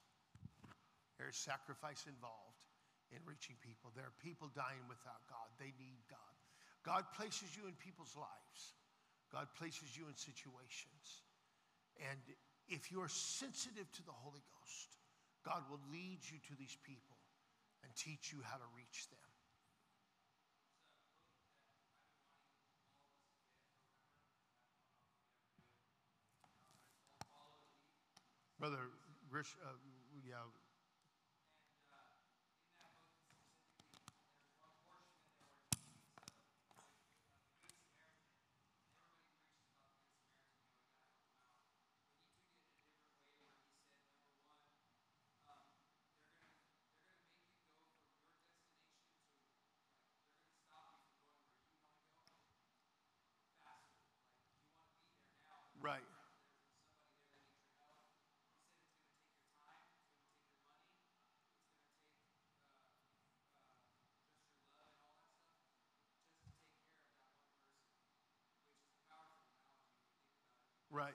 There's 1.18 1.36
sacrifice 1.36 2.06
involved 2.06 2.62
in 3.10 3.18
reaching 3.26 3.54
people. 3.62 3.90
There 3.94 4.06
are 4.06 4.18
people 4.22 4.50
dying 4.54 4.82
without 4.90 5.22
God. 5.30 5.46
They 5.58 5.74
need 5.78 6.02
God. 6.10 6.34
God 6.84 7.08
places 7.16 7.54
you 7.56 7.64
in 7.64 7.74
people's 7.80 8.12
lives, 8.12 8.60
God 9.32 9.48
places 9.56 9.96
you 9.96 10.04
in 10.06 10.16
situations. 10.16 11.24
And 11.96 12.20
if 12.68 12.92
you 12.92 13.00
are 13.00 13.08
sensitive 13.08 13.88
to 13.96 14.02
the 14.04 14.12
Holy 14.12 14.44
Ghost, 14.44 14.90
God 15.44 15.64
will 15.70 15.80
lead 15.88 16.20
you 16.28 16.38
to 16.50 16.54
these 16.60 16.76
people 16.84 17.16
and 17.82 17.90
teach 17.96 18.32
you 18.32 18.40
how 18.44 18.56
to 18.56 18.68
reach 18.76 19.08
them. 19.08 19.23
Brother 28.58 28.90
Grish, 29.30 29.54
uh, 29.64 29.74
yeah. 30.26 30.36
Right. 55.82 56.00
Right. 70.94 71.10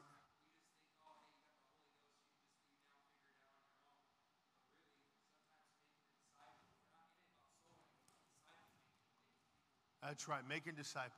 That's 10.03 10.27
right, 10.27 10.41
making 10.49 10.73
disciples. 10.75 11.15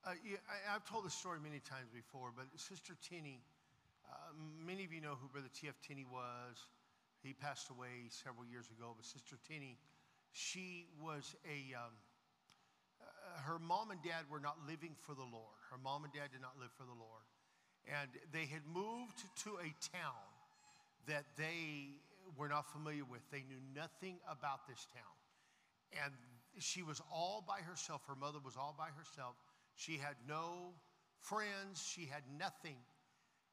Uh, 0.00 0.12
yeah, 0.24 0.38
I, 0.48 0.72
have 0.72 0.88
told 0.88 1.04
this 1.04 1.12
story 1.12 1.40
many 1.44 1.60
times 1.60 1.92
before, 1.92 2.32
but 2.34 2.46
Sister 2.56 2.96
Tenney, 3.04 3.44
uh, 4.08 4.32
many 4.64 4.84
of 4.84 4.92
you 4.94 5.02
know 5.02 5.20
who 5.20 5.28
Brother 5.28 5.52
T.F. 5.52 5.74
Tenney 5.86 6.06
was. 6.10 6.56
He 7.22 7.34
passed 7.34 7.68
away 7.68 8.08
several 8.08 8.46
years 8.48 8.64
ago, 8.72 8.94
but 8.96 9.04
Sister 9.04 9.36
Tenney, 9.46 9.76
she 10.32 10.86
was 11.04 11.36
a, 11.44 11.76
um, 11.76 11.92
uh, 12.96 13.42
her 13.44 13.58
mom 13.58 13.90
and 13.90 14.00
dad 14.00 14.24
were 14.32 14.40
not 14.40 14.56
living 14.66 14.96
for 15.04 15.12
the 15.12 15.28
Lord. 15.28 15.60
Her 15.70 15.76
mom 15.76 16.04
and 16.04 16.12
dad 16.14 16.32
did 16.32 16.40
not 16.40 16.56
live 16.56 16.72
for 16.80 16.88
the 16.88 16.96
Lord. 16.96 17.28
And 17.86 18.10
they 18.32 18.46
had 18.46 18.62
moved 18.72 19.18
to 19.44 19.50
a 19.58 19.74
town 19.96 20.22
that 21.06 21.24
they 21.36 21.96
were 22.36 22.48
not 22.48 22.70
familiar 22.72 23.04
with. 23.04 23.20
They 23.30 23.44
knew 23.48 23.60
nothing 23.74 24.16
about 24.30 24.66
this 24.68 24.86
town. 24.94 26.04
And 26.04 26.12
she 26.58 26.82
was 26.82 27.00
all 27.12 27.44
by 27.46 27.60
herself. 27.60 28.02
Her 28.06 28.14
mother 28.14 28.38
was 28.44 28.56
all 28.56 28.74
by 28.78 28.88
herself. 28.96 29.34
She 29.74 29.96
had 29.96 30.14
no 30.28 30.72
friends, 31.20 31.82
she 31.82 32.06
had 32.06 32.22
nothing. 32.38 32.76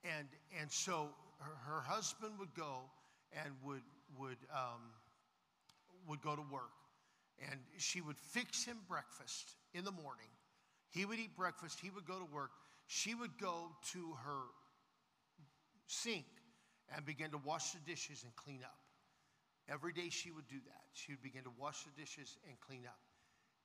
And, 0.04 0.28
and 0.60 0.72
so 0.72 1.10
her, 1.40 1.74
her 1.74 1.82
husband 1.82 2.34
would 2.40 2.54
go 2.54 2.82
and 3.34 3.54
would, 3.64 3.82
would, 4.20 4.38
um, 4.54 4.82
would 6.08 6.22
go 6.22 6.36
to 6.36 6.44
work. 6.52 6.72
And 7.50 7.60
she 7.78 8.02
would 8.02 8.18
fix 8.18 8.66
him 8.66 8.78
breakfast 8.88 9.56
in 9.74 9.86
the 9.86 9.92
morning. 9.92 10.28
He 10.92 11.06
would 11.06 11.20
eat 11.20 11.36
breakfast, 11.38 11.80
he 11.82 11.90
would 11.90 12.06
go 12.06 12.18
to 12.18 12.26
work. 12.34 12.52
She 12.92 13.14
would 13.14 13.38
go 13.38 13.70
to 13.92 14.18
her 14.26 14.42
sink 15.86 16.26
and 16.96 17.06
begin 17.06 17.30
to 17.30 17.38
wash 17.38 17.70
the 17.74 17.80
dishes 17.86 18.24
and 18.24 18.36
clean 18.36 18.62
up. 18.64 18.80
Every 19.72 19.94
day 19.94 20.10
she 20.10 20.32
would 20.32 20.48
do 20.48 20.56
that. 20.66 20.82
She 20.94 21.12
would 21.12 21.22
begin 21.22 21.44
to 21.44 21.52
wash 21.60 21.84
the 21.84 21.92
dishes 22.02 22.38
and 22.48 22.60
clean 22.60 22.88
up. 22.88 22.98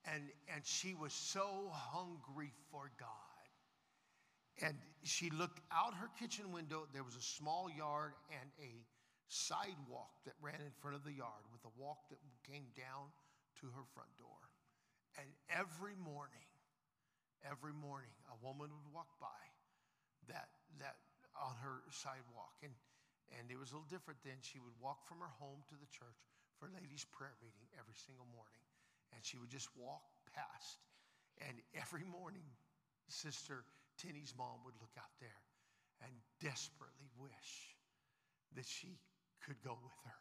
And, 0.04 0.24
and 0.54 0.60
she 0.62 0.92
was 0.92 1.14
so 1.14 1.70
hungry 1.72 2.52
for 2.70 2.90
God. 3.00 3.08
And 4.60 4.76
she 5.04 5.30
looked 5.30 5.60
out 5.72 5.94
her 5.94 6.10
kitchen 6.20 6.52
window. 6.52 6.86
There 6.92 7.02
was 7.02 7.16
a 7.16 7.22
small 7.22 7.70
yard 7.70 8.12
and 8.28 8.50
a 8.60 8.84
sidewalk 9.28 10.12
that 10.26 10.34
ran 10.42 10.60
in 10.60 10.72
front 10.82 10.96
of 10.96 11.02
the 11.02 11.12
yard 11.12 11.48
with 11.50 11.64
a 11.64 11.72
walk 11.80 12.10
that 12.10 12.18
came 12.46 12.66
down 12.76 13.08
to 13.60 13.66
her 13.68 13.84
front 13.94 14.10
door. 14.18 14.52
And 15.16 15.28
every 15.48 15.96
morning, 15.96 16.44
every 17.44 17.72
morning, 17.76 18.12
a 18.32 18.36
woman 18.40 18.72
would 18.72 18.88
walk 18.90 19.12
by 19.20 19.42
that, 20.28 20.48
that 20.80 20.96
on 21.36 21.54
her 21.60 21.84
sidewalk. 21.92 22.56
And, 22.64 22.72
and 23.38 23.52
it 23.52 23.60
was 23.60 23.70
a 23.70 23.78
little 23.78 23.90
different 23.92 24.20
then. 24.24 24.40
She 24.40 24.58
would 24.58 24.74
walk 24.80 25.04
from 25.04 25.20
her 25.20 25.32
home 25.38 25.62
to 25.68 25.76
the 25.76 25.88
church 25.92 26.18
for 26.58 26.72
ladies' 26.72 27.04
prayer 27.04 27.36
meeting 27.44 27.68
every 27.76 27.96
single 27.96 28.26
morning 28.32 28.64
and 29.14 29.24
she 29.24 29.38
would 29.38 29.50
just 29.50 29.68
walk 29.78 30.02
past. 30.34 30.82
And 31.46 31.58
every 31.74 32.04
morning, 32.04 32.46
Sister 33.08 33.64
Tenney's 33.98 34.34
mom 34.36 34.62
would 34.64 34.74
look 34.80 34.94
out 34.98 35.14
there 35.20 35.42
and 36.02 36.12
desperately 36.42 37.06
wish 37.18 37.78
that 38.54 38.66
she 38.66 38.98
could 39.46 39.56
go 39.62 39.78
with 39.82 39.98
her. 40.04 40.20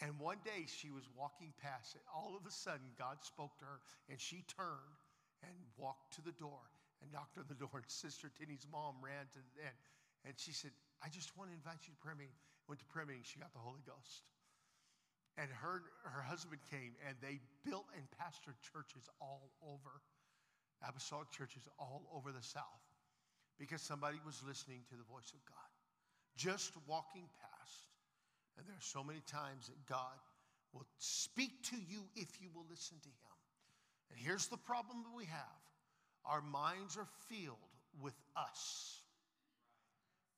And 0.00 0.18
one 0.20 0.38
day 0.44 0.64
she 0.66 0.90
was 0.90 1.04
walking 1.16 1.52
past, 1.60 1.96
it. 1.96 2.02
all 2.14 2.36
of 2.38 2.46
a 2.46 2.54
sudden 2.54 2.94
God 2.96 3.18
spoke 3.22 3.58
to 3.58 3.64
her, 3.64 3.80
and 4.08 4.20
she 4.20 4.44
turned 4.46 5.02
and 5.42 5.54
walked 5.76 6.14
to 6.16 6.22
the 6.22 6.34
door 6.36 6.62
and 7.02 7.12
knocked 7.12 7.38
on 7.38 7.46
the 7.48 7.58
door. 7.58 7.70
And 7.74 7.86
Sister 7.86 8.30
Tenney's 8.34 8.66
mom 8.70 8.98
ran 9.02 9.26
to 9.32 9.40
the 9.54 9.66
end, 9.66 9.78
and 10.26 10.34
she 10.36 10.52
said, 10.52 10.72
I 11.02 11.08
just 11.08 11.36
want 11.38 11.50
to 11.50 11.54
invite 11.54 11.86
you 11.86 11.94
to 11.94 12.00
prayer 12.02 12.18
meeting. 12.18 12.34
Went 12.66 12.82
to 12.82 12.88
prayer 12.90 13.06
meeting, 13.06 13.22
she 13.24 13.38
got 13.38 13.54
the 13.54 13.62
Holy 13.62 13.80
Ghost. 13.86 14.26
And 15.38 15.46
her, 15.62 15.86
her 16.02 16.20
husband 16.20 16.58
came 16.66 16.98
and 17.06 17.14
they 17.22 17.38
built 17.62 17.86
and 17.94 18.02
pastored 18.18 18.58
churches 18.58 19.06
all 19.22 19.54
over, 19.62 20.02
apostolic 20.82 21.30
churches 21.30 21.62
all 21.78 22.10
over 22.10 22.34
the 22.34 22.42
South, 22.42 22.82
because 23.56 23.80
somebody 23.80 24.18
was 24.26 24.42
listening 24.42 24.82
to 24.90 24.98
the 24.98 25.06
voice 25.06 25.30
of 25.30 25.38
God, 25.46 25.70
just 26.36 26.74
walking 26.90 27.30
past. 27.38 27.86
And 28.58 28.66
there 28.66 28.74
are 28.74 28.90
so 28.90 29.06
many 29.06 29.22
times 29.30 29.70
that 29.70 29.78
God 29.86 30.18
will 30.74 30.86
speak 30.98 31.62
to 31.70 31.76
you 31.76 32.02
if 32.16 32.42
you 32.42 32.50
will 32.52 32.66
listen 32.68 32.98
to 32.98 33.08
Him. 33.08 33.27
And 34.10 34.18
here's 34.18 34.46
the 34.46 34.56
problem 34.56 35.02
that 35.02 35.16
we 35.16 35.26
have 35.26 35.58
our 36.24 36.42
minds 36.42 36.96
are 36.96 37.08
filled 37.28 37.56
with 38.00 38.16
us. 38.36 39.00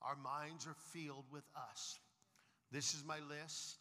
Our 0.02 0.16
minds 0.16 0.66
are 0.66 0.76
filled 0.94 1.24
with 1.32 1.44
us. 1.56 1.98
This 2.70 2.94
is 2.94 3.04
my 3.04 3.18
list. 3.28 3.76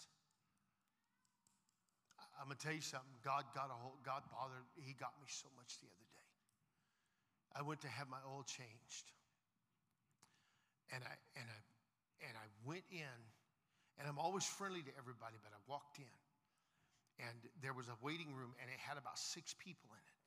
I'm 2.40 2.48
gonna 2.48 2.56
tell 2.56 2.74
you 2.74 2.82
something. 2.82 3.12
God 3.24 3.44
got 3.54 3.70
a 3.70 3.78
hold, 3.78 4.00
God 4.04 4.24
bothered, 4.32 4.64
He 4.80 4.94
got 4.94 5.12
me 5.22 5.28
so 5.28 5.48
much 5.56 5.78
the 5.84 5.88
other 5.92 6.10
day. 6.16 6.30
I 7.56 7.62
went 7.62 7.82
to 7.82 7.88
have 7.88 8.08
my 8.10 8.24
oil 8.26 8.44
changed. 8.48 9.12
And 10.92 11.04
I 11.04 11.16
and 11.38 11.46
I 11.46 11.60
and 12.26 12.34
I 12.36 12.48
went 12.66 12.84
in, 12.92 13.20
and 14.00 14.08
I'm 14.08 14.18
always 14.18 14.44
friendly 14.44 14.82
to 14.82 14.94
everybody, 14.98 15.38
but 15.44 15.54
I 15.54 15.60
walked 15.68 16.00
in, 16.00 16.18
and 17.20 17.36
there 17.60 17.76
was 17.76 17.92
a 17.92 17.98
waiting 18.00 18.32
room, 18.32 18.56
and 18.64 18.72
it 18.72 18.80
had 18.80 18.96
about 18.96 19.20
six 19.20 19.52
people 19.60 19.92
in 19.92 20.00
it. 20.00 20.18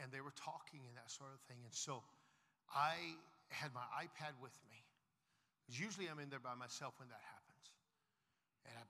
And 0.00 0.12
they 0.12 0.20
were 0.20 0.34
talking 0.36 0.84
and 0.88 0.96
that 0.96 1.08
sort 1.08 1.32
of 1.32 1.40
thing. 1.48 1.56
And 1.64 1.72
so 1.72 2.04
I 2.68 2.96
had 3.48 3.72
my 3.72 3.84
iPad 3.96 4.36
with 4.40 4.52
me. 4.68 4.80
Because 5.64 5.80
usually 5.80 6.08
I'm 6.08 6.20
in 6.20 6.28
there 6.28 6.42
by 6.42 6.52
myself 6.52 6.92
when 7.00 7.08
that 7.08 7.24
happens. 7.24 7.66
And 8.68 8.76
I, 8.76 8.84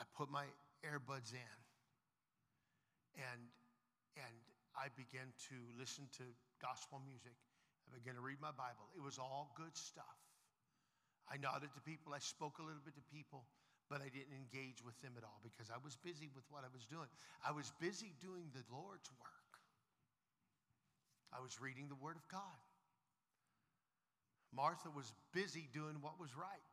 I 0.00 0.04
put 0.16 0.32
my 0.32 0.48
earbuds 0.80 1.36
in. 1.36 1.56
And, 3.20 3.40
and 4.16 4.36
I 4.72 4.88
began 4.96 5.28
to 5.52 5.56
listen 5.76 6.08
to 6.20 6.24
gospel 6.60 7.04
music. 7.04 7.36
I 7.92 8.00
began 8.00 8.16
to 8.16 8.24
read 8.24 8.40
my 8.40 8.52
Bible. 8.56 8.88
It 8.96 9.04
was 9.04 9.20
all 9.20 9.52
good 9.60 9.76
stuff. 9.76 10.18
I 11.28 11.36
nodded 11.36 11.72
to 11.72 11.80
people, 11.84 12.12
I 12.12 12.20
spoke 12.20 12.60
a 12.60 12.64
little 12.64 12.84
bit 12.84 12.96
to 12.96 13.04
people, 13.08 13.44
but 13.88 14.00
I 14.00 14.08
didn't 14.08 14.34
engage 14.34 14.80
with 14.80 14.96
them 15.04 15.14
at 15.16 15.24
all 15.24 15.40
because 15.44 15.68
I 15.68 15.78
was 15.82 15.96
busy 16.00 16.28
with 16.32 16.44
what 16.48 16.64
I 16.64 16.70
was 16.72 16.84
doing. 16.88 17.08
I 17.44 17.52
was 17.52 17.70
busy 17.80 18.16
doing 18.20 18.48
the 18.56 18.64
Lord's 18.72 19.10
work. 19.20 19.52
I 21.34 21.42
was 21.42 21.60
reading 21.60 21.90
the 21.90 21.98
Word 21.98 22.16
of 22.16 22.26
God. 22.30 22.62
Martha 24.54 24.88
was 24.88 25.10
busy 25.34 25.66
doing 25.74 25.98
what 25.98 26.16
was 26.16 26.30
right. 26.38 26.68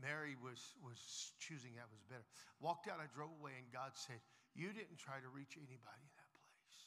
Mary 0.00 0.36
was, 0.40 0.60
was 0.80 1.00
choosing 1.40 1.76
that 1.76 1.88
was 1.88 2.00
better. 2.08 2.24
Walked 2.60 2.88
out, 2.88 3.00
I 3.00 3.08
drove 3.12 3.32
away, 3.40 3.56
and 3.56 3.68
God 3.72 3.92
said, 3.96 4.20
You 4.56 4.72
didn't 4.72 5.00
try 5.00 5.20
to 5.20 5.28
reach 5.32 5.56
anybody 5.56 6.04
in 6.04 6.14
that 6.16 6.32
place. 6.36 6.80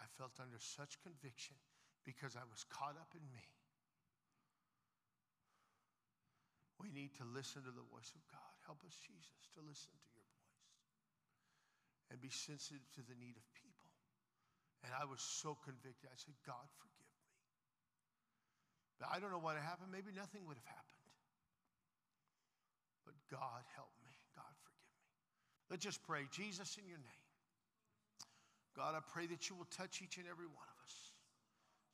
I 0.00 0.06
felt 0.16 0.36
under 0.40 0.60
such 0.60 1.00
conviction 1.04 1.56
because 2.04 2.36
I 2.36 2.44
was 2.48 2.64
caught 2.72 2.96
up 2.96 3.12
in 3.12 3.24
me. 3.32 3.44
We 6.80 6.88
need 6.88 7.12
to 7.20 7.28
listen 7.28 7.60
to 7.68 7.72
the 7.76 7.84
voice 7.92 8.08
of 8.16 8.24
God. 8.32 8.52
Help 8.64 8.80
us, 8.88 8.96
Jesus, 9.04 9.52
to 9.52 9.60
listen 9.60 9.92
to 9.92 10.08
your 10.16 10.24
voice 10.32 10.56
and 12.08 12.16
be 12.18 12.32
sensitive 12.32 12.82
to 12.96 13.04
the 13.04 13.14
need 13.20 13.36
of 13.36 13.44
people. 13.52 13.92
And 14.82 14.96
I 14.96 15.04
was 15.04 15.20
so 15.20 15.60
convicted. 15.60 16.08
I 16.08 16.16
said, 16.16 16.32
God, 16.48 16.64
forgive 16.80 17.12
me. 17.20 17.28
But 18.96 19.12
I 19.12 19.20
don't 19.20 19.28
know 19.28 19.44
what 19.44 19.60
happened. 19.60 19.92
Maybe 19.92 20.08
nothing 20.16 20.40
would 20.48 20.56
have 20.56 20.70
happened. 20.72 21.08
But 23.04 23.16
God, 23.28 23.60
help 23.76 23.92
me. 24.00 24.16
God, 24.32 24.48
forgive 24.64 24.88
me. 24.96 25.04
Let's 25.68 25.84
just 25.84 26.00
pray. 26.08 26.24
Jesus, 26.32 26.80
in 26.80 26.88
your 26.88 27.00
name. 27.00 27.26
God, 28.72 28.96
I 28.96 29.04
pray 29.04 29.28
that 29.28 29.52
you 29.52 29.54
will 29.56 29.68
touch 29.68 30.00
each 30.00 30.16
and 30.16 30.24
every 30.24 30.48
one 30.48 30.68
of 30.72 30.78
us. 30.80 30.96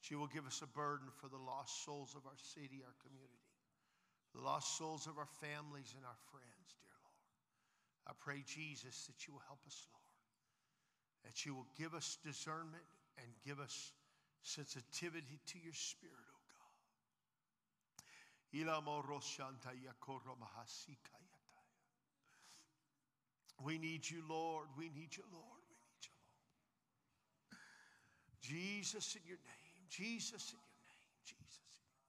You 0.06 0.22
will 0.22 0.30
give 0.30 0.46
us 0.46 0.62
a 0.62 0.70
burden 0.70 1.10
for 1.18 1.26
the 1.26 1.40
lost 1.40 1.82
souls 1.82 2.14
of 2.14 2.22
our 2.30 2.38
city, 2.38 2.86
our 2.86 2.94
community, 3.02 3.45
the 4.36 4.44
lost 4.44 4.76
souls 4.76 5.06
of 5.06 5.16
our 5.16 5.28
families 5.40 5.94
and 5.96 6.04
our 6.04 6.20
friends, 6.30 6.76
dear 6.84 6.92
Lord. 7.00 7.24
I 8.06 8.12
pray, 8.20 8.44
Jesus, 8.44 9.08
that 9.08 9.26
you 9.26 9.32
will 9.32 9.42
help 9.48 9.64
us, 9.66 9.88
Lord. 9.88 10.04
That 11.24 11.46
you 11.46 11.54
will 11.56 11.66
give 11.78 11.94
us 11.94 12.18
discernment 12.22 12.84
and 13.16 13.26
give 13.44 13.58
us 13.58 13.92
sensitivity 14.42 15.40
to 15.46 15.58
your 15.58 15.72
spirit, 15.72 16.28
oh 16.28 16.44
God. 16.52 16.76
We 23.64 23.78
need 23.78 24.04
you, 24.08 24.22
Lord. 24.28 24.68
We 24.76 24.90
need 24.92 25.16
you, 25.16 25.24
Lord. 25.32 25.64
We 25.64 25.76
need 25.80 26.04
you, 26.04 26.12
Lord. 26.20 26.44
Jesus 28.42 29.16
in 29.16 29.22
your 29.26 29.40
name. 29.40 29.80
Jesus 29.88 30.52
in 30.52 30.60
your 30.60 30.76
name. 30.84 31.08
Jesus 31.24 31.72
in 31.80 31.88
your 31.88 32.04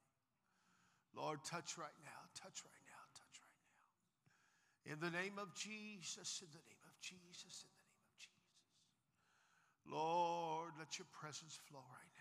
name. 1.16 1.26
Lord, 1.26 1.40
touch 1.44 1.78
right 1.80 1.98
now. 2.04 2.17
Touch 2.38 2.62
right 2.62 2.86
now. 2.86 3.04
Touch 3.18 3.42
right 3.42 3.58
now. 3.58 4.94
In 4.94 4.98
the 5.02 5.10
name 5.10 5.42
of 5.42 5.54
Jesus. 5.58 6.46
In 6.46 6.54
the 6.54 6.62
name 6.62 6.84
of 6.86 6.94
Jesus. 7.02 7.66
In 7.66 7.74
the 7.74 7.82
name 7.82 8.06
of 8.06 8.14
Jesus. 8.22 8.38
Lord, 9.90 10.72
let 10.78 10.98
your 11.02 11.08
presence 11.12 11.58
flow 11.66 11.82
right 11.82 12.14
now. 12.14 12.17